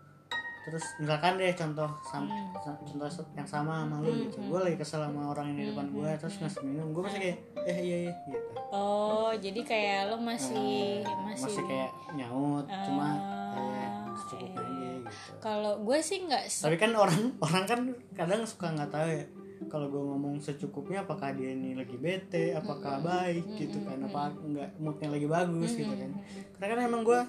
Terus 0.63 0.85
misalkan 0.95 1.35
deh 1.35 1.51
contoh 1.51 1.89
sam- 2.01 2.25
Hmm. 2.25 2.55
contoh 2.55 3.07
yang 3.33 3.43
sama 3.43 3.83
sama 3.83 3.95
lu 3.99 4.11
gitu. 4.21 4.39
Gue 4.41 4.59
lagi 4.61 4.75
kesel 4.75 5.01
sama 5.01 5.29
orang 5.29 5.51
yang 5.51 5.57
di 5.57 5.65
depan 5.69 5.87
gue 5.89 6.09
terus 6.15 6.35
ngasih 6.37 6.61
minum 6.63 6.87
Gue 6.89 7.03
pasti 7.03 7.19
kayak, 7.19 7.37
eh 7.65 7.77
iya 7.77 7.97
iya 8.01 8.13
gitu. 8.25 8.47
Oh 8.69 9.31
jadi 9.33 9.59
kayak 9.61 9.99
lo 10.07 10.17
masih 10.17 11.03
Nah, 11.03 11.17
masih, 11.25 11.43
Masih 11.45 11.63
kayak 11.63 11.91
nyaut, 12.13 12.65
cuma 12.65 13.07
Ah, 13.11 13.51
kayak 13.51 13.89
secukupnya 14.15 14.61
iya. 14.61 14.63
aja 14.63 14.87
gitu. 15.03 15.31
Kalau 15.37 15.73
gue 15.79 15.97
sih 15.99 16.17
nggak 16.21 16.43
Tapi 16.47 16.75
kan 16.77 16.91
orang 16.93 17.19
orang 17.39 17.63
kan 17.65 17.79
kadang 18.13 18.41
suka 18.43 18.71
nggak 18.71 18.89
tahu 18.89 19.07
ya 19.09 19.23
kalau 19.69 19.87
gue 19.91 20.03
ngomong 20.03 20.35
secukupnya 20.39 21.03
apakah 21.03 21.35
dia 21.35 21.51
ini 21.53 21.75
lagi 21.75 21.95
bete, 21.99 22.55
apakah 22.55 23.03
baik 23.03 23.45
gitu 23.59 23.83
kan, 23.83 23.99
apa 24.03 24.31
enggak 24.41 24.69
moodnya 24.79 25.09
lagi 25.11 25.27
bagus 25.27 25.71
gitu 25.75 25.93
kan. 25.93 26.11
Karena 26.57 26.65
kan 26.73 26.79
emang 26.87 27.01
gue 27.03 27.21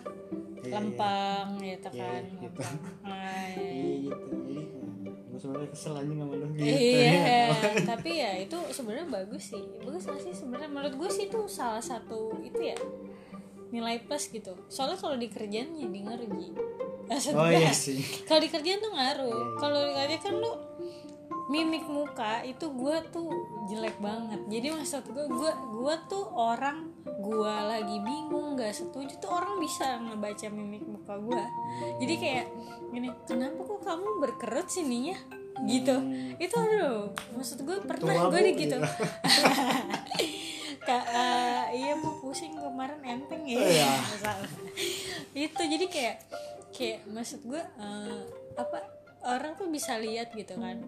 iya, 0.65 0.73
lempeng 0.79 1.49
gitu 1.61 1.89
Iya, 1.93 2.01
kan 2.01 2.23
gitu. 2.41 2.61
Iya 3.05 3.33
iya. 3.61 3.93
gitu. 4.09 4.27
Jadi 4.31 4.57
gue 5.05 5.39
sebenarnya 5.43 5.71
kesel 5.75 5.95
aja 5.99 6.13
sama 6.15 6.35
lu 6.39 6.47
gitu. 6.55 6.65
Iya, 6.95 7.45
tapi 7.83 8.11
ya 8.23 8.33
itu 8.39 8.59
sebenarnya 8.71 9.07
bagus 9.11 9.45
sih. 9.51 9.65
Bagus 9.83 10.03
gak 10.07 10.21
sih 10.23 10.33
sebenarnya 10.33 10.71
menurut 10.71 10.95
gue 10.95 11.11
sih 11.11 11.25
itu 11.27 11.41
salah 11.51 11.83
satu 11.83 12.39
itu 12.41 12.61
ya 12.61 12.79
nilai 13.75 13.99
plus 14.07 14.31
gitu. 14.31 14.55
Soalnya 14.71 14.97
kalau 14.97 15.17
di 15.19 15.27
kerjaan 15.27 15.75
jadi 15.75 15.99
ngerji. 16.07 16.49
Maksud 17.05 17.37
oh 17.37 17.45
gue, 17.45 17.61
iya 17.61 17.69
sih 17.69 18.01
kalau 18.25 18.41
di 18.41 18.49
kerjaan 18.49 18.81
tuh 18.81 18.93
ngaruh 18.97 19.29
Iya, 19.29 19.45
iya. 19.45 19.57
kalau 19.61 19.77
di 19.77 19.93
kerjaan 19.93 20.23
kan 20.25 20.35
lu 20.41 20.53
mimik 21.53 21.85
muka 21.89 22.41
itu 22.47 22.73
gue 22.73 22.97
tuh 23.13 23.29
jelek 23.69 23.97
banget. 24.01 24.41
Jadi 24.49 24.67
maksud 24.73 25.05
gue 25.13 25.27
gue 25.29 25.53
gue 25.53 25.95
tuh 26.09 26.25
orang 26.33 26.95
gue 27.05 27.55
lagi 27.69 27.97
bingung 28.05 28.57
nggak 28.57 28.75
setuju 28.75 29.17
tuh 29.23 29.31
orang 29.33 29.57
bisa 29.63 29.97
ngebaca 30.03 30.47
mimik 30.51 30.85
muka 30.85 31.15
gue 31.17 31.45
jadi 32.03 32.15
kayak 32.21 32.47
gini 32.93 33.09
kenapa 33.25 33.61
kok 33.65 33.81
kamu 33.81 34.09
berkerut 34.21 34.69
sininya 34.69 35.17
gitu. 35.65 35.95
Hmm. 35.95 36.35
itu 36.43 36.55
aduh 36.59 37.15
maksud 37.39 37.63
gue 37.63 37.77
pernah 37.87 38.27
gue 38.29 38.41
di 38.43 38.53
gitu. 38.67 38.79
Kak, 40.85 41.05
eh, 41.09 41.81
iya 41.81 41.97
bu 41.97 42.21
pusing 42.21 42.61
kemarin 42.61 43.01
enteng 43.09 43.41
ya. 43.49 43.57
Oh, 43.57 43.65
iya. 43.65 43.89
Itu 45.33 45.63
jadi 45.65 45.87
kayak 45.89 46.17
kayak 46.77 47.09
maksud 47.09 47.41
gue 47.49 47.63
eh, 47.63 48.21
apa 48.59 48.79
orang 49.25 49.57
tuh 49.57 49.73
bisa 49.73 49.97
lihat 49.97 50.37
gitu 50.37 50.61
kan 50.61 50.85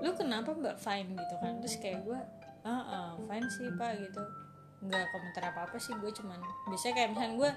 lu 0.00 0.10
kenapa 0.16 0.50
mbak 0.54 0.76
fine 0.80 1.12
gitu 1.16 1.34
kan? 1.40 1.52
Terus 1.60 1.76
kayak 1.78 1.98
gue 2.04 2.18
ah 2.64 2.82
ah, 2.84 3.10
fine 3.28 3.48
sih 3.48 3.68
pak 3.76 4.00
gitu. 4.00 4.22
Nggak 4.80 5.04
komentar 5.12 5.42
apa 5.52 5.60
apa 5.68 5.76
sih 5.76 5.92
gue 5.92 6.10
cuman 6.12 6.40
biasanya 6.68 6.94
kayak 6.96 7.08
misalkan 7.12 7.32
gue 7.36 7.50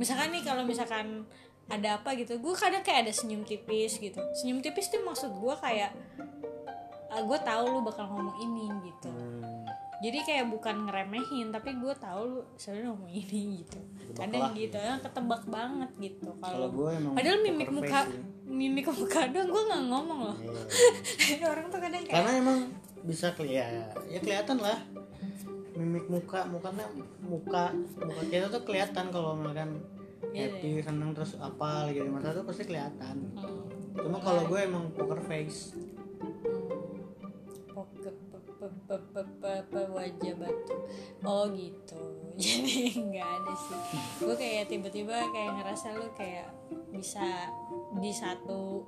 misalkan 0.00 0.28
nih 0.32 0.42
kalau 0.44 0.62
misalkan 0.64 1.06
ada 1.70 2.02
apa 2.02 2.18
gitu 2.18 2.42
gue 2.42 2.54
kadang 2.56 2.82
kayak 2.82 3.06
ada 3.06 3.12
senyum 3.12 3.44
tipis 3.44 4.00
gitu. 4.00 4.20
Senyum 4.34 4.64
tipis 4.64 4.90
tuh 4.90 5.04
maksud 5.04 5.30
gue 5.36 5.54
kayak 5.60 5.92
ah, 7.10 7.22
gue 7.22 7.38
tahu 7.42 7.62
lu 7.68 7.80
bakal 7.84 8.08
ngomong 8.08 8.38
ini 8.40 8.66
gitu. 8.90 9.10
Hmm, 9.10 9.66
jadi 10.00 10.18
kayak 10.24 10.46
bukan 10.48 10.88
ngeremehin 10.88 11.52
tapi 11.52 11.76
gue 11.76 11.94
tahu 12.00 12.20
lu 12.24 12.40
sebenarnya 12.56 12.88
ngomong 12.96 13.12
ini 13.12 13.42
gitu. 13.60 13.78
Ketebak 14.10 14.18
kadang 14.18 14.42
lah, 14.42 14.52
gitu 14.56 14.78
ya 14.80 14.94
ketebak 14.98 15.42
banget 15.46 15.90
gitu 16.00 16.30
kalau 16.42 16.68
padahal 17.14 17.38
mimik 17.44 17.70
muka 17.70 18.00
sih. 18.08 18.39
Mimik 18.50 18.90
muka 18.90 19.30
doang 19.30 19.48
gue 19.48 19.62
nggak 19.70 19.82
ngomong 19.86 20.20
loh. 20.26 20.36
Iya. 20.42 21.46
orang 21.54 21.66
tuh 21.70 21.78
kadang 21.78 22.02
kayak 22.02 22.14
karena 22.18 22.32
emang 22.42 22.58
bisa 23.06 23.32
kelihatan 23.38 23.94
ya 24.10 24.18
kelihatan 24.18 24.58
lah. 24.58 24.78
Mimik 25.78 26.10
muka 26.10 26.44
mukanya 26.50 26.84
muka 27.24 27.72
muka 28.02 28.22
kita 28.28 28.50
tuh 28.50 28.62
kelihatan 28.66 29.08
kalau 29.14 29.38
misalkan 29.38 29.78
Iya, 30.30 30.52
happy 30.52 30.84
seneng 30.84 31.10
terus 31.16 31.34
apa 31.40 31.88
lagi 31.88 32.04
di 32.04 32.10
mata 32.12 32.30
tuh 32.30 32.44
pasti 32.44 32.68
kelihatan. 32.68 33.16
Hmm, 33.34 33.66
cuma 33.96 34.20
kalau 34.20 34.46
gue 34.46 34.60
emang 34.62 34.92
poker 34.92 35.18
face. 35.24 35.74
Hmm, 35.74 37.00
poke 37.72 37.98
pe- 38.04 38.44
pe- 38.60 38.78
pe- 38.84 39.08
pe- 39.16 39.32
pe- 39.40 39.64
pe- 39.72 39.90
wajah 39.90 40.34
batu. 40.36 40.76
Oh 41.24 41.48
gitu. 41.50 41.98
Jadi 42.42 43.00
nggak 43.00 43.28
ada 43.42 43.54
sih. 43.56 43.80
Gue 44.22 44.36
kayak 44.36 44.68
tiba-tiba 44.68 45.18
kayak 45.32 45.50
ngerasa 45.56 45.98
lu 45.98 46.06
kayak 46.14 46.52
bisa 46.92 47.48
di 47.98 48.12
satu 48.14 48.86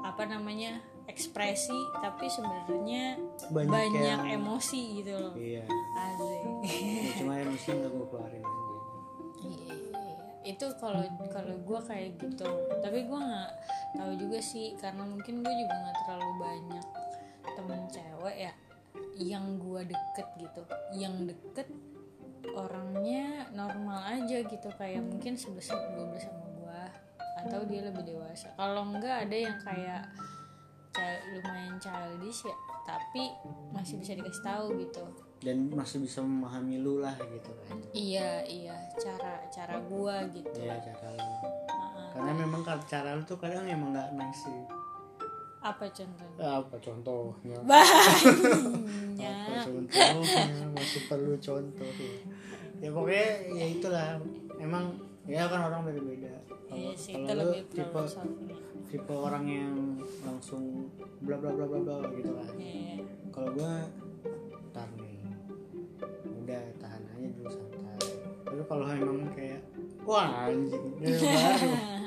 apa 0.00 0.22
namanya 0.24 0.78
ekspresi 1.08 1.74
tapi 1.98 2.28
sebenarnya 2.28 3.16
Banyak 3.48 3.72
banyak, 3.72 4.02
yang- 4.04 4.28
emosi 4.38 5.02
gitu 5.02 5.16
loh. 5.16 5.34
Iya. 5.34 5.64
Asik. 5.96 6.40
Ya, 6.68 7.10
cuma 7.18 7.32
emosi 7.34 7.68
nggak 7.72 7.90
gue 7.90 8.06
keluarin 8.06 8.42
aja. 8.44 8.74
Iya, 9.38 9.56
iya, 9.64 10.00
iya. 10.04 10.16
itu 10.46 10.66
kalau 10.76 11.02
kalau 11.28 11.56
gue 11.56 11.80
kayak 11.82 12.08
gitu. 12.20 12.46
Tapi 12.78 12.98
gue 13.04 13.20
nggak 13.20 13.50
tahu 13.96 14.12
juga 14.14 14.38
sih 14.38 14.76
karena 14.76 15.02
mungkin 15.02 15.40
gue 15.40 15.54
juga 15.56 15.74
nggak 15.74 15.96
terlalu 16.04 16.32
banyak 16.38 16.86
temen 17.48 17.80
cewek 17.88 18.36
ya 18.38 18.52
yang 19.16 19.56
gue 19.58 19.80
deket 19.88 20.28
gitu. 20.36 20.60
Yang 20.94 21.34
deket 21.34 21.68
orangnya 22.54 23.48
normal 23.50 24.00
aja 24.08 24.40
gitu 24.40 24.68
kayak 24.76 25.02
mungkin 25.02 25.34
11 25.34 25.58
12 25.58 26.20
sama 26.20 26.47
atau 27.44 27.60
dia 27.68 27.86
lebih 27.86 28.02
dewasa. 28.02 28.50
Kalau 28.58 28.82
enggak 28.88 29.28
ada 29.28 29.36
yang 29.36 29.56
kayak 29.62 30.02
lumayan 31.30 31.78
childish 31.78 32.42
ya 32.48 32.56
tapi 32.88 33.28
masih 33.76 34.00
bisa 34.00 34.16
dikasih 34.16 34.42
tahu 34.42 34.66
gitu. 34.80 35.04
Dan 35.38 35.70
masih 35.70 36.02
bisa 36.02 36.24
memahami 36.24 36.80
lu 36.80 37.04
lah 37.04 37.14
gitu 37.20 37.52
kan. 37.68 37.76
Iya 37.92 38.42
iya. 38.48 38.74
Cara 38.96 39.44
cara 39.52 39.76
gua 39.84 40.24
gitu 40.32 40.56
ya 40.56 40.80
cara 40.80 41.12
lu. 41.12 41.24
Heeh. 41.68 42.08
karena 42.16 42.32
memang 42.32 42.64
kalau 42.64 42.82
cara 42.88 43.12
lu 43.14 43.22
tuh 43.28 43.36
kadang 43.36 43.68
emang 43.68 43.92
nggak 43.92 44.08
nice 44.16 44.48
sih. 44.48 44.58
Apa 45.60 45.84
contohnya? 45.92 46.64
Apa 46.64 46.76
contohnya? 46.80 47.58
Banyak. 47.70 49.46
Apa 49.52 49.54
contohnya? 49.68 50.64
Masih 50.72 51.02
perlu 51.06 51.36
contoh. 51.36 51.90
Ya. 51.92 52.16
ya 52.80 52.88
pokoknya 52.88 53.28
ya 53.52 53.66
itulah. 53.68 54.08
Emang 54.58 54.96
ya 55.28 55.44
kan 55.44 55.60
orang 55.70 55.84
beda-beda 55.84 56.17
iya 56.78 56.94
kalau 56.94 57.02
sih 57.02 57.14
kalau 57.18 57.44
lu 57.50 57.60
tipe 57.66 58.00
tipe 58.88 59.14
orang 59.14 59.44
yang 59.50 59.74
langsung 60.22 60.88
bla 61.20 61.36
bla 61.36 61.50
bla 61.52 61.66
bla 61.66 61.78
bla 61.82 61.96
gitu 62.14 62.30
kan. 62.32 62.54
Iya. 62.54 62.94
kalau 63.34 63.48
gua 63.52 63.72
ntar 64.72 64.88
nih. 64.96 65.18
Udah 66.46 66.62
tahan 66.80 67.02
aja 67.04 67.28
dulu 67.34 67.50
santai. 67.50 67.98
Tapi 68.46 68.62
kalau 68.64 68.84
emang 68.88 69.28
kayak 69.34 69.60
wah 70.06 70.48
anjing 70.48 70.86
baru. 71.02 71.70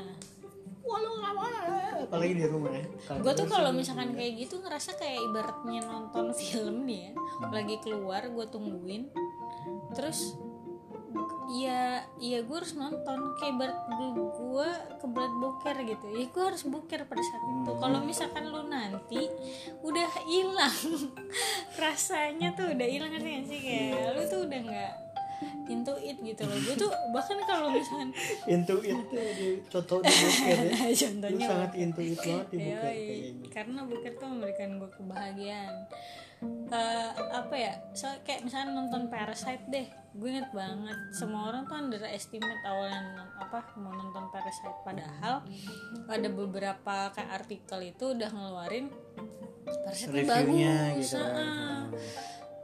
Apalagi 2.12 2.43
di 2.43 2.43
rumah 2.43 2.75
ya. 2.75 2.84
Gue 3.23 3.31
tuh 3.31 3.47
kalau 3.47 3.71
misalkan 3.71 4.12
kayak 4.12 4.43
gitu 4.43 4.60
ngerasa 4.60 4.99
kayak 4.99 5.31
ibaratnya 5.31 5.79
nonton 5.88 6.36
film 6.43 6.84
nih 6.84 7.07
ya. 7.07 7.12
Lagi 7.47 7.79
keluar 7.79 8.27
gue 8.27 8.45
tungguin. 8.51 9.07
Terus 9.95 10.36
Iya, 11.49 12.06
iya 12.21 12.39
gue 12.45 12.56
harus 12.56 12.77
nonton. 12.77 13.19
Kayak 13.41 13.54
ibarat 13.58 13.77
gue 13.89 14.69
kebelat 15.01 15.34
boker 15.41 15.75
gitu. 15.88 16.06
Ya 16.13 16.25
gue 16.30 16.43
harus 16.43 16.63
boker 16.67 17.01
pada 17.10 17.23
saat 17.23 17.43
itu. 17.43 17.71
Kalau 17.82 17.99
misalkan 18.06 18.43
lu 18.51 18.62
nanti 18.69 19.25
udah 19.82 20.10
hilang. 20.30 20.77
Rasanya 21.82 22.54
tuh 22.54 22.69
udah 22.69 22.88
hilang 22.88 23.10
ngerti 23.10 23.30
gak 23.32 23.45
sih? 23.49 23.60
Kayak 23.60 24.13
lu 24.13 24.21
tuh 24.30 24.41
udah 24.45 24.60
nggak 24.62 24.93
into 25.71 25.95
it 26.04 26.17
gitu 26.21 26.43
loh. 26.45 26.58
Gue 26.62 26.75
tuh 26.77 26.91
bahkan 27.15 27.39
kalau 27.49 27.73
misalkan 27.73 28.13
into 28.45 28.75
it 28.86 28.99
contoh 29.71 29.99
di 30.04 30.12
buker 30.12 30.58
ya. 30.60 30.75
Lu 30.86 30.93
contohnya 30.93 31.47
sangat 31.47 31.71
into 31.80 32.01
it 32.04 32.17
banget 32.19 32.47
di 32.51 32.58
kayaknya 32.60 33.47
karena 33.49 33.80
buker 33.88 34.13
tuh 34.19 34.27
memberikan 34.30 34.69
gue 34.77 34.89
kebahagiaan. 34.93 35.75
Eh, 36.69 37.10
apa 37.34 37.56
ya? 37.58 37.73
So 37.97 38.10
kayak 38.21 38.45
misalnya 38.45 38.73
nonton 38.73 39.10
Parasite 39.10 39.65
deh 39.69 40.01
gue 40.12 40.28
inget 40.28 40.52
banget 40.52 40.97
semua 41.15 41.47
orang 41.47 41.63
tuh 41.71 41.80
underestimate 41.80 42.60
awalnya 42.67 43.32
apa 43.39 43.63
mau 43.80 43.95
nonton 43.95 44.28
Parasite. 44.28 44.80
Padahal 44.84 45.43
ada 46.12 46.30
beberapa 46.32 46.95
kayak 47.15 47.32
artikel 47.43 47.80
itu 47.95 48.12
udah 48.12 48.30
ngeluarin 48.32 48.91
Parasite 49.63 50.28
bagus. 50.28 51.15
gitu 51.15 51.15
kan. 51.15 51.32
Heeh. 51.32 51.80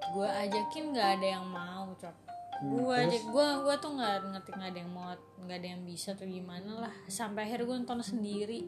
gue 0.07 0.27
ajakin 0.27 0.83
nggak 0.91 1.10
ada 1.19 1.27
yang 1.39 1.45
mau 1.47 1.91
cok. 1.95 2.15
Hmm, 2.57 2.73
gue 2.73 2.95
aja 2.95 3.19
gue 3.21 3.47
gue 3.63 3.75
tuh 3.77 3.91
nggak 3.95 4.15
ngerti 4.33 4.49
nggak 4.57 4.69
ada 4.73 4.79
yang 4.81 4.91
mau 4.91 5.07
nggak 5.45 5.57
ada 5.62 5.67
yang 5.77 5.81
bisa 5.88 6.10
tuh 6.19 6.27
gimana 6.27 6.71
lah. 6.83 6.93
Sampai 7.07 7.47
akhir 7.47 7.63
gue 7.63 7.75
nonton 7.79 8.03
sendiri 8.03 8.67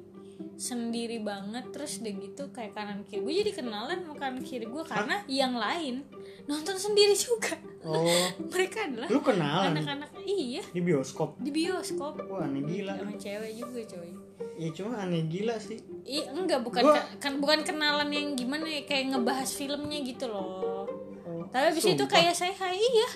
sendiri 0.55 1.19
banget. 1.19 1.67
Terus 1.75 1.99
udah 1.99 2.13
gitu 2.15 2.43
kayak 2.55 2.71
kanan 2.71 3.03
kiri 3.03 3.27
gue 3.27 3.33
jadi 3.43 3.51
kenalan 3.59 4.07
sama 4.07 4.15
kanan 4.15 4.39
kiri 4.39 4.71
gue 4.71 4.83
karena 4.87 5.19
yang 5.27 5.59
lain 5.59 6.07
nonton 6.47 6.79
sendiri 6.79 7.11
juga 7.15 7.59
oh. 7.85 8.25
Mereka 8.53 8.77
adalah 8.91 9.07
lu 9.07 9.19
kenalan 9.23 9.71
anak-anak 9.75 10.11
iya. 10.27 10.61
Di 10.71 10.81
bioskop? 10.83 11.39
Di 11.39 11.51
bioskop. 11.51 12.19
Wah 12.27 12.45
aneh 12.45 12.63
gila. 12.65 12.93
Sama 12.97 13.15
cewek 13.15 13.51
juga 13.55 13.79
coy. 13.95 14.11
Ya 14.59 14.69
cuma 14.75 14.93
aneh 14.99 15.23
gila 15.31 15.55
sih. 15.59 15.79
Iya 16.03 16.35
enggak 16.35 16.63
bukan 16.63 16.83
Gua- 16.83 17.07
kan 17.19 17.33
bukan 17.39 17.59
kenalan 17.63 18.09
yang 18.11 18.35
gimana 18.35 18.67
ya 18.67 18.83
kayak 18.83 19.15
ngebahas 19.15 19.49
filmnya 19.55 19.99
gitu 20.03 20.25
loh. 20.27 20.87
Oh, 21.23 21.45
tapi 21.53 21.75
abis 21.75 21.85
itu 21.95 22.05
kayak 22.09 22.33
saya 22.35 22.51
hai 22.57 22.75
iya. 22.75 23.09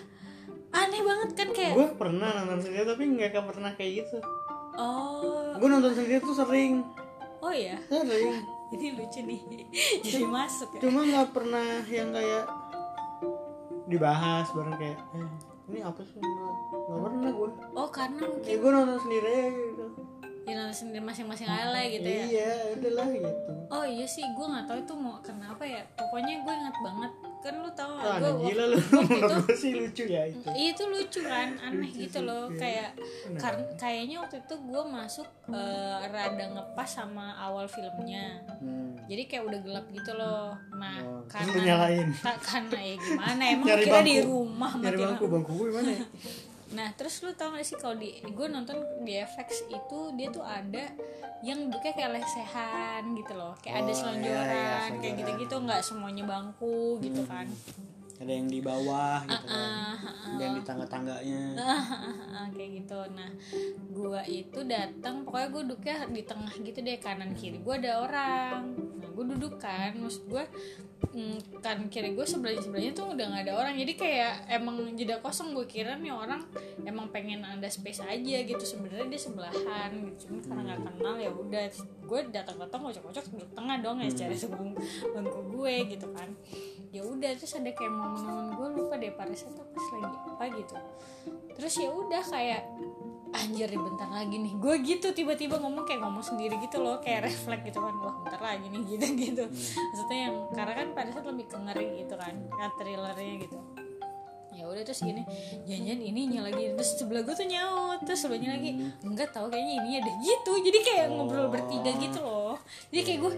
Aneh 0.73 1.01
banget 1.05 1.29
kan 1.37 1.49
kayak 1.53 1.77
gue 1.77 1.87
pernah 2.01 2.33
nonton 2.41 2.65
sendiri 2.65 2.85
tapi 2.89 3.03
nggak 3.05 3.45
pernah 3.45 3.71
kayak 3.77 4.05
gitu. 4.05 4.17
Oh. 4.73 5.53
Gue 5.59 5.69
nonton 5.69 5.93
sendiri 5.93 6.17
tuh 6.17 6.33
sering. 6.33 6.81
Oh 7.43 7.53
ya 7.53 7.77
sering. 7.91 8.41
Ini 8.73 8.97
lucu 8.97 9.21
nih. 9.21 9.41
Jadi 10.05 10.25
masuk 10.25 10.69
ya. 10.77 10.79
Cuma 10.81 11.05
nggak 11.05 11.29
pernah 11.29 11.85
yang 11.85 12.09
kayak 12.09 12.49
dibahas 13.93 14.47
bareng 14.51 14.77
kayak 14.77 14.97
eh, 15.13 15.29
ini 15.69 15.79
apa 15.85 16.01
sih? 16.03 16.19
Nggak 16.19 16.99
pernah 16.99 17.31
gue. 17.31 17.49
Oh 17.77 17.89
karena 17.89 18.19
ya 18.21 18.27
mungkin 18.29 18.55
gue 18.57 18.71
nonton 18.73 18.99
sendiri 19.05 19.27
aja 19.29 19.49
gitu 19.53 19.85
ya 20.43 20.67
sendiri 20.69 20.99
masing-masing 20.99 21.47
ala 21.47 21.79
gitu 21.85 22.03
ya. 22.03 22.25
Iya 22.25 22.49
udahlah 22.75 23.07
gitu. 23.09 23.31
Oh 23.69 23.85
iya 23.85 24.03
sih 24.03 24.23
gue 24.25 24.45
nggak 24.45 24.65
tahu 24.65 24.77
itu 24.77 24.93
mau 24.93 25.15
kenapa 25.19 25.63
ya. 25.63 25.79
Pokoknya 25.93 26.35
gue 26.37 26.53
ingat 26.53 26.77
banget. 26.77 27.11
Kan 27.39 27.59
lu 27.59 27.69
tahu 27.73 27.91
Wah, 27.93 28.15
gue 28.17 28.31
gila 28.45 28.65
lu. 28.69 28.77
menurut 29.03 29.31
gue 29.41 29.55
sih 29.55 29.71
lucu 29.73 30.03
ya 30.05 30.23
itu. 30.25 30.47
Iya 30.49 30.69
itu 30.69 30.83
lucu 30.85 31.19
kan, 31.21 31.47
aneh 31.59 31.87
Lucu 31.87 31.99
gitu 32.01 32.19
sih, 32.19 32.23
loh. 32.23 32.43
iya. 32.45 32.55
kayak 32.55 32.89
kar- 33.35 33.67
kayaknya 33.75 34.15
waktu 34.19 34.37
itu 34.39 34.55
gue 34.55 34.83
masuk 34.85 35.27
eh, 35.49 35.99
rada 36.05 36.45
ngepas 36.49 36.89
sama 36.89 37.35
awal 37.37 37.63
filmnya. 37.65 38.39
hmm. 38.57 38.95
Jadi 39.03 39.23
kayak 39.27 39.43
udah 39.43 39.59
gelap 39.59 39.85
gitu 39.91 40.11
loh. 40.13 40.55
Nah, 40.73 40.95
Oh, 41.03 41.19
karena 41.27 41.87
tak 42.19 42.37
karena 42.47 42.79
ya 42.79 42.95
gimana? 42.95 43.43
Emang 43.53 43.67
kira 43.75 43.99
di 44.01 44.15
rumah 44.19 44.71
nyari 44.73 44.97
bangku 45.01 45.25
bangku 45.27 45.51
gue 45.53 45.67
mana? 45.69 45.91
ya 45.93 46.03
nah 46.73 46.89
terus 46.93 47.21
lu 47.21 47.31
tau 47.31 47.53
gak 47.53 47.61
sih 47.61 47.77
kalau 47.77 47.95
di 47.95 48.17
gue 48.19 48.47
nonton 48.47 48.77
di 49.01 49.13
FX 49.15 49.69
itu 49.69 49.99
dia 50.13 50.27
tuh 50.27 50.41
ada 50.41 50.89
yang 51.43 51.67
duduknya 51.67 51.91
kayak 51.91 52.11
lesehan 52.17 53.03
gitu 53.13 53.33
loh. 53.35 53.51
Kayak 53.59 53.75
ada 53.75 53.83
Oh, 53.83 53.85
iya, 53.85 53.91
iya, 53.91 53.99
selonjoran 53.99 54.47
kayak 54.47 54.79
selonjoran. 54.87 55.19
gitu-gitu 55.19 55.55
nggak 55.59 55.81
semuanya 55.83 56.23
bangku 56.23 56.79
gitu 57.03 57.21
kan. 57.27 57.47
Ada 58.13 58.31
yang 58.31 58.47
di 58.47 58.59
bawah 58.63 59.19
gitu 59.27 59.45
kan. 59.51 59.59
Ah, 59.59 59.99
ah, 59.99 60.31
ada 60.31 60.41
yang 60.41 60.55
di 60.55 60.63
tangga-tangganya. 60.63 61.43
Kayak 62.55 62.69
gitu. 62.79 62.99
Nah 63.11 63.29
gua 63.91 64.21
itu 64.23 64.59
datang 64.63 65.27
pokoknya 65.27 65.47
gue 65.51 65.61
duduknya 65.67 65.95
di 66.07 66.21
tengah 66.23 66.53
gitu 66.55 66.79
deh 66.79 66.95
kanan 67.03 67.35
kiri. 67.35 67.59
Gue 67.59 67.75
ada 67.83 67.99
orang. 67.99 68.71
Nah 69.03 69.09
gue 69.11 69.25
duduk 69.35 69.59
kan. 69.59 69.91
Maksud 69.99 70.23
gue 70.31 70.45
mm, 71.11 71.59
kanan 71.59 71.91
kiri 71.91 72.15
gue 72.15 72.23
sebelahnya 72.23 72.61
sebelahnya 72.63 72.91
tuh 72.95 73.11
udah 73.11 73.25
nggak 73.27 73.43
ada 73.49 73.53
orang. 73.59 73.73
Jadi 73.75 73.93
kayak 73.99 74.33
emang 74.47 74.95
jeda 74.95 75.19
kosong. 75.19 75.51
Gue 75.51 75.67
kira 75.67 75.99
nih 75.99 76.15
orang 76.15 76.45
emang 76.87 77.11
pengen 77.11 77.43
ada 77.43 77.67
space 77.67 78.05
aja 78.05 78.37
gitu. 78.45 78.63
Sebenarnya 78.63 79.11
dia 79.11 79.21
sebelahan 79.21 79.89
gitu. 80.13 80.31
Cuma 80.31 80.39
karena 80.45 80.61
nggak 80.73 80.79
kenal 80.87 81.15
ya 81.19 81.31
udah. 81.33 81.63
Gue 82.03 82.19
datang 82.31 82.57
datang 82.61 82.79
kocok 82.83 83.03
kocok 83.09 83.25
duduk 83.35 83.49
tengah 83.51 83.75
dong 83.81 83.97
ya 83.99 84.09
cari 84.13 84.35
sebang 84.37 84.71
bangku 85.11 85.41
gue 85.59 85.75
gitu 85.91 86.07
kan. 86.15 86.29
Ya 86.93 87.01
udah 87.03 87.31
terus 87.35 87.53
ada 87.57 87.71
kayak 87.73 87.91
momen-momen 87.91 88.47
gue 88.53 88.67
lupa 88.79 88.95
deh 89.01 89.11
pada 89.11 89.33
saat 89.33 89.57
pas 89.57 89.85
lagi 89.97 90.17
apa 90.29 90.43
gitu. 90.55 90.75
Terus 91.53 91.73
ya 91.79 91.89
udah 91.89 92.23
kayak 92.23 92.61
anjir 93.33 93.67
nih 93.67 93.81
bentar 93.81 94.09
lagi 94.09 94.37
nih. 94.37 94.53
Gue 94.61 94.75
gitu 94.85 95.09
tiba-tiba 95.11 95.57
ngomong 95.57 95.83
kayak 95.83 96.05
ngomong 96.05 96.23
sendiri 96.23 96.55
gitu 96.61 96.79
loh 96.79 97.01
kayak 97.01 97.27
refleks 97.27 97.65
gitu 97.67 97.81
kan. 97.81 97.93
Wah 97.99 98.15
bentar 98.23 98.41
lagi 98.41 98.65
nih 98.69 98.81
gitu 98.85 99.05
gitu. 99.17 99.43
Maksudnya 99.49 100.19
yang 100.29 100.35
karena 100.53 100.73
kan 100.77 100.87
pada 100.93 101.09
saat 101.11 101.25
lebih 101.25 101.45
ke 101.49 101.57
ngeri 101.57 101.87
gitu 102.05 102.15
kan 102.15 102.33
kan 102.53 102.69
thrillernya 102.77 103.35
gitu. 103.43 103.57
Ya 104.53 104.69
udah 104.69 104.85
terus 104.85 105.01
gini 105.01 105.25
jangan 105.65 105.99
ininya 105.99 106.41
lagi. 106.45 106.77
Terus 106.77 106.89
sebelah 106.95 107.25
gue 107.25 107.33
tuh 107.33 107.47
nyaut 107.49 107.99
terus 108.05 108.21
sebelahnya 108.21 108.53
lagi. 108.53 108.71
Enggak 109.01 109.33
tahu 109.33 109.49
kayaknya 109.49 109.73
ini 109.81 109.89
ada 109.97 110.11
gitu. 110.21 110.53
Jadi 110.61 110.79
kayak 110.85 111.05
ngobrol 111.09 111.49
bertiga 111.49 111.91
gitu 111.97 112.21
loh. 112.21 112.55
Jadi 112.93 113.01
kayak 113.01 113.19
gue 113.25 113.33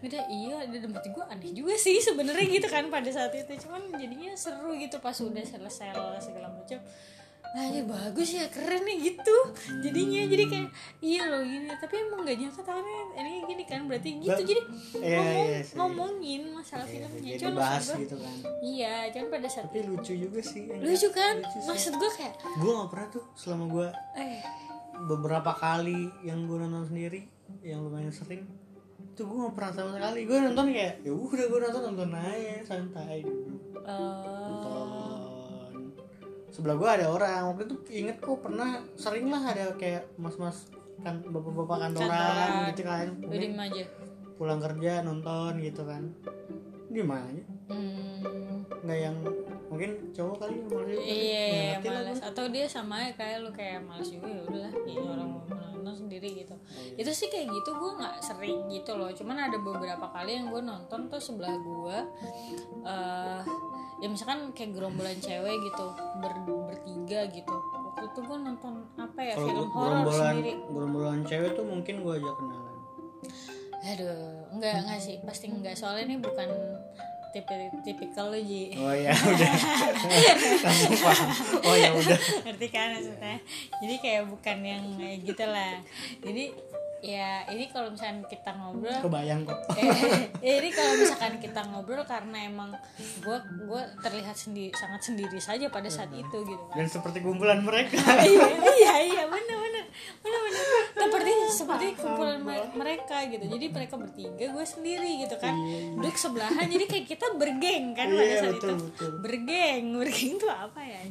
udah 0.00 0.22
iya 0.32 0.64
ada 0.64 0.78
tempat 0.80 1.04
gue 1.12 1.24
aneh 1.28 1.52
juga 1.52 1.76
sih 1.76 2.00
sebenarnya 2.00 2.48
gitu 2.48 2.70
kan 2.70 2.88
pada 2.88 3.10
saat 3.10 3.34
itu. 3.34 3.66
Cuman 3.66 3.92
jadinya 3.98 4.32
seru 4.32 4.72
gitu 4.78 4.96
pas 5.02 5.18
udah 5.18 5.44
selesai 5.44 5.92
segala 6.22 6.48
macam 6.48 6.80
nah 7.50 7.66
ya 7.66 7.82
bagus 7.82 8.30
ya 8.30 8.46
keren 8.46 8.82
nih 8.82 9.10
gitu 9.10 9.36
jadinya. 9.80 10.22
Jadi 10.22 10.44
kayak 10.46 10.68
iya 11.00 11.22
loh 11.26 11.42
gini. 11.42 11.66
Tapi 11.68 11.94
emang 11.98 12.22
gak 12.22 12.36
nyangka 12.36 12.62
tahunya 12.62 12.98
ini 13.16 13.32
gini 13.44 13.64
kan 13.64 13.80
berarti 13.84 14.10
gitu. 14.18 14.42
Jadi 14.44 14.62
Iya, 14.96 15.18
ngomong, 15.18 15.42
iya 15.42 15.58
sih. 15.60 15.74
ngomongin 15.74 16.42
masalah 16.50 16.86
Iya, 16.86 16.94
filmnya. 17.02 17.34
cuman 17.36 17.54
bahas 17.56 17.84
gue 17.84 17.96
gitu 18.00 18.16
kan. 18.16 18.34
iya 18.60 18.94
cuman 19.10 19.26
pada 19.30 19.48
saat 19.48 19.66
tapi 19.66 19.80
lucu 19.82 20.12
juga 20.14 20.40
sih 20.40 20.62
lucu 20.68 21.08
kan? 21.10 21.34
Lucu 21.36 21.50
sih. 21.52 21.66
maksud 21.66 21.92
gue 21.96 22.10
kayak 22.12 22.34
gue 22.38 22.70
gak 22.72 22.88
pernah 22.88 23.08
tuh 23.08 23.24
selama 23.34 23.64
gue 23.66 23.88
eh. 24.16 24.42
beberapa 25.02 25.50
kali 25.52 26.00
yang 26.22 26.44
gue 26.44 26.56
nonton 26.56 26.86
sendiri 26.86 27.26
yang 27.60 27.80
lumayan 27.80 28.10
sering 28.10 28.46
tuh 29.12 29.26
gue 29.26 29.38
gak 29.42 29.54
pernah 29.54 29.72
sama 29.74 29.90
sekali. 29.92 30.20
Gue 30.22 30.38
nonton 30.40 30.66
kayak 30.70 30.94
ya 31.00 31.10
udah 31.10 31.44
gue 31.44 31.58
nonton 31.60 31.82
nonton 31.84 32.10
aja 32.14 32.54
santai 32.62 33.20
dulu. 33.20 33.58
Eh, 33.80 34.44
nonton 34.46 34.86
sebelah 36.50 36.76
gue 36.76 36.90
ada 36.90 37.06
orang. 37.10 37.54
Waktu 37.54 37.62
itu 37.66 37.76
inget 37.90 38.18
kok 38.18 38.42
pernah 38.42 38.82
sering 38.98 39.30
lah 39.30 39.42
ada 39.42 39.74
kayak 39.78 40.06
mas-mas 40.18 40.66
kan 41.00 41.24
bapak-bapak 41.24 41.88
kantoran, 41.88 42.10
Kantoran. 42.10 42.68
gitu 42.74 42.82
kan. 42.84 43.06
Udah 43.24 43.64
aja. 43.66 43.84
Pulang 44.36 44.60
kerja 44.60 44.92
nonton 45.00 45.52
gitu 45.64 45.82
kan. 45.86 46.02
Di 46.90 47.02
mana 47.06 47.24
aja. 47.30 47.44
Hmm, 47.70 48.66
nggak 48.82 48.98
yang 48.98 49.16
mungkin 49.70 50.10
cowok 50.10 50.36
kali 50.42 50.58
yang 50.58 50.66
malas 50.66 50.98
iya 51.06 51.78
lah 51.78 52.02
malas. 52.02 52.18
Gua. 52.18 52.28
atau 52.34 52.44
dia 52.50 52.66
sama 52.66 53.06
aja 53.06 53.14
kayak 53.14 53.36
lu 53.46 53.50
kayak 53.54 53.78
malas 53.86 54.10
juga 54.10 54.26
ya 54.26 54.42
udahlah 54.42 54.72
ya 54.82 54.98
orang 54.98 55.28
mau 55.30 55.42
nonton 55.46 55.94
sendiri 55.94 56.28
gitu. 56.42 56.54
Itu 56.98 57.10
sih 57.14 57.30
kayak 57.30 57.46
gitu 57.54 57.70
gue 57.78 57.90
nggak 57.94 58.18
sering 58.18 58.66
gitu 58.74 58.98
loh. 58.98 59.14
Cuman 59.14 59.38
ada 59.38 59.54
beberapa 59.62 60.10
kali 60.10 60.42
yang 60.42 60.50
gue 60.50 60.62
nonton 60.66 61.06
tuh 61.06 61.22
sebelah 61.22 61.54
gue 61.54 61.98
eh 62.82 63.40
ya 64.00 64.08
misalkan 64.08 64.50
kayak 64.56 64.72
gerombolan 64.72 65.18
cewek 65.20 65.56
gitu 65.60 65.86
ber, 66.24 66.32
bertiga 66.44 67.20
gitu. 67.28 67.56
Waktu 67.92 68.04
itu 68.10 68.20
gue 68.24 68.38
nonton 68.40 68.74
apa 68.96 69.20
ya 69.20 69.34
kalau 69.36 69.48
film 69.48 69.70
horor 69.76 70.04
sendiri. 70.08 70.52
gerombolan 70.72 71.20
cewek 71.28 71.50
tuh 71.52 71.64
mungkin 71.68 71.94
gue 72.00 72.12
ajak 72.16 72.34
kenalan. 72.40 72.76
Aduh 73.80 74.20
enggak 74.56 74.74
enggak 74.84 75.00
sih. 75.00 75.16
Pasti 75.20 75.46
enggak. 75.52 75.76
Soalnya 75.76 76.08
ini 76.08 76.16
bukan 76.16 76.48
tipe 77.30 77.54
tipikal 77.86 78.34
lo 78.34 78.38
ji. 78.40 78.74
Oh 78.74 78.90
ya 78.90 79.14
udah. 79.14 79.52
Paham. 81.06 81.28
Oh 81.62 81.76
ya 81.78 81.90
udah. 81.94 82.18
Ngerti 82.48 82.66
kan 82.72 82.98
maksudnya? 82.98 83.36
Jadi 83.78 83.94
kayak 84.02 84.22
bukan 84.26 84.58
yang 84.66 84.84
kayak 84.98 85.18
gitu 85.22 85.44
lah. 85.46 85.78
Jadi 86.24 86.44
ya 87.00 87.48
ini 87.48 87.68
kalau 87.72 87.88
misalnya 87.92 88.24
kita 88.28 88.52
ngobrol 88.56 89.00
kebayang 89.00 89.40
kok. 89.48 89.58
Eh, 89.76 89.88
eh, 90.46 90.54
ini 90.60 90.70
kalau 90.72 90.92
misalkan 91.00 91.34
kita 91.40 91.60
ngobrol 91.72 92.04
karena 92.04 92.38
emang 92.44 92.70
gue 93.24 93.38
gue 93.64 93.82
terlihat 94.04 94.36
sendiri 94.36 94.72
sangat 94.76 95.00
sendiri 95.00 95.38
saja 95.40 95.66
pada 95.72 95.88
saat 95.88 96.12
itu 96.12 96.36
gitu 96.44 96.64
kan. 96.70 96.76
Dan 96.76 96.88
seperti 96.88 97.24
kumpulan 97.24 97.64
mereka. 97.64 97.98
Iya 98.30 98.46
iya 98.76 98.94
iya 99.00 99.22
benar 99.26 99.56
benar 99.58 99.84
seperti 101.10 101.30
seperti 101.50 101.86
kumpulan 101.94 102.38
me- 102.38 102.70
mereka 102.72 103.16
gitu. 103.26 103.44
Jadi 103.44 103.66
mereka 103.68 103.94
bertiga 103.98 104.44
gue 104.46 104.64
sendiri 104.64 105.10
gitu 105.20 105.36
kan. 105.36 105.54
Duduk 105.98 106.14
sebelahan 106.14 106.66
jadi 106.66 106.84
kayak 106.86 107.06
kita 107.06 107.26
bergeng 107.34 107.92
kan 107.92 108.06
pada 108.06 108.22
Iya, 108.22 108.38
saat 108.38 108.54
betul, 108.54 108.70
itu. 108.70 108.84
betul. 108.86 109.10
bergeng 109.20 109.84
bergeng 109.92 110.34
tuh 110.38 110.48
apa 110.48 110.80
ya? 110.80 111.02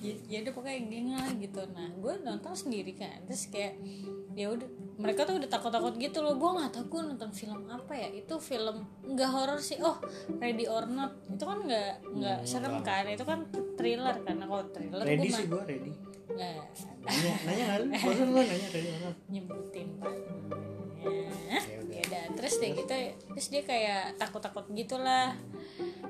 Ya, 0.00 0.14
ya 0.26 0.38
udah 0.42 0.52
pokoknya 0.52 0.80
geng 0.88 1.08
lah 1.12 1.28
gitu. 1.36 1.60
Nah 1.70 1.88
gue 1.92 2.14
nonton 2.22 2.52
sendiri 2.52 2.92
kan. 2.92 3.20
Terus 3.24 3.42
kayak 3.48 3.76
ya 4.32 4.46
udah 4.48 4.68
mereka 4.96 5.28
tuh 5.28 5.36
udah 5.36 5.48
takut-takut 5.48 5.94
gitu 5.96 6.18
loh. 6.20 6.34
Gue 6.34 6.50
nggak 6.56 6.72
tahu 6.72 6.84
gue 6.88 7.02
nonton 7.06 7.30
film 7.30 7.60
apa 7.68 7.92
ya. 7.92 8.08
Itu 8.08 8.40
film 8.40 8.80
nggak 9.04 9.28
horor 9.28 9.60
sih. 9.60 9.76
Oh 9.78 10.00
Ready 10.36 10.64
or 10.64 10.88
Not. 10.88 11.12
Itu 11.28 11.44
kan 11.44 11.60
nggak 11.60 11.92
nggak 12.08 12.38
serem 12.42 12.80
kan. 12.80 13.04
itu 13.06 13.22
kan 13.22 13.44
thriller 13.76 14.16
karena 14.20 14.44
kalau 14.44 14.64
thriller 14.72 15.04
gue 15.04 15.10
ready 15.10 15.28
mah 15.28 15.38
sih 15.38 15.46
gue 15.46 15.62
ready 15.62 15.92
nggak 16.36 16.54
nanya 17.06 17.32
nanya 17.48 17.64
kan? 17.72 17.80
Barusan 17.90 18.28
gue 18.30 18.42
nanya 18.44 18.68
ready 18.70 18.88
mana 18.92 19.10
nyebutin. 19.32 19.88
Pak 19.98 20.14
ya 21.66 22.02
udah. 22.06 22.24
terus 22.36 22.54
deh 22.58 22.70
gitu 22.74 22.96
terus 23.32 23.46
dia 23.48 23.62
kayak 23.64 24.02
takut-takut 24.20 24.64
gitulah. 24.76 25.32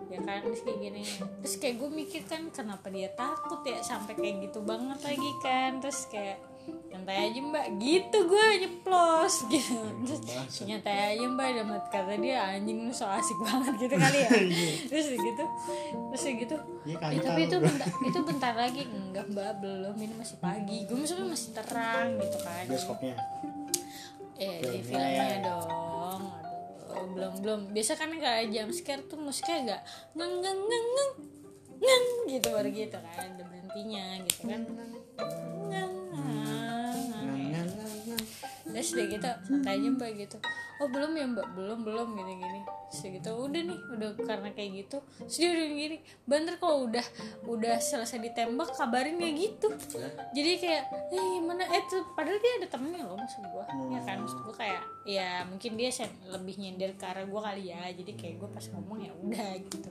Ya 0.07 0.19
kan 0.23 0.43
terus 0.43 0.63
kayak 0.63 0.79
gini. 0.83 1.03
Terus 1.43 1.55
kayak 1.63 1.75
gue 1.83 1.91
mikir 1.91 2.23
kan 2.27 2.43
kenapa 2.51 2.91
dia 2.91 3.11
takut 3.15 3.63
ya 3.67 3.79
sampai 3.83 4.15
kayak 4.19 4.51
gitu 4.51 4.63
banget 4.63 4.99
lagi 5.03 5.31
kan? 5.43 5.79
Terus 5.79 6.11
kayak 6.11 6.39
nyantai 6.87 7.29
aja 7.29 7.39
mbak. 7.39 7.67
Gitu 7.77 8.19
gue 8.25 8.45
nyeplos 8.61 9.35
gitu. 9.47 9.77
Terus 10.03 10.21
nyantai 10.63 10.97
aja 11.13 11.25
mbak. 11.27 11.49
Dapat 11.55 11.85
kata 11.89 12.13
dia 12.17 12.39
anjing 12.51 12.79
lu 12.83 12.93
so 12.93 13.05
asik 13.05 13.39
banget 13.41 13.75
gitu 13.79 13.95
kali 14.03 14.19
ya. 14.19 14.31
Terus 14.87 15.07
gitu. 15.13 15.45
Terus 16.11 16.23
gitu. 16.25 16.57
Iya, 16.83 16.95
"Eh, 16.95 16.99
kantang 16.99 17.25
tapi 17.27 17.41
itu 17.45 17.57
gua." 17.57 17.67
bentar, 17.67 17.89
itu 18.01 18.19
bentar 18.21 18.55
lagi. 18.55 18.83
Enggak 18.85 19.27
mbak. 19.29 19.53
Belum. 19.59 19.95
Ini 19.95 20.15
masih 20.15 20.37
pagi. 20.39 20.79
Gue 20.85 20.97
maksudnya 20.97 21.27
masih 21.27 21.51
terang 21.53 22.09
gitu 22.17 22.39
kan. 22.41 22.65
Bioskopnya? 22.67 23.15
Eh, 24.37 24.61
di 24.61 24.79
Filmnya 24.81 24.85
filmnya 24.85 25.27
ya. 25.33 25.39
dong. 25.43 26.23
Aduh, 26.87 27.09
belum 27.13 27.33
belum. 27.41 27.61
Biasa 27.71 27.93
kan 27.95 28.11
kayak 28.11 28.49
jam 28.51 28.69
scare 28.69 29.05
tuh 29.05 29.17
musiknya 29.17 29.57
agak 29.63 29.81
ngeng 30.13 30.35
ngeng 30.41 30.61
ngeng 30.61 30.87
ngeng 30.89 31.13
ngeng 31.77 32.05
gitu. 32.31 32.49
Baru 32.51 32.69
gitu 32.69 32.97
kan 32.97 33.27
ada 33.27 33.43
berhentinya 33.43 34.05
gitu 34.23 34.41
kan. 34.45 34.61
Ngeng, 34.61 35.93
ngeng. 36.13 36.46
Terus 38.77 38.93
udah 38.93 39.07
gitu 39.09 39.27
aja 39.65 39.89
mbak 39.89 40.11
gitu. 40.21 40.37
Oh 40.77 40.93
belum 40.93 41.17
ya 41.17 41.25
mbak? 41.25 41.47
Belum 41.57 41.81
belum 41.81 42.09
gini 42.13 42.35
gini 42.37 42.61
Terus 42.93 43.01
udah 43.01 43.11
gitu 43.17 43.31
udah 43.33 43.63
nih 43.65 43.79
udah 43.97 44.09
karena 44.29 44.49
kayak 44.53 44.71
gitu. 44.85 44.99
Terus 45.25 45.37
dia 45.41 45.49
udah 45.57 45.67
gini 45.73 45.97
Banter 46.29 46.55
kalau 46.61 46.77
udah 46.85 47.07
udah 47.49 47.75
selesai 47.81 48.21
ditembak 48.21 48.77
kabarin 48.77 49.17
kayak 49.17 49.35
gitu. 49.41 49.73
Jadi 50.37 50.51
kayak 50.61 50.83
eh 51.11 51.25
gimana? 51.41 51.65
Eh 51.73 51.83
tuh 51.89 52.05
padahal 52.13 52.37
dia 52.37 52.53
ada 52.61 52.69
temennya 52.69 53.09
loh 53.09 53.17
maksud 53.17 53.41
gue 53.41 53.65
Ya 53.97 54.01
kan 54.05 54.17
maksud 54.21 54.39
gue 54.45 54.55
kayak 54.55 54.83
ya 55.09 55.29
mungkin 55.49 55.73
dia 55.81 55.89
sen- 55.89 56.21
lebih 56.29 56.61
nyender 56.61 56.93
ke 57.01 57.05
arah 57.09 57.25
gue 57.25 57.41
kali 57.41 57.73
ya. 57.73 57.81
Jadi 57.97 58.13
kayak 58.13 58.35
gue 58.45 58.49
pas 58.53 58.65
ngomong 58.77 58.99
ya 59.01 59.13
udah 59.17 59.51
gitu 59.65 59.89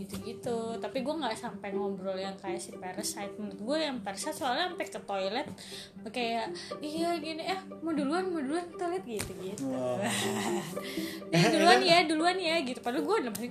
gitu-gitu. 0.00 0.58
Tapi 0.76 0.98
gue 1.00 1.14
nggak 1.14 1.36
sampai 1.36 1.70
ngobrol 1.70 2.16
yang 2.16 2.32
kayak 2.34 2.56
si 2.56 2.72
parasite. 2.74 3.36
Menurut 3.36 3.60
gue 3.60 3.76
yang 3.84 4.00
parasite 4.00 4.32
soalnya 4.32 4.72
sampai 4.72 4.86
ke 4.88 5.00
toilet 5.00 5.48
kayak 6.08 6.50
iya 6.80 7.14
gini 7.20 7.44
eh 7.44 7.60
mau 7.84 7.92
duluan 7.92 8.32
mau 8.32 8.40
duluan 8.40 8.64
toilet 8.74 9.04
gitu 9.04 9.32
gitu 9.38 9.68
Wow. 9.68 10.00
eh 11.30 11.44
duluan 11.52 11.80
ya 11.80 11.98
duluan 12.08 12.36
ya 12.40 12.56
gitu. 12.64 12.80
Padahal 12.80 13.04
gue 13.04 13.16
hati 13.28 13.46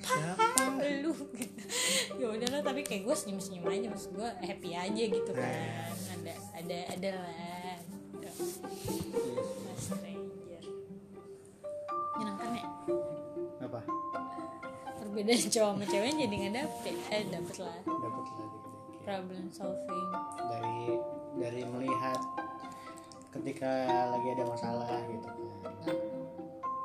Siapa? 0.00 0.80
lu 1.04 1.12
gitu. 1.38 1.62
Ya 2.16 2.26
udahlah 2.26 2.60
tapi 2.64 2.80
kayak 2.82 3.04
gue 3.04 3.14
senyum 3.14 3.38
senyum 3.38 3.68
aja 3.68 3.86
maksud 3.86 4.16
gue 4.16 4.30
happy 4.42 4.70
aja 4.72 5.04
gitu 5.04 5.30
kan. 5.30 5.52
Ada 6.16 6.32
ada 6.56 6.78
ada 6.96 7.10
lah 7.20 7.76
Mas 8.32 9.78
Stranger. 9.78 10.62
Menyenangkan 12.16 12.48
ya? 12.56 12.64
Apa 13.62 13.80
perbedaan 15.12 15.44
cowok 15.52 15.72
sama 15.76 15.84
cewek 15.84 16.12
jadi 16.16 16.34
nggak 16.40 16.54
dapet. 16.56 16.96
Eh 17.12 17.22
dapet 17.28 17.56
lah. 17.60 17.76
Dapat 17.84 18.24
lagi 18.32 18.46
problem 19.04 19.44
solving. 19.52 20.08
Dari 20.48 20.80
dari 21.36 21.60
melihat 21.68 22.20
ketika 23.28 23.70
lagi 24.08 24.28
ada 24.32 24.44
masalah 24.48 24.88
gitu 25.04 25.28
kan. 25.28 25.96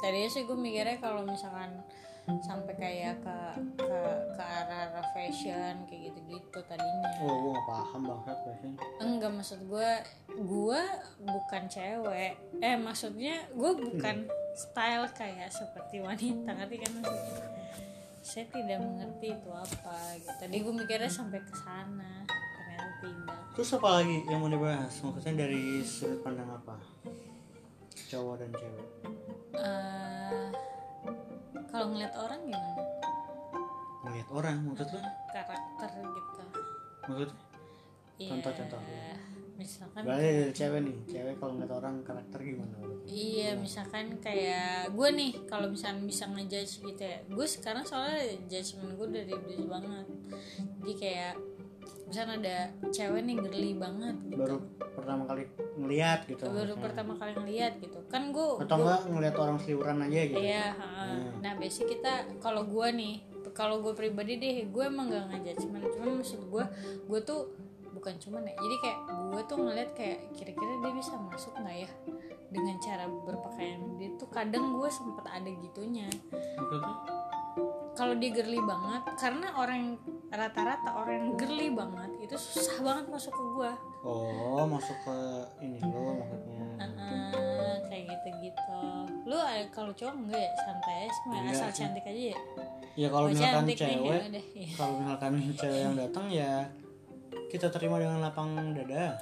Tadinya 0.04 0.30
sih 0.30 0.44
gue 0.44 0.58
mikirnya 0.60 1.00
kalau 1.00 1.24
misalkan 1.24 1.72
sampai 2.44 2.76
kayak 2.76 3.24
ke 3.24 3.38
ke 3.80 4.00
ke 4.36 4.44
arah 4.44 4.92
arah 4.92 5.08
fashion 5.16 5.88
kayak 5.88 6.12
gitu 6.12 6.20
gitu 6.28 6.60
tadinya. 6.68 7.08
Oh 7.24 7.32
gue 7.32 7.52
gak 7.56 7.66
paham 7.72 8.02
banget 8.04 8.38
fashion. 8.44 8.72
Enggak 9.00 9.32
maksud 9.32 9.60
gue 9.64 9.92
gue 10.36 10.82
bukan 11.24 11.64
cewek. 11.72 12.36
Eh 12.60 12.76
maksudnya 12.76 13.48
gue 13.56 13.72
bukan 13.72 14.28
style 14.52 15.08
kayak 15.16 15.48
seperti 15.48 16.04
wanita 16.04 16.52
ngerti 16.52 16.76
kan 16.84 16.92
maksudnya 17.00 17.57
saya 18.28 18.44
tidak 18.52 18.84
mengerti 18.84 19.32
itu 19.32 19.50
apa 19.56 19.96
gitu. 20.20 20.36
Tadi 20.36 20.56
gue 20.60 20.74
mikirnya 20.76 21.08
sampai 21.08 21.40
ke 21.40 21.54
sana 21.56 22.28
ternyata 22.28 22.90
tidak. 23.00 23.40
Terus 23.56 23.70
apa 23.80 23.90
lagi 24.04 24.18
yang 24.28 24.40
mau 24.44 24.52
dibahas? 24.52 24.92
Maksudnya 25.00 25.48
dari 25.48 25.80
sudut 25.88 26.20
pandang 26.28 26.52
apa? 26.52 26.76
Cowok 28.12 28.36
dan 28.44 28.52
cewek. 28.52 28.88
Eh, 29.56 30.46
kalau 31.72 31.88
ngeliat 31.96 32.14
orang 32.20 32.40
gimana? 32.44 32.84
Melihat 34.04 34.28
orang 34.36 34.56
maksud 34.68 34.88
lu? 34.92 35.00
Karakter 35.32 35.90
gitu. 36.04 36.44
Maksudnya? 37.08 37.36
Iya, 38.18 38.30
Contoh-contoh. 38.36 38.82
Misalkan 39.58 40.02
dari 40.06 40.54
cewek 40.54 40.80
nih 40.86 40.98
cewek 41.10 41.34
kalau 41.42 41.58
ngeliat 41.58 41.74
orang 41.74 41.96
karakter 42.06 42.40
gimana 42.46 42.78
Iya, 43.08 43.56
misalkan 43.56 44.20
kayak 44.20 44.92
gue 44.92 45.10
nih, 45.16 45.32
kalau 45.48 45.72
misalnya 45.72 46.04
bisa 46.04 46.28
ngejudge 46.28 46.84
gitu 46.84 47.04
ya, 47.08 47.24
gue 47.24 47.48
sekarang 47.48 47.88
soalnya 47.88 48.36
judgement 48.52 49.00
gue 49.00 49.08
dari 49.16 49.32
dulu 49.32 49.64
banget. 49.72 50.06
Jadi 50.84 50.94
kayak 51.00 51.34
misalnya 52.08 52.36
ada 52.40 52.58
cewek 52.92 53.22
nih 53.24 53.36
girly 53.40 53.72
banget 53.76 54.16
gitu, 54.32 54.40
baru 54.40 54.58
pertama 54.96 55.24
kali 55.28 55.44
ngeliat 55.76 56.20
gitu. 56.28 56.44
Baru 56.48 56.76
maksudnya. 56.76 56.84
pertama 56.84 57.14
kali 57.16 57.32
ngeliat 57.36 57.74
gitu, 57.80 58.00
kan 58.12 58.24
gue, 58.36 58.48
atau 58.64 58.76
enggak 58.80 59.02
ngeliat 59.08 59.36
orang 59.40 59.58
seliuran 59.60 59.98
aja 60.04 60.20
gitu. 60.28 60.40
Iya, 60.40 60.66
ha. 60.76 60.88
nah 61.44 61.52
biasanya 61.56 61.88
kita 61.88 62.14
kalau 62.44 62.64
gue 62.68 62.88
nih, 62.92 63.16
kalau 63.52 63.80
gue 63.80 63.94
pribadi 63.96 64.40
deh, 64.40 64.68
gue 64.68 64.84
emang 64.84 65.08
gak 65.12 65.32
ngejudgement, 65.32 65.84
cuman 65.96 66.12
maksud 66.20 66.42
gue, 66.48 66.66
gue 67.08 67.20
tuh 67.24 67.42
bukan 67.98 68.16
cuman 68.22 68.46
ya, 68.46 68.56
jadi 68.56 68.76
kayak 68.86 69.00
gue 69.34 69.42
tuh 69.50 69.58
ngeliat 69.58 69.90
kayak 69.98 70.20
kira-kira 70.38 70.74
dia 70.86 70.92
bisa 70.94 71.14
masuk 71.18 71.52
nggak 71.58 71.78
ya 71.82 71.90
dengan 72.54 72.76
cara 72.80 73.04
berpakaian 73.10 73.82
dia 73.98 74.10
tuh 74.16 74.30
kadang 74.30 74.78
gue 74.78 74.90
sempet 74.94 75.26
ada 75.26 75.50
gitunya. 75.50 76.08
Kalau 77.98 78.14
dia 78.14 78.30
girly 78.30 78.62
banget 78.62 79.04
karena 79.18 79.50
orang 79.58 79.98
rata-rata 80.30 80.94
orang 80.94 81.18
yang 81.18 81.30
girly 81.34 81.68
banget 81.74 82.12
itu 82.22 82.36
susah 82.38 82.86
banget 82.86 83.06
masuk 83.10 83.34
ke 83.34 83.44
gua 83.58 83.74
oh 84.06 84.64
masuk 84.70 84.98
ke 85.02 85.18
ini 85.66 85.80
lo 85.82 86.22
maksudnya. 86.22 86.64
Heeh, 86.78 87.74
kayak 87.90 88.04
gitu-gitu. 88.14 88.82
Lu 89.26 89.38
eh, 89.40 89.66
kalau 89.74 89.90
cowok 89.98 90.14
enggak 90.14 90.42
ya? 90.46 90.52
Santai 90.62 90.96
aja 91.02 91.10
sih 91.10 91.24
Enggak 91.26 91.54
asal 91.58 91.70
sih. 91.74 91.78
cantik 91.82 92.06
aja 92.06 92.24
ya? 92.36 92.40
Ya 92.98 93.08
kalau 93.14 93.28
misalkan 93.30 93.66
cewek 93.70 94.10
ya 94.10 94.42
iya. 94.58 94.70
kalau 94.74 94.94
misalkan 94.98 95.32
cewek 95.54 95.80
yang 95.86 95.96
datang 95.98 96.26
ya 96.34 96.54
kita 97.48 97.68
terima 97.70 97.96
dengan 97.96 98.20
lapang 98.20 98.52
dada. 98.74 99.16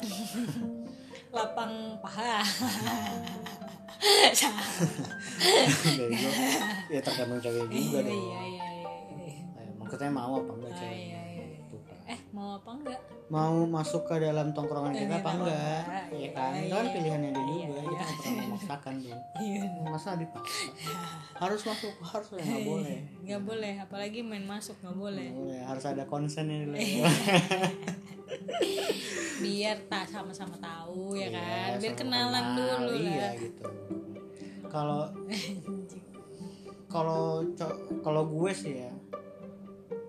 Lapang 1.30 1.72
paha. 2.00 2.42
Ya 6.88 7.00
tergantung 7.02 7.40
cewek 7.40 7.66
juga 7.66 8.00
dong. 8.02 8.12
iya 8.12 8.42
iya 8.42 8.42
iya. 8.44 8.66
Iya. 9.16 9.34
Eh, 9.56 9.70
maksudnya 9.76 10.12
mau 10.12 10.34
apa 10.36 10.52
enggak 10.54 10.72
Ah, 10.72 10.78
cewek? 10.78 10.98
iya, 11.00 11.22
iya, 11.26 11.44
iya. 11.48 11.60
Kan. 11.66 12.06
eh 12.06 12.20
mau 12.30 12.50
apa 12.56 12.70
enggak? 12.72 13.00
Mau 13.26 13.56
masuk 13.66 14.06
ke 14.06 14.16
dalam 14.20 14.54
tongkrongan 14.54 14.94
kita 14.94 15.06
Eh, 15.08 15.10
apa 15.16 15.22
apa 15.24 15.30
enggak? 15.34 15.84
Ya 16.06 16.14
Iya, 16.14 16.30
kan? 16.32 16.52
Itu 16.56 16.74
kan 16.74 16.86
iya. 16.86 16.94
pilihannya 16.94 17.30
dia 17.32 17.42
Iya, 17.42 17.66
juga 17.66 17.80
iya, 17.80 17.90
kita 17.90 18.04
nggak 18.04 18.18
pernah 18.20 18.44
memaksakan 18.46 18.94
iya. 19.02 19.16
Masa 19.84 20.10
dipaksa? 20.16 20.60
Harus 21.36 21.62
masuk 21.64 21.94
harus 22.04 22.28
ya 22.32 22.44
nggak 22.44 22.64
boleh. 22.64 22.98
Nggak 23.24 23.42
boleh 23.44 23.74
apalagi 23.80 24.20
main 24.22 24.46
masuk 24.46 24.76
nggak 24.78 24.96
boleh. 24.96 25.28
Nggak 25.28 25.40
boleh 25.42 25.60
harus 25.64 25.84
ada 25.84 26.04
konsennya 26.06 26.58
dulu 26.64 26.78
biar 29.44 29.78
tak 29.86 30.06
sama-sama 30.08 30.56
tahu 30.58 31.14
ya 31.14 31.28
Iya, 31.28 31.30
kan? 31.32 31.70
Biar 31.78 31.94
kenalan 31.94 32.46
kenal, 32.50 32.78
dulu 32.82 32.94
iya 32.98 33.18
lah 33.22 33.34
gitu. 33.36 33.66
Kalau 34.66 35.02
kalau 36.88 37.44
kalau 38.02 38.24
gue 38.26 38.52
sih 38.52 38.80
ya 38.80 38.92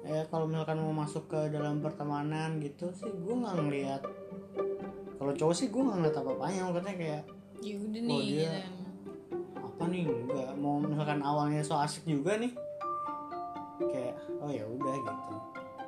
ya 0.07 0.23
kalau 0.25 0.47
misalkan 0.47 0.79
mau 0.79 0.95
masuk 0.95 1.27
ke 1.27 1.51
dalam 1.51 1.81
pertemanan 1.81 2.59
gitu 2.59 2.87
sih 2.93 3.11
gue 3.11 3.35
nggak 3.35 3.55
ngeliat. 3.57 4.03
Kalau 5.17 5.33
cowok 5.33 5.55
sih 5.55 5.67
gue 5.67 5.83
nggak 5.83 5.97
ngeliat 5.99 6.17
apa 6.17 6.31
apanya 6.33 6.61
maksudnya 6.65 6.95
kayak 6.95 7.23
ya 7.59 7.75
udah 7.75 8.01
Oh, 8.01 8.07
nih 8.07 8.21
dia- 8.23 8.63
gitu. 8.63 8.83
apa 9.59 9.83
nih 9.87 10.03
enggak 10.07 10.51
mau 10.57 10.77
misalkan 10.79 11.21
awalnya 11.21 11.61
so 11.61 11.75
asik 11.75 12.07
juga 12.07 12.39
nih. 12.39 12.53
Kayak 13.83 14.15
oh 14.39 14.49
ya 14.49 14.65
udah 14.65 14.95
gitu 14.95 15.13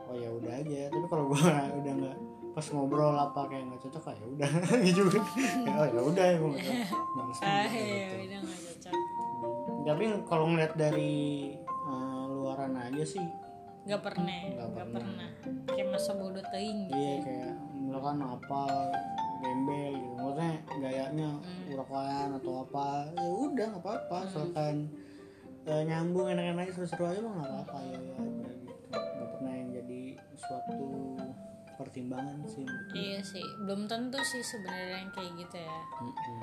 oh 0.09 0.14
ya 0.14 0.29
udah 0.31 0.53
aja 0.55 0.81
tapi 0.88 1.07
kalau 1.07 1.25
gue 1.27 1.38
udah 1.81 1.92
nggak 1.94 2.16
pas 2.51 2.66
ngobrol 2.68 3.14
apa 3.14 3.40
kayak 3.47 3.64
nggak 3.66 3.81
cocok 3.87 4.03
kayak 4.05 4.25
udah. 4.27 4.51
Gitu 4.88 5.03
oh 5.68 5.85
ya 5.87 6.01
udah 6.01 6.27
nggak 6.35 6.59
cocok. 6.59 6.87
Males 7.14 7.38
ah 7.38 7.62
juga 7.62 7.79
ya 7.79 8.07
gitu. 8.09 8.14
udah 8.25 8.38
nggak 8.40 8.61
cocok. 8.64 8.94
Tapi 9.85 10.05
kalau 10.25 10.44
ngeliat 10.47 10.73
dari 10.75 11.14
eh, 11.62 12.25
luaran 12.29 12.75
aja 12.75 13.05
sih 13.07 13.27
nggak 13.85 14.03
pernah 14.03 14.37
Nggak 14.51 14.71
pernah. 14.75 14.92
pernah. 14.92 15.29
Kayak 15.66 15.88
masa 15.88 16.12
bodoh 16.12 16.44
teing 16.47 16.79
gitu 16.85 16.92
iya 16.94 17.14
kayak 17.23 17.53
misalkan 17.79 18.18
apa 18.21 18.62
gembel 19.38 19.92
gitu. 19.94 20.12
Maksudnya 20.14 20.51
gayanya 20.77 21.29
Hmm. 21.38 21.71
urakan 21.71 22.29
atau 22.35 22.53
apa 22.61 22.87
ya 23.14 23.29
udah 23.31 23.66
nggak 23.71 23.81
apa-apa. 23.81 24.16
Asalkan 24.27 24.75
eh, 25.64 25.83
nyambung 25.85 26.27
enak-enak 26.27 26.64
aja 26.64 26.73
seru-seru 26.75 27.05
aja 27.07 27.21
mah 27.23 27.33
nggak 27.35 27.49
apa-apa. 27.55 27.77
Ya 27.87 27.99
ya 28.03 28.17
pertimbangan 31.88 32.38
sih 32.44 32.68
iya 32.92 33.18
sih 33.24 33.44
belum 33.64 33.88
tentu 33.88 34.20
sih 34.20 34.44
sebenarnya 34.44 35.09
yang 35.09 35.11
kayak 35.16 35.33
gitu 35.40 35.57
ya. 35.57 35.79
Mm-mm. 36.05 36.40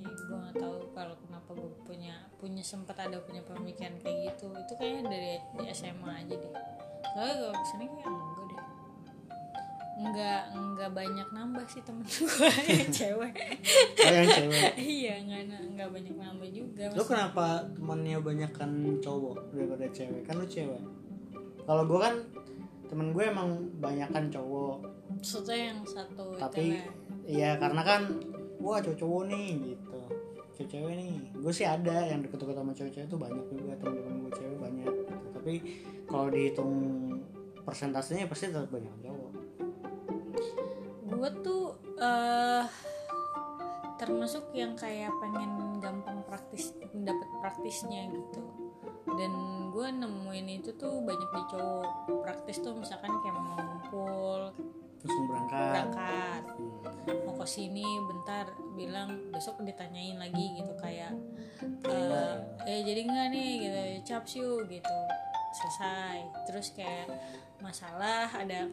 Iya, 0.00 0.10
gue 0.26 0.36
nggak 0.36 0.56
tahu 0.58 0.76
kalau 0.90 1.14
kenapa 1.22 1.50
gue 1.54 1.70
punya 1.86 2.14
punya 2.36 2.62
sempat 2.66 2.96
ada 2.98 3.22
punya 3.22 3.42
pemikiran 3.46 3.94
kayak 4.02 4.34
gitu. 4.34 4.50
Itu 4.54 4.72
kayaknya 4.74 5.02
dari 5.06 5.32
di 5.58 5.64
SMA 5.70 6.10
aja 6.10 6.34
deh. 6.34 6.54
Soalnya 7.14 7.34
gue 7.38 7.50
ke 7.54 7.64
sini 7.68 7.84
kayak 7.90 8.10
enggak 8.10 8.44
deh. 8.50 8.62
Enggak 10.00 10.42
enggak 10.56 10.90
banyak 10.96 11.28
nambah 11.30 11.64
sih 11.68 11.82
temen 11.84 12.04
gue 12.10 12.50
yang 12.66 12.90
cewek. 12.90 13.34
Oh 14.00 14.12
yang 14.12 14.28
cewek? 14.32 14.70
Iya 15.00 15.14
enggak 15.20 15.40
enggak 15.62 15.88
banyak 15.92 16.14
nambah 16.16 16.48
juga. 16.50 16.84
Lu 16.96 17.04
kenapa 17.04 17.46
temennya 17.76 18.18
banyak 18.18 18.50
kan 18.56 18.70
cowok 18.98 19.52
daripada 19.54 19.86
cewek? 19.92 20.22
Kan 20.24 20.34
lu 20.40 20.46
cewek. 20.48 20.82
Kalau 21.60 21.82
gue 21.86 21.98
kan 22.00 22.14
temen 22.90 23.14
gue 23.14 23.22
emang 23.22 23.70
banyakan 23.78 24.26
cowok. 24.34 24.82
Maksudnya 25.14 25.70
yang 25.70 25.80
satu 25.86 26.34
tapi 26.34 26.74
lah. 26.74 26.84
iya 27.22 27.50
karena 27.54 27.86
kan 27.86 28.02
wah 28.58 28.82
cowok-cowok 28.82 29.22
nih 29.30 29.48
gitu. 29.74 30.00
Cewek-cewek 30.58 30.94
nih. 30.98 31.14
Gue 31.38 31.52
sih 31.54 31.66
ada 31.70 32.10
yang 32.10 32.26
deket-deket 32.26 32.58
sama 32.58 32.74
cewek-cewek 32.74 33.06
tuh 33.06 33.20
banyak 33.22 33.46
juga 33.54 33.72
temen-temen 33.78 34.26
gue 34.26 34.32
cewek 34.34 34.58
banyak 34.58 34.90
gitu. 34.90 35.14
tapi 35.30 35.52
kalau 36.10 36.26
dihitung 36.28 36.74
persentasenya 37.62 38.26
pasti 38.26 38.50
tetap 38.50 38.68
banyak 38.74 38.94
cowok. 39.06 39.32
Gue 41.06 41.30
tuh 41.46 41.78
eh 42.02 42.66
termasuk 44.02 44.50
yang 44.56 44.74
kayak 44.74 45.14
pengen 45.22 45.78
gampang 45.78 46.24
praktis 46.24 46.72
dapat 46.90 47.28
praktisnya 47.44 48.08
gitu 48.08 48.59
dan 49.18 49.32
gue 49.70 49.86
nemuin 49.90 50.46
itu 50.60 50.70
tuh 50.74 51.00
banyak 51.02 51.30
di 51.30 51.42
cowok 51.54 51.90
praktis 52.26 52.58
tuh 52.60 52.74
misalkan 52.74 53.10
kayak 53.22 53.34
mau 53.38 53.56
ngumpul 53.58 54.40
langsung 55.00 55.26
berangkat. 55.30 55.72
berangkat. 55.72 56.42
Hmm. 57.08 57.18
mau 57.24 57.34
ke 57.40 57.46
sini 57.48 57.86
bentar 58.04 58.44
bilang 58.76 59.32
besok 59.32 59.56
ditanyain 59.64 60.20
lagi 60.20 60.60
gitu 60.60 60.72
kayak 60.76 61.16
eh 61.88 62.36
eh 62.68 62.80
jadi 62.84 63.00
nggak 63.08 63.28
nih 63.32 63.50
gitu 63.64 63.80
caps 64.04 64.36
you 64.36 64.60
gitu. 64.68 64.98
Selesai. 65.50 66.16
Terus 66.46 66.66
kayak 66.76 67.08
masalah 67.64 68.28
ada 68.30 68.68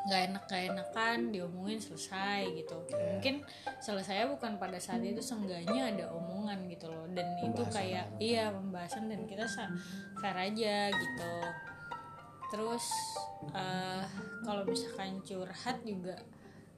nggak 0.00 0.20
enak 0.26 0.42
nggak 0.44 0.62
enakan 0.68 1.18
diomongin 1.28 1.76
selesai 1.76 2.46
gitu 2.54 2.78
Ya. 2.88 2.96
mungkin 3.10 3.34
selesai 3.78 4.28
bukan 4.28 4.56
pada 4.56 4.78
saat 4.78 5.02
itu 5.02 5.18
seenggaknya 5.18 5.90
ada 5.90 6.04
omongan 6.10 6.64
gitu 6.66 6.86
loh 6.86 7.04
dan 7.10 7.26
itu 7.36 7.50
Pembahasan 7.50 7.74
kayak 7.74 8.06
bareng. 8.08 8.22
iya 8.22 8.44
pembahasan 8.48 9.04
dan 9.06 9.20
kita 9.24 9.44
fair 10.16 10.36
aja 10.36 10.76
gitu 10.88 11.32
terus 12.48 12.84
eh 13.50 14.04
kalau 14.42 14.64
misalkan 14.64 15.20
curhat 15.20 15.76
juga 15.82 16.16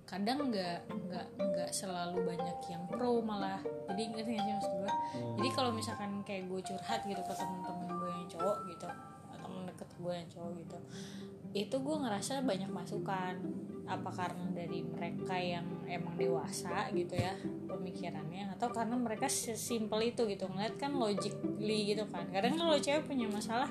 kadang 0.02 0.50
nggak 0.50 0.90
nggak 0.90 1.26
nggak 1.38 1.70
selalu 1.70 2.26
banyak 2.26 2.58
yang 2.66 2.82
pro 2.84 3.22
malah 3.22 3.62
jadi 3.86 4.10
ngerti 4.10 4.30
nggak 4.32 4.42
sih 4.42 4.54
maksud 4.56 4.72
gue 4.76 4.92
Hmm. 5.10 5.34
jadi 5.38 5.48
kalau 5.52 5.70
misalkan 5.70 6.10
kayak 6.22 6.46
gue 6.46 6.60
curhat 6.60 7.00
gitu 7.04 7.18
ke 7.20 7.32
temen-temen 7.32 7.88
gue 7.92 8.10
yang 8.10 8.28
cowok 8.28 8.58
gitu 8.66 8.86
atau 9.30 9.38
temen 9.40 9.62
deket 9.64 9.88
gue 9.92 10.12
yang 10.12 10.28
cowok 10.28 10.52
gitu 10.56 10.78
itu 11.52 11.76
gue 11.78 11.96
ngerasa 11.96 12.42
banyak 12.42 12.70
masukan. 12.70 13.36
Apa 13.90 14.06
karena 14.14 14.46
dari 14.54 14.86
mereka 14.86 15.34
yang 15.34 15.66
emang 15.90 16.14
dewasa 16.14 16.86
gitu 16.94 17.18
ya 17.18 17.34
pemikirannya 17.66 18.54
atau 18.54 18.70
karena 18.70 18.94
mereka 18.94 19.26
sesimpel 19.26 20.14
itu 20.14 20.30
gitu 20.30 20.46
ngeliat 20.46 20.78
kan 20.78 20.94
logically 20.94 21.90
gitu 21.90 22.06
kan. 22.06 22.30
Kadang 22.30 22.54
kalau 22.54 22.78
cewek 22.78 23.02
punya 23.10 23.26
masalah 23.26 23.66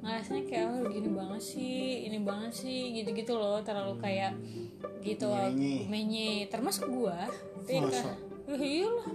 ngerasanya 0.00 0.42
kayak 0.48 0.66
oh 0.72 0.82
gini 0.88 1.10
banget 1.12 1.42
sih 1.44 2.08
ini 2.08 2.18
banget 2.24 2.52
sih 2.64 2.96
gitu-gitu 2.96 3.36
loh 3.36 3.60
terlalu 3.60 4.00
kayak 4.00 4.32
gitu 5.04 5.30
menye 5.86 6.46
termasuk 6.50 6.90
gue 6.90 7.18
tapi 7.62 7.78
kan 7.78 7.86
iya 8.58 8.88
lah 8.90 9.10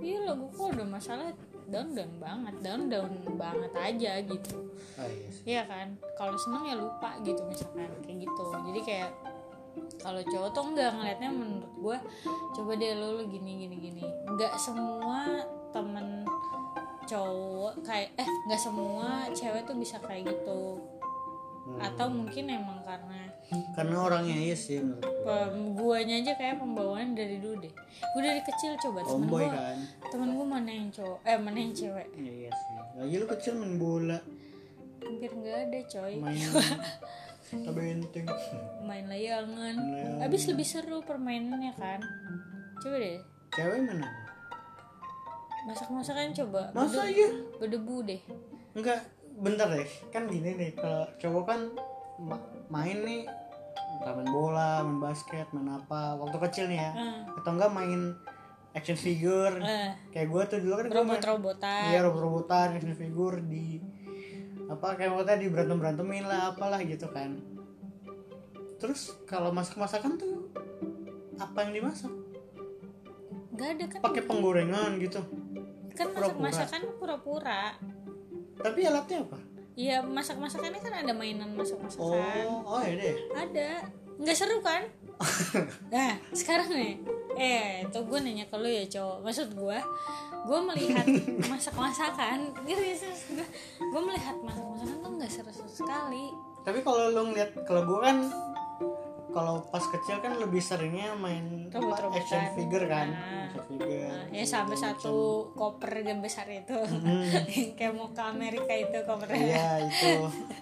iya 0.00 0.18
lah 0.24 0.34
gue 0.36 0.48
kok 0.48 0.68
udah 0.72 0.86
masalah 0.88 1.28
down 1.68 1.88
down 1.96 2.12
banget 2.20 2.54
down 2.60 2.82
down 2.92 3.12
banget 3.36 3.72
aja 3.72 4.12
gitu 4.24 4.56
oh, 5.00 5.08
iya 5.08 5.28
sih. 5.32 5.42
Iya 5.44 5.62
kan, 5.68 5.88
kalau 6.16 6.34
seneng 6.38 6.64
ya 6.64 6.74
lupa 6.78 7.20
gitu 7.20 7.40
misalkan 7.44 7.90
kayak 8.04 8.24
gitu. 8.24 8.42
Jadi 8.70 8.80
kayak 8.84 9.10
kalau 10.00 10.22
cowok 10.22 10.50
tuh 10.54 10.64
enggak 10.70 10.90
ngeliatnya 10.94 11.30
menurut 11.34 11.72
gue 11.82 11.98
coba 12.54 12.72
deh 12.78 12.92
lo, 12.94 13.08
lo 13.18 13.22
gini 13.26 13.66
gini 13.66 13.76
gini. 13.76 14.04
Enggak 14.28 14.54
semua 14.56 15.42
temen 15.74 16.22
cowok 17.04 17.74
kayak 17.84 18.14
eh 18.16 18.28
enggak 18.48 18.60
semua 18.62 19.28
cewek 19.34 19.62
tuh 19.66 19.76
bisa 19.76 19.96
kayak 20.00 20.30
gitu. 20.30 20.80
Hmm. 21.64 21.80
Atau 21.80 22.12
mungkin 22.12 22.44
emang 22.52 22.84
karena 22.84 23.24
karena 23.72 23.96
orangnya 24.04 24.36
iya 24.36 24.52
sih 24.52 24.84
guanya 25.72 26.20
aja 26.20 26.32
kayak 26.36 26.60
pembawaan 26.60 27.16
dari 27.16 27.40
dulu 27.40 27.56
deh. 27.64 27.72
Gue 28.12 28.20
dari 28.20 28.40
kecil 28.44 28.76
coba 28.76 29.00
temen 29.00 29.24
gue 29.32 29.44
kan? 29.48 29.78
temen 30.12 30.28
gue 30.36 30.46
mana 30.46 30.70
yang 30.70 30.88
cowok 30.92 31.18
eh 31.24 31.40
mana 31.40 31.56
yang 31.56 31.72
cewek. 31.72 32.06
Iya 32.20 32.50
sih. 32.52 32.76
Lagi 33.00 33.14
lu 33.16 33.26
kecil 33.26 33.52
main 33.56 33.74
bola. 33.80 34.18
Hampir 35.00 35.30
nggak 35.32 35.56
ada 35.68 35.78
coy. 35.88 36.12
Main 36.20 36.48
tabenteng 37.64 38.26
main 38.84 39.04
layangan. 39.08 39.74
Layangan. 39.76 40.20
habis 40.20 40.42
lebih 40.44 40.66
seru 40.68 41.00
permainannya 41.00 41.72
kan. 41.80 42.00
Coba 42.84 42.96
deh. 43.00 43.20
Cewek 43.56 43.80
mana? 43.88 44.08
Masak 45.64 45.88
masakan 45.88 46.36
coba. 46.36 46.68
Masa 46.76 47.08
Berde- 47.08 47.16
iya? 47.16 47.28
berdebu 47.56 47.96
deh. 48.04 48.20
Enggak 48.76 49.00
bentar 49.34 49.66
deh 49.66 49.88
kan 50.14 50.30
gini 50.30 50.54
nih 50.54 50.70
kalau 50.78 51.04
cowok 51.18 51.44
kan 51.44 51.60
ma- 52.22 52.46
main 52.70 52.98
nih 53.02 53.22
entah 53.98 54.12
main 54.14 54.30
bola 54.30 54.82
main 54.82 54.98
basket 55.02 55.46
main 55.50 55.70
apa 55.74 56.14
waktu 56.18 56.38
kecil 56.50 56.64
nih 56.70 56.78
ya. 56.78 56.90
Hmm. 56.94 57.20
atau 57.42 57.50
enggak 57.54 57.70
main 57.74 58.00
action 58.74 58.98
figure. 58.98 59.54
Eh, 59.62 59.90
kayak 60.10 60.28
gue 60.30 60.42
tuh 60.50 60.58
dulu 60.62 60.74
kan 60.82 60.86
robot 60.90 61.22
robotan 61.22 61.82
iya 61.94 61.98
robot 62.02 62.20
robotan 62.22 62.68
action 62.74 62.94
figure 62.94 63.38
di 63.42 63.78
apa 64.66 64.96
kayak 64.96 65.12
waktu 65.14 65.44
di 65.44 65.48
berantem 65.52 65.78
berantemin 65.78 66.24
lah 66.26 66.54
apalah 66.54 66.80
gitu 66.82 67.06
kan. 67.10 67.38
Terus 68.78 69.14
kalau 69.24 69.54
masak 69.54 69.78
masakan 69.78 70.18
tuh 70.18 70.50
apa 71.38 71.66
yang 71.66 71.72
dimasak? 71.82 72.12
Nggak 73.54 73.68
ada 73.78 73.84
kan? 73.86 74.00
Pakai 74.02 74.22
penggorengan 74.26 74.90
gitu. 74.98 75.22
Kan 75.94 76.10
masak 76.10 76.36
masakan 76.42 76.80
pura-pura 76.98 77.78
tapi 78.60 78.86
alatnya 78.86 79.24
apa? 79.26 79.38
Iya 79.74 80.06
masak 80.06 80.38
masakannya 80.38 80.78
kan 80.78 80.94
ada 81.02 81.10
mainan 81.10 81.50
masak 81.58 81.82
masakan 81.82 82.06
oh 82.06 82.62
oh 82.62 82.82
deh 82.82 83.16
ada. 83.34 83.82
Nggak 84.14 84.36
seru 84.38 84.62
kan? 84.62 84.86
Nah 85.94 86.14
sekarang 86.30 86.70
nih. 86.70 86.94
Eh 87.34 87.82
itu 87.82 87.98
gue 87.98 88.18
nanya 88.22 88.46
ke 88.46 88.54
lu 88.54 88.70
ya 88.70 88.86
cowok. 88.86 89.26
Maksud 89.26 89.48
gue 89.58 89.78
gue 90.44 90.58
melihat 90.70 91.06
masak 91.50 91.74
masakan 91.74 92.52
gitu 92.68 92.78
gue 93.34 93.46
gue 93.80 94.02
melihat 94.04 94.36
masak 94.44 94.66
masakan 94.70 94.96
tuh 95.02 95.10
nggak 95.18 95.30
seru 95.30 95.50
sekali. 95.66 96.30
Tapi 96.62 96.78
kalau 96.86 97.10
lo 97.10 97.22
ngeliat 97.34 97.50
kalau 97.66 97.82
gue 97.82 97.98
kan 97.98 98.16
kalau 99.34 99.66
pas 99.66 99.82
kecil 99.82 100.22
kan 100.22 100.38
lebih 100.38 100.62
seringnya 100.62 101.10
main 101.18 101.66
apa, 101.66 101.82
Robot-robotan. 101.82 102.22
action 102.22 102.42
figure 102.54 102.86
kan. 102.86 103.10
Nah. 103.10 103.50
action 103.50 103.64
figure. 103.66 104.06
Nah, 104.06 104.30
ya 104.30 104.44
sampai 104.46 104.76
satu 104.78 105.16
koper 105.58 106.06
yang 106.06 106.22
besar 106.22 106.46
itu. 106.46 106.78
Kayak 107.76 107.92
mau 107.98 108.14
ke 108.14 108.22
Amerika 108.22 108.70
itu 108.70 108.98
kopernya. 109.02 109.42
Iya 109.42 109.68
itu. 109.90 110.12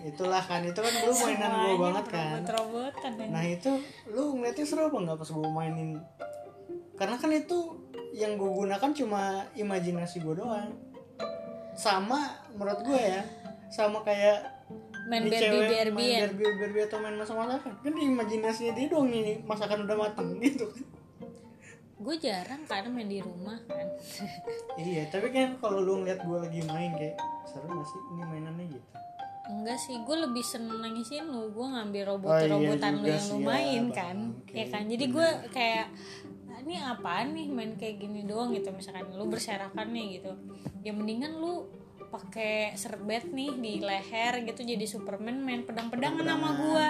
Itulah 0.08 0.40
kan 0.40 0.64
itu 0.64 0.80
kan 0.80 0.92
dulu 1.04 1.12
mainan 1.12 1.50
gue 1.52 1.74
banget 1.76 2.06
kan. 2.08 2.40
robot-robotan 2.40 3.12
ya. 3.20 3.26
nah 3.28 3.44
itu 3.44 3.70
lu 4.08 4.40
ngeliatnya 4.40 4.64
seru 4.64 4.88
apa 4.88 4.96
nggak 4.96 5.18
pas 5.20 5.28
gue 5.28 5.50
mainin? 5.52 5.90
Karena 6.96 7.16
kan 7.20 7.30
itu 7.30 7.58
yang 8.16 8.40
gue 8.40 8.48
gunakan 8.48 8.90
cuma 8.96 9.44
imajinasi 9.52 10.24
gue 10.24 10.34
doang. 10.40 10.72
Sama 11.76 12.40
menurut 12.56 12.80
gue 12.88 13.00
ya 13.00 13.22
sama 13.72 14.04
kayak 14.04 14.61
main 15.04 15.22
ini 15.22 15.30
Barbie 15.30 15.60
Barbie 15.64 15.92
main 15.92 16.20
Barbie 16.24 16.54
Barbie 16.56 16.82
atau 16.84 16.98
main 16.98 17.14
masak 17.14 17.34
masakan 17.34 17.72
kan 17.76 17.92
di 17.92 18.02
imajinasinya 18.04 18.72
dia 18.72 18.86
doang 18.86 19.08
nih 19.08 19.38
masakan 19.42 19.78
udah 19.82 19.96
matang 19.98 20.28
gitu 20.40 20.66
kan. 20.66 20.84
Gue 21.96 22.18
jarang 22.18 22.62
karena 22.64 22.90
main 22.90 23.06
di 23.06 23.18
rumah 23.18 23.58
kan. 23.62 23.86
Iya 24.80 25.06
tapi 25.06 25.28
kan 25.28 25.54
kalau 25.56 25.78
lu 25.80 25.92
ngeliat 25.98 26.20
gue 26.20 26.38
lagi 26.40 26.60
main 26.64 26.90
kayak 26.92 27.14
seru 27.44 27.68
gak 27.68 27.84
sih 27.84 28.00
ini 28.10 28.22
mainannya 28.24 28.66
gitu? 28.68 28.88
Enggak 29.44 29.74
sih 29.76 29.96
gue 29.98 30.16
lebih 30.18 30.40
seneng 30.40 30.78
nangisin 30.80 31.24
lu. 31.24 31.50
Gue 31.50 31.66
ngambil 31.68 32.02
Oh, 32.04 32.08
robot-robotan 32.16 32.92
iya 32.92 32.98
lu 32.98 33.06
yang 33.08 33.18
lu 33.20 33.28
sih, 33.28 33.36
ya, 33.36 33.44
main 33.44 33.82
Bang. 33.82 33.92
kan. 33.92 34.16
Oke, 34.40 34.54
ya 34.54 34.66
kan? 34.68 34.82
Jadi 34.86 35.04
gue 35.08 35.28
kayak 35.50 35.86
"Ah, 36.46 36.58
ini 36.60 36.74
apaan 36.78 37.28
nih 37.32 37.46
main 37.48 37.72
kayak 37.74 37.96
gini 37.98 38.22
doang? 38.22 38.50
Gitu. 38.50 38.70
Misalkan 38.70 39.10
lu 39.10 39.26
berserakan 39.26 39.88
nih 39.88 40.06
gitu. 40.16 40.32
Ya 40.80 40.90
mendingan 40.90 41.34
lu 41.34 41.66
pakai 42.12 42.76
serbet 42.76 43.24
nih 43.26 43.56
di 43.56 43.72
leher 43.80 44.44
gitu 44.44 44.60
jadi 44.62 44.84
Superman 44.84 45.40
main 45.40 45.64
pedang-pedangan 45.64 46.20
sama 46.20 46.48
gua. 46.54 46.88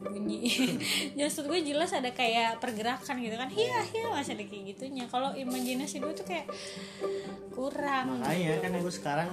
Bunyi. 0.00 0.40
Maksud 1.20 1.44
gue 1.44 1.60
jelas 1.60 1.92
ada 1.92 2.08
kayak 2.10 2.58
pergerakan 2.58 3.20
gitu 3.20 3.36
kan. 3.36 3.52
Iya 3.52 3.80
iya 3.92 4.04
masih 4.08 4.32
ada 4.34 4.44
kayak 4.48 4.64
gitunya. 4.72 5.04
Kalau 5.06 5.36
imajinasi 5.36 6.00
gue 6.00 6.12
tuh 6.16 6.24
kayak 6.24 6.48
kurang. 7.52 8.24
Makanya 8.24 8.64
kan 8.64 8.72
gue 8.72 8.92
sekarang 8.92 9.30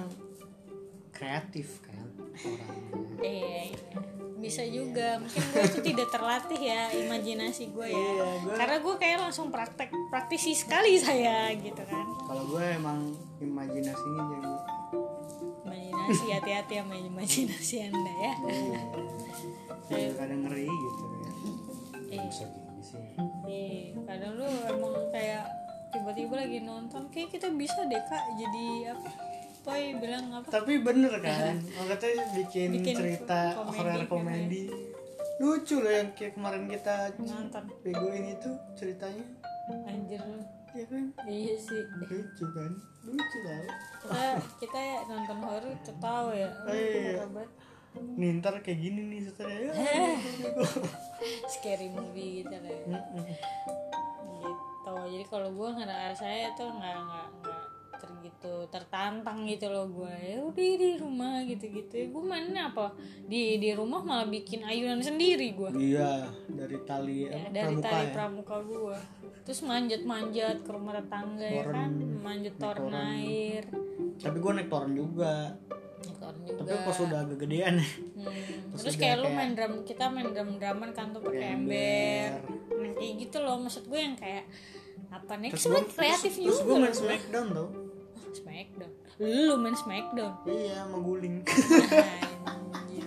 kreatif 1.10 1.80
kan 1.80 2.04
orangnya. 2.36 2.76
Iya, 3.22 3.58
iya. 3.72 3.98
bisa 4.36 4.66
juga. 4.66 5.22
Mungkin 5.22 5.44
gue 5.54 5.66
tuh 5.70 5.82
tidak 5.86 6.08
terlatih 6.10 6.58
ya 6.58 6.90
imajinasi 6.90 7.70
gue 7.70 7.86
ya. 7.88 7.94
Iya, 7.94 8.26
gua- 8.42 8.58
karena 8.58 8.76
gue 8.82 8.94
kayak 8.98 9.18
langsung 9.22 9.48
praktek 9.48 9.88
praktisi 10.10 10.52
sekali 10.52 10.98
saya 10.98 11.54
gitu 11.54 11.78
kan. 11.86 12.06
Kalau 12.26 12.44
gue 12.50 12.64
emang 12.74 13.14
imajinasinya 13.38 14.22
jadi 14.28 14.51
imajinasi 16.02 16.34
hati-hati 16.34 16.74
sama 16.82 16.94
imajinasi 16.98 17.74
anda 17.86 18.12
ya. 18.18 18.34
Jadi 19.86 20.04
kadang 20.18 20.40
ngeri 20.50 20.66
gitu 20.66 21.04
ya. 21.06 21.32
Iya. 22.12 22.46
sih. 22.82 23.06
Iya, 23.46 23.94
kadang 24.02 24.32
lu 24.42 24.48
emang 24.66 24.94
kayak 25.14 25.46
tiba-tiba 25.94 26.34
lagi 26.34 26.58
nonton 26.66 27.06
kayak 27.14 27.30
kita 27.30 27.46
bisa 27.54 27.86
deh 27.86 28.02
kak 28.10 28.24
jadi 28.34 28.66
apa? 28.90 29.10
Toy 29.62 29.94
bilang 30.02 30.26
apa? 30.34 30.46
Tapi 30.50 30.82
bener 30.82 31.14
kan? 31.22 31.62
Orang 31.62 31.88
katanya 31.94 32.26
bikin, 32.34 32.68
Bikin 32.74 32.94
cerita 32.98 33.54
komedi 33.54 33.78
horror 33.78 33.94
gitu 34.02 34.10
komedi. 34.10 34.62
Lucu 35.38 35.76
loh 35.78 35.92
yang 35.94 36.10
kayak 36.18 36.34
kemarin 36.34 36.66
kita 36.66 37.14
nonton. 37.22 37.62
begoin 37.86 38.24
itu 38.34 38.50
ceritanya. 38.74 39.22
Anjir 39.86 40.18
lu 40.26 40.42
ya 40.72 40.84
kan? 40.88 41.04
Iya 41.28 41.54
sih. 41.60 41.82
Lucu 42.08 42.46
kan? 42.56 42.72
Lucu 43.04 43.38
tau. 43.44 43.66
Kita 44.02 44.24
kita 44.60 44.78
ya 44.80 44.98
nonton 45.08 45.38
horor 45.44 45.74
ketawa 45.84 46.32
ya. 46.32 46.48
Iya. 46.68 47.28
Hebat. 47.28 47.50
nih 47.92 48.40
ntar 48.40 48.56
kayak 48.64 48.80
gini 48.80 49.04
nih 49.12 49.20
setelah 49.28 49.52
ya. 49.52 49.72
Scary 51.44 51.92
movie 51.92 52.40
gitu 52.40 52.56
lah 52.56 52.72
ya. 52.72 52.84
Gitu. 52.88 53.20
Jadi 55.12 55.24
kalau 55.28 55.52
gue 55.52 55.68
ngerasa 55.76 56.24
saya 56.24 56.56
tuh 56.56 56.72
nggak 56.72 56.96
nggak 57.04 57.26
nggak 57.42 57.60
tergitu 58.02 58.54
tertantang 58.72 59.46
gitu 59.46 59.70
loh 59.70 59.86
gue 59.86 60.10
ya 60.10 60.42
udah 60.42 60.68
di 60.74 60.90
rumah 60.98 61.38
gitu 61.46 61.68
gitu 61.68 61.94
gue 62.10 62.22
mainnya 62.24 62.72
apa? 62.72 62.96
Di 63.28 63.60
di 63.60 63.76
rumah 63.76 64.00
malah 64.00 64.26
bikin 64.26 64.64
ayunan 64.64 65.04
sendiri 65.04 65.52
gue 65.52 65.68
iya 65.78 66.24
dari 66.48 66.80
tali 66.88 67.28
ya, 67.28 67.44
dari 67.52 67.76
pramuka 67.76 67.92
tali 67.92 68.08
ya? 68.08 68.12
pramuka 68.16 68.56
gue 68.64 68.98
terus 69.42 69.60
manjat 69.62 70.02
manjat 70.02 70.62
ke 70.62 70.70
rumah 70.70 70.94
tetangga 70.94 71.42
ya 71.44 71.64
kan? 71.66 71.90
Manjat 72.20 72.54
toren 72.56 72.94
air. 72.94 73.66
Tapi 74.16 74.36
gue 74.38 74.52
naik 74.54 74.68
toren 74.68 74.92
juga. 74.92 75.58
Naik 76.02 76.16
toren 76.18 76.38
tapi 76.46 76.70
juga. 76.70 76.86
pas 76.86 76.98
udah 77.00 77.18
agak 77.20 77.38
gedean. 77.40 77.74
Ya 77.78 77.86
Hmm, 78.22 78.78
Terus 78.78 78.94
kayak 78.94 79.16
lu 79.18 79.28
main 79.28 79.52
drum 79.52 79.82
kita 79.82 80.06
main 80.06 80.30
drum 80.30 80.56
druman 80.56 80.94
kan 80.94 81.10
tuh 81.10 81.18
pakai 81.20 81.58
ember. 81.58 82.38
nah, 82.70 82.90
kayak 82.94 83.14
gitu 83.18 83.36
loh. 83.42 83.58
Maksud 83.58 83.90
gue 83.90 83.98
yang 83.98 84.14
kayak 84.14 84.46
apa 85.10 85.32
nih? 85.36 85.50
Terus 85.50 85.66
gue 85.66 85.82
kreatif 85.90 86.32
terus, 86.32 86.38
juga 86.38 86.50
terus 86.54 86.60
gue 86.62 86.76
main 86.78 86.94
smackdown 86.94 87.46
tau. 87.50 87.66
Ah, 87.66 88.30
Smackdown. 88.32 88.92
Lu 89.20 89.54
main 89.56 89.76
Smackdown? 89.76 90.32
Iya 90.46 90.78
mengguling 90.88 91.34
Anjir. 92.48 93.06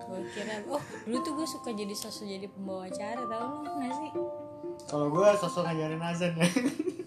gue 0.00 0.18
kira 0.32 0.54
oh 0.66 0.80
dulu 1.04 1.18
tuh 1.20 1.32
gue 1.34 1.46
suka 1.46 1.70
jadi 1.70 1.92
sosok 1.92 2.26
jadi 2.26 2.46
pembawa 2.46 2.86
acara 2.86 3.22
tau 3.22 3.60
lu 3.60 3.70
nggak 3.76 3.92
sih 3.92 4.10
kalau 4.88 5.06
gue 5.12 5.28
sosok 5.40 5.62
ngajarin 5.66 6.02
azan 6.02 6.32
ya. 6.38 6.46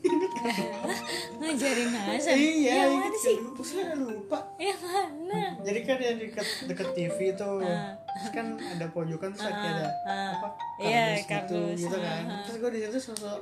Ngajarin 1.39 1.89
Hasan 1.91 2.35
iya 2.35 2.87
yang 2.87 2.99
inget 2.99 2.99
mana 2.99 3.07
kan 3.07 3.13
sih? 3.23 3.37
Terus 3.39 3.71
kan 3.79 3.99
lupa. 3.99 4.39
Yang 4.59 4.79
mana? 4.83 5.41
Jadi 5.63 5.79
kan 5.87 5.97
yang 5.99 6.17
deket 6.19 6.47
deket 6.67 6.87
TV 6.95 7.17
tuh 7.35 7.63
terus 7.63 8.29
kan 8.29 8.47
ada 8.59 8.85
pojokan 8.93 9.33
terus 9.33 9.47
ada 9.49 9.89
ah. 10.05 10.37
apa 10.37 10.47
Iya, 10.77 11.17
kardus 11.25 11.79
gitu, 11.79 11.89
gitu 11.89 11.97
kan. 11.97 12.23
ah, 12.29 12.33
ah. 12.37 12.41
terus 12.45 12.57
gue 12.61 12.69
di 12.77 12.79
situ 12.85 12.99
sosok 13.09 13.39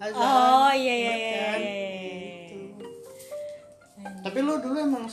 azan 0.00 0.18
oh 0.18 0.72
iya 0.74 0.94
iya 0.96 1.12
iya, 1.14 1.30
kan, 1.30 1.58
iya, 1.60 1.76
iya. 1.76 2.14
gitu. 2.48 2.86
tapi 4.24 4.38
lu 4.40 4.54
dulu 4.58 4.76
emang 4.80 5.04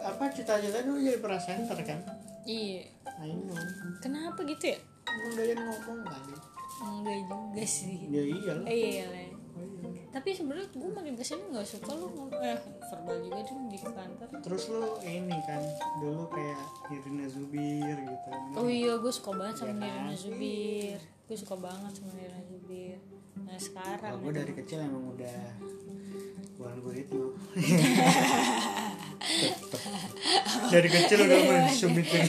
apa 0.00 0.24
cita-cita 0.32 0.80
dulu 0.82 0.98
jadi 0.98 1.20
presenter 1.20 1.78
kan? 1.84 2.00
Iya. 2.48 2.88
Know 3.22 3.58
kenapa 4.02 4.42
gitu 4.48 4.74
ya? 4.74 4.78
Emang 5.06 5.32
doyan 5.38 5.58
ngomong 5.62 6.00
kali 6.08 6.55
enggak 6.82 7.18
juga 7.28 7.64
sih. 7.64 7.96
Ya 8.10 8.22
iya 8.22 8.52
lah. 8.60 8.66
Eh, 8.68 8.78
iya 9.00 9.06
lah. 9.08 9.36
Tapi 10.16 10.32
sebenarnya 10.32 10.72
gue 10.72 10.90
makin 10.96 11.12
ke 11.12 11.24
sini 11.24 11.44
nggak 11.52 11.66
suka 11.68 11.92
lu 11.92 12.08
eh 12.40 12.56
verbal 12.88 13.16
juga 13.20 13.40
deh 13.44 13.56
di 13.68 13.78
kantor. 13.84 14.28
Terus 14.40 14.62
lu 14.72 14.96
ini 15.04 15.36
kan 15.44 15.60
dulu 16.00 16.24
kayak 16.32 16.64
Irina 16.88 17.26
Zubir 17.28 17.96
gitu. 18.00 18.28
Oh 18.56 18.68
iya 18.68 18.96
gue 18.96 19.12
suka 19.12 19.36
banget 19.36 19.60
sama 19.60 19.76
Iya 19.76 19.76
kan? 19.76 20.08
Nirina 20.08 20.16
Zubir. 20.16 20.98
Gue 21.28 21.36
suka 21.36 21.56
banget 21.60 21.92
sama 22.00 22.10
Nirina 22.16 22.42
Zubir. 22.48 22.96
Nah 23.36 23.58
sekarang 23.60 24.00
Kalau 24.00 24.24
gue 24.24 24.32
dari 24.32 24.52
kecil 24.56 24.78
emang 24.80 25.04
udah 25.12 25.40
bukan 26.56 26.76
gue 26.80 26.94
itu. 27.04 27.22
Dari 30.66 30.88
kecil 30.88 31.18
udah 31.26 31.38
mensubitin 31.50 32.24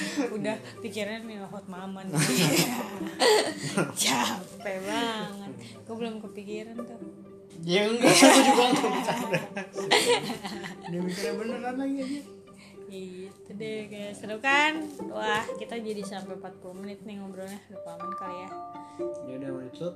udah 0.36 0.56
pikiran 0.80 1.24
nih 1.28 1.42
hot 1.44 1.66
mama 1.68 2.04
nih 2.06 2.16
capek 4.00 4.78
banget. 4.84 5.52
Gue 5.84 5.94
belum 5.96 6.22
kepikiran 6.24 6.76
tuh. 6.80 7.00
Ya 7.60 7.84
enggak 7.84 8.08
aku 8.24 8.40
juga 8.40 8.62
nggak 8.72 8.88
bercanda 8.88 9.40
dia 10.90 11.00
mikirnya 11.04 11.32
beneran 11.36 11.76
lagi 11.76 11.96
aja 12.02 12.20
gitu 12.90 13.50
deh 13.54 13.86
kayak 13.86 14.12
seru 14.18 14.36
kan? 14.42 14.82
Wah 15.08 15.46
kita 15.56 15.78
jadi 15.78 16.02
sampai 16.02 16.36
40 16.36 16.80
menit 16.82 16.98
nih 17.06 17.22
ngobrolnya. 17.22 17.62
Udah 17.70 17.80
paman 17.86 18.12
kali 18.18 18.36
ya. 18.42 18.50
Ya 19.30 19.34
udah 19.40 19.48
mau 19.54 19.62
ditutup? 19.64 19.94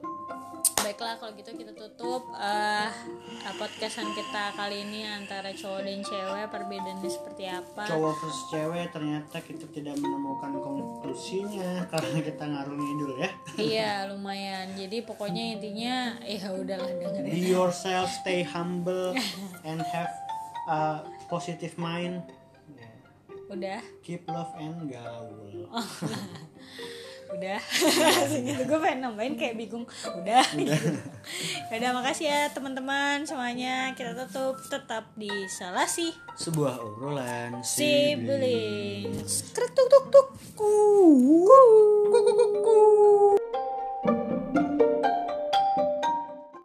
Baiklah 0.84 1.16
kalau 1.16 1.32
gitu 1.32 1.48
kita 1.56 1.72
tutup 1.72 2.28
eh 2.36 2.92
podcastan 3.56 4.04
kita 4.12 4.52
kali 4.52 4.84
ini 4.84 5.08
antara 5.08 5.48
cowok 5.48 5.80
dan 5.80 6.00
cewek 6.04 6.44
perbedaannya 6.52 7.08
seperti 7.08 7.44
apa? 7.48 7.88
Cowok 7.88 8.12
versus 8.20 8.44
cewek 8.52 8.86
ternyata 8.92 9.36
kita 9.40 9.64
tidak 9.72 9.96
menemukan 9.96 10.60
konklusinya 10.60 11.82
karena 11.92 12.18
kita 12.20 12.44
ngarung 12.44 12.76
ngidul 12.76 13.12
ya. 13.16 13.30
Iya 13.56 13.92
lumayan. 14.12 14.76
Jadi 14.76 15.00
pokoknya 15.08 15.56
intinya 15.56 16.20
ya 16.20 16.52
udahlah 16.52 16.92
be 17.00 17.04
dengerin 17.08 17.44
yourself 17.48 18.08
stay 18.20 18.44
humble 18.44 19.16
and 19.64 19.80
have 19.88 20.12
a 20.68 21.00
positive 21.32 21.72
mind. 21.80 22.20
Udah. 23.54 23.80
Keep 24.02 24.26
love 24.28 24.52
and 24.58 24.90
gaul. 24.90 25.70
Udah. 27.34 27.58
Langsung 27.58 28.46
gitu 28.46 28.62
gue 28.62 28.78
pengen 28.78 29.10
nambahin 29.10 29.34
kayak 29.34 29.58
bingung. 29.58 29.82
Udah. 30.06 30.46
Gitu. 30.54 30.70
udah 31.74 31.90
makasih 31.90 32.30
ya 32.30 32.40
teman-teman 32.54 33.26
semuanya. 33.26 33.90
Kita 33.98 34.14
tutup 34.14 34.62
tetap 34.70 35.10
di 35.18 35.30
salasi. 35.50 36.14
Sebuah 36.38 36.78
obrolan 36.78 37.58
siblings 37.66 39.50
kretuk 39.50 39.86
tuk 39.90 40.04
tuk 40.14 40.28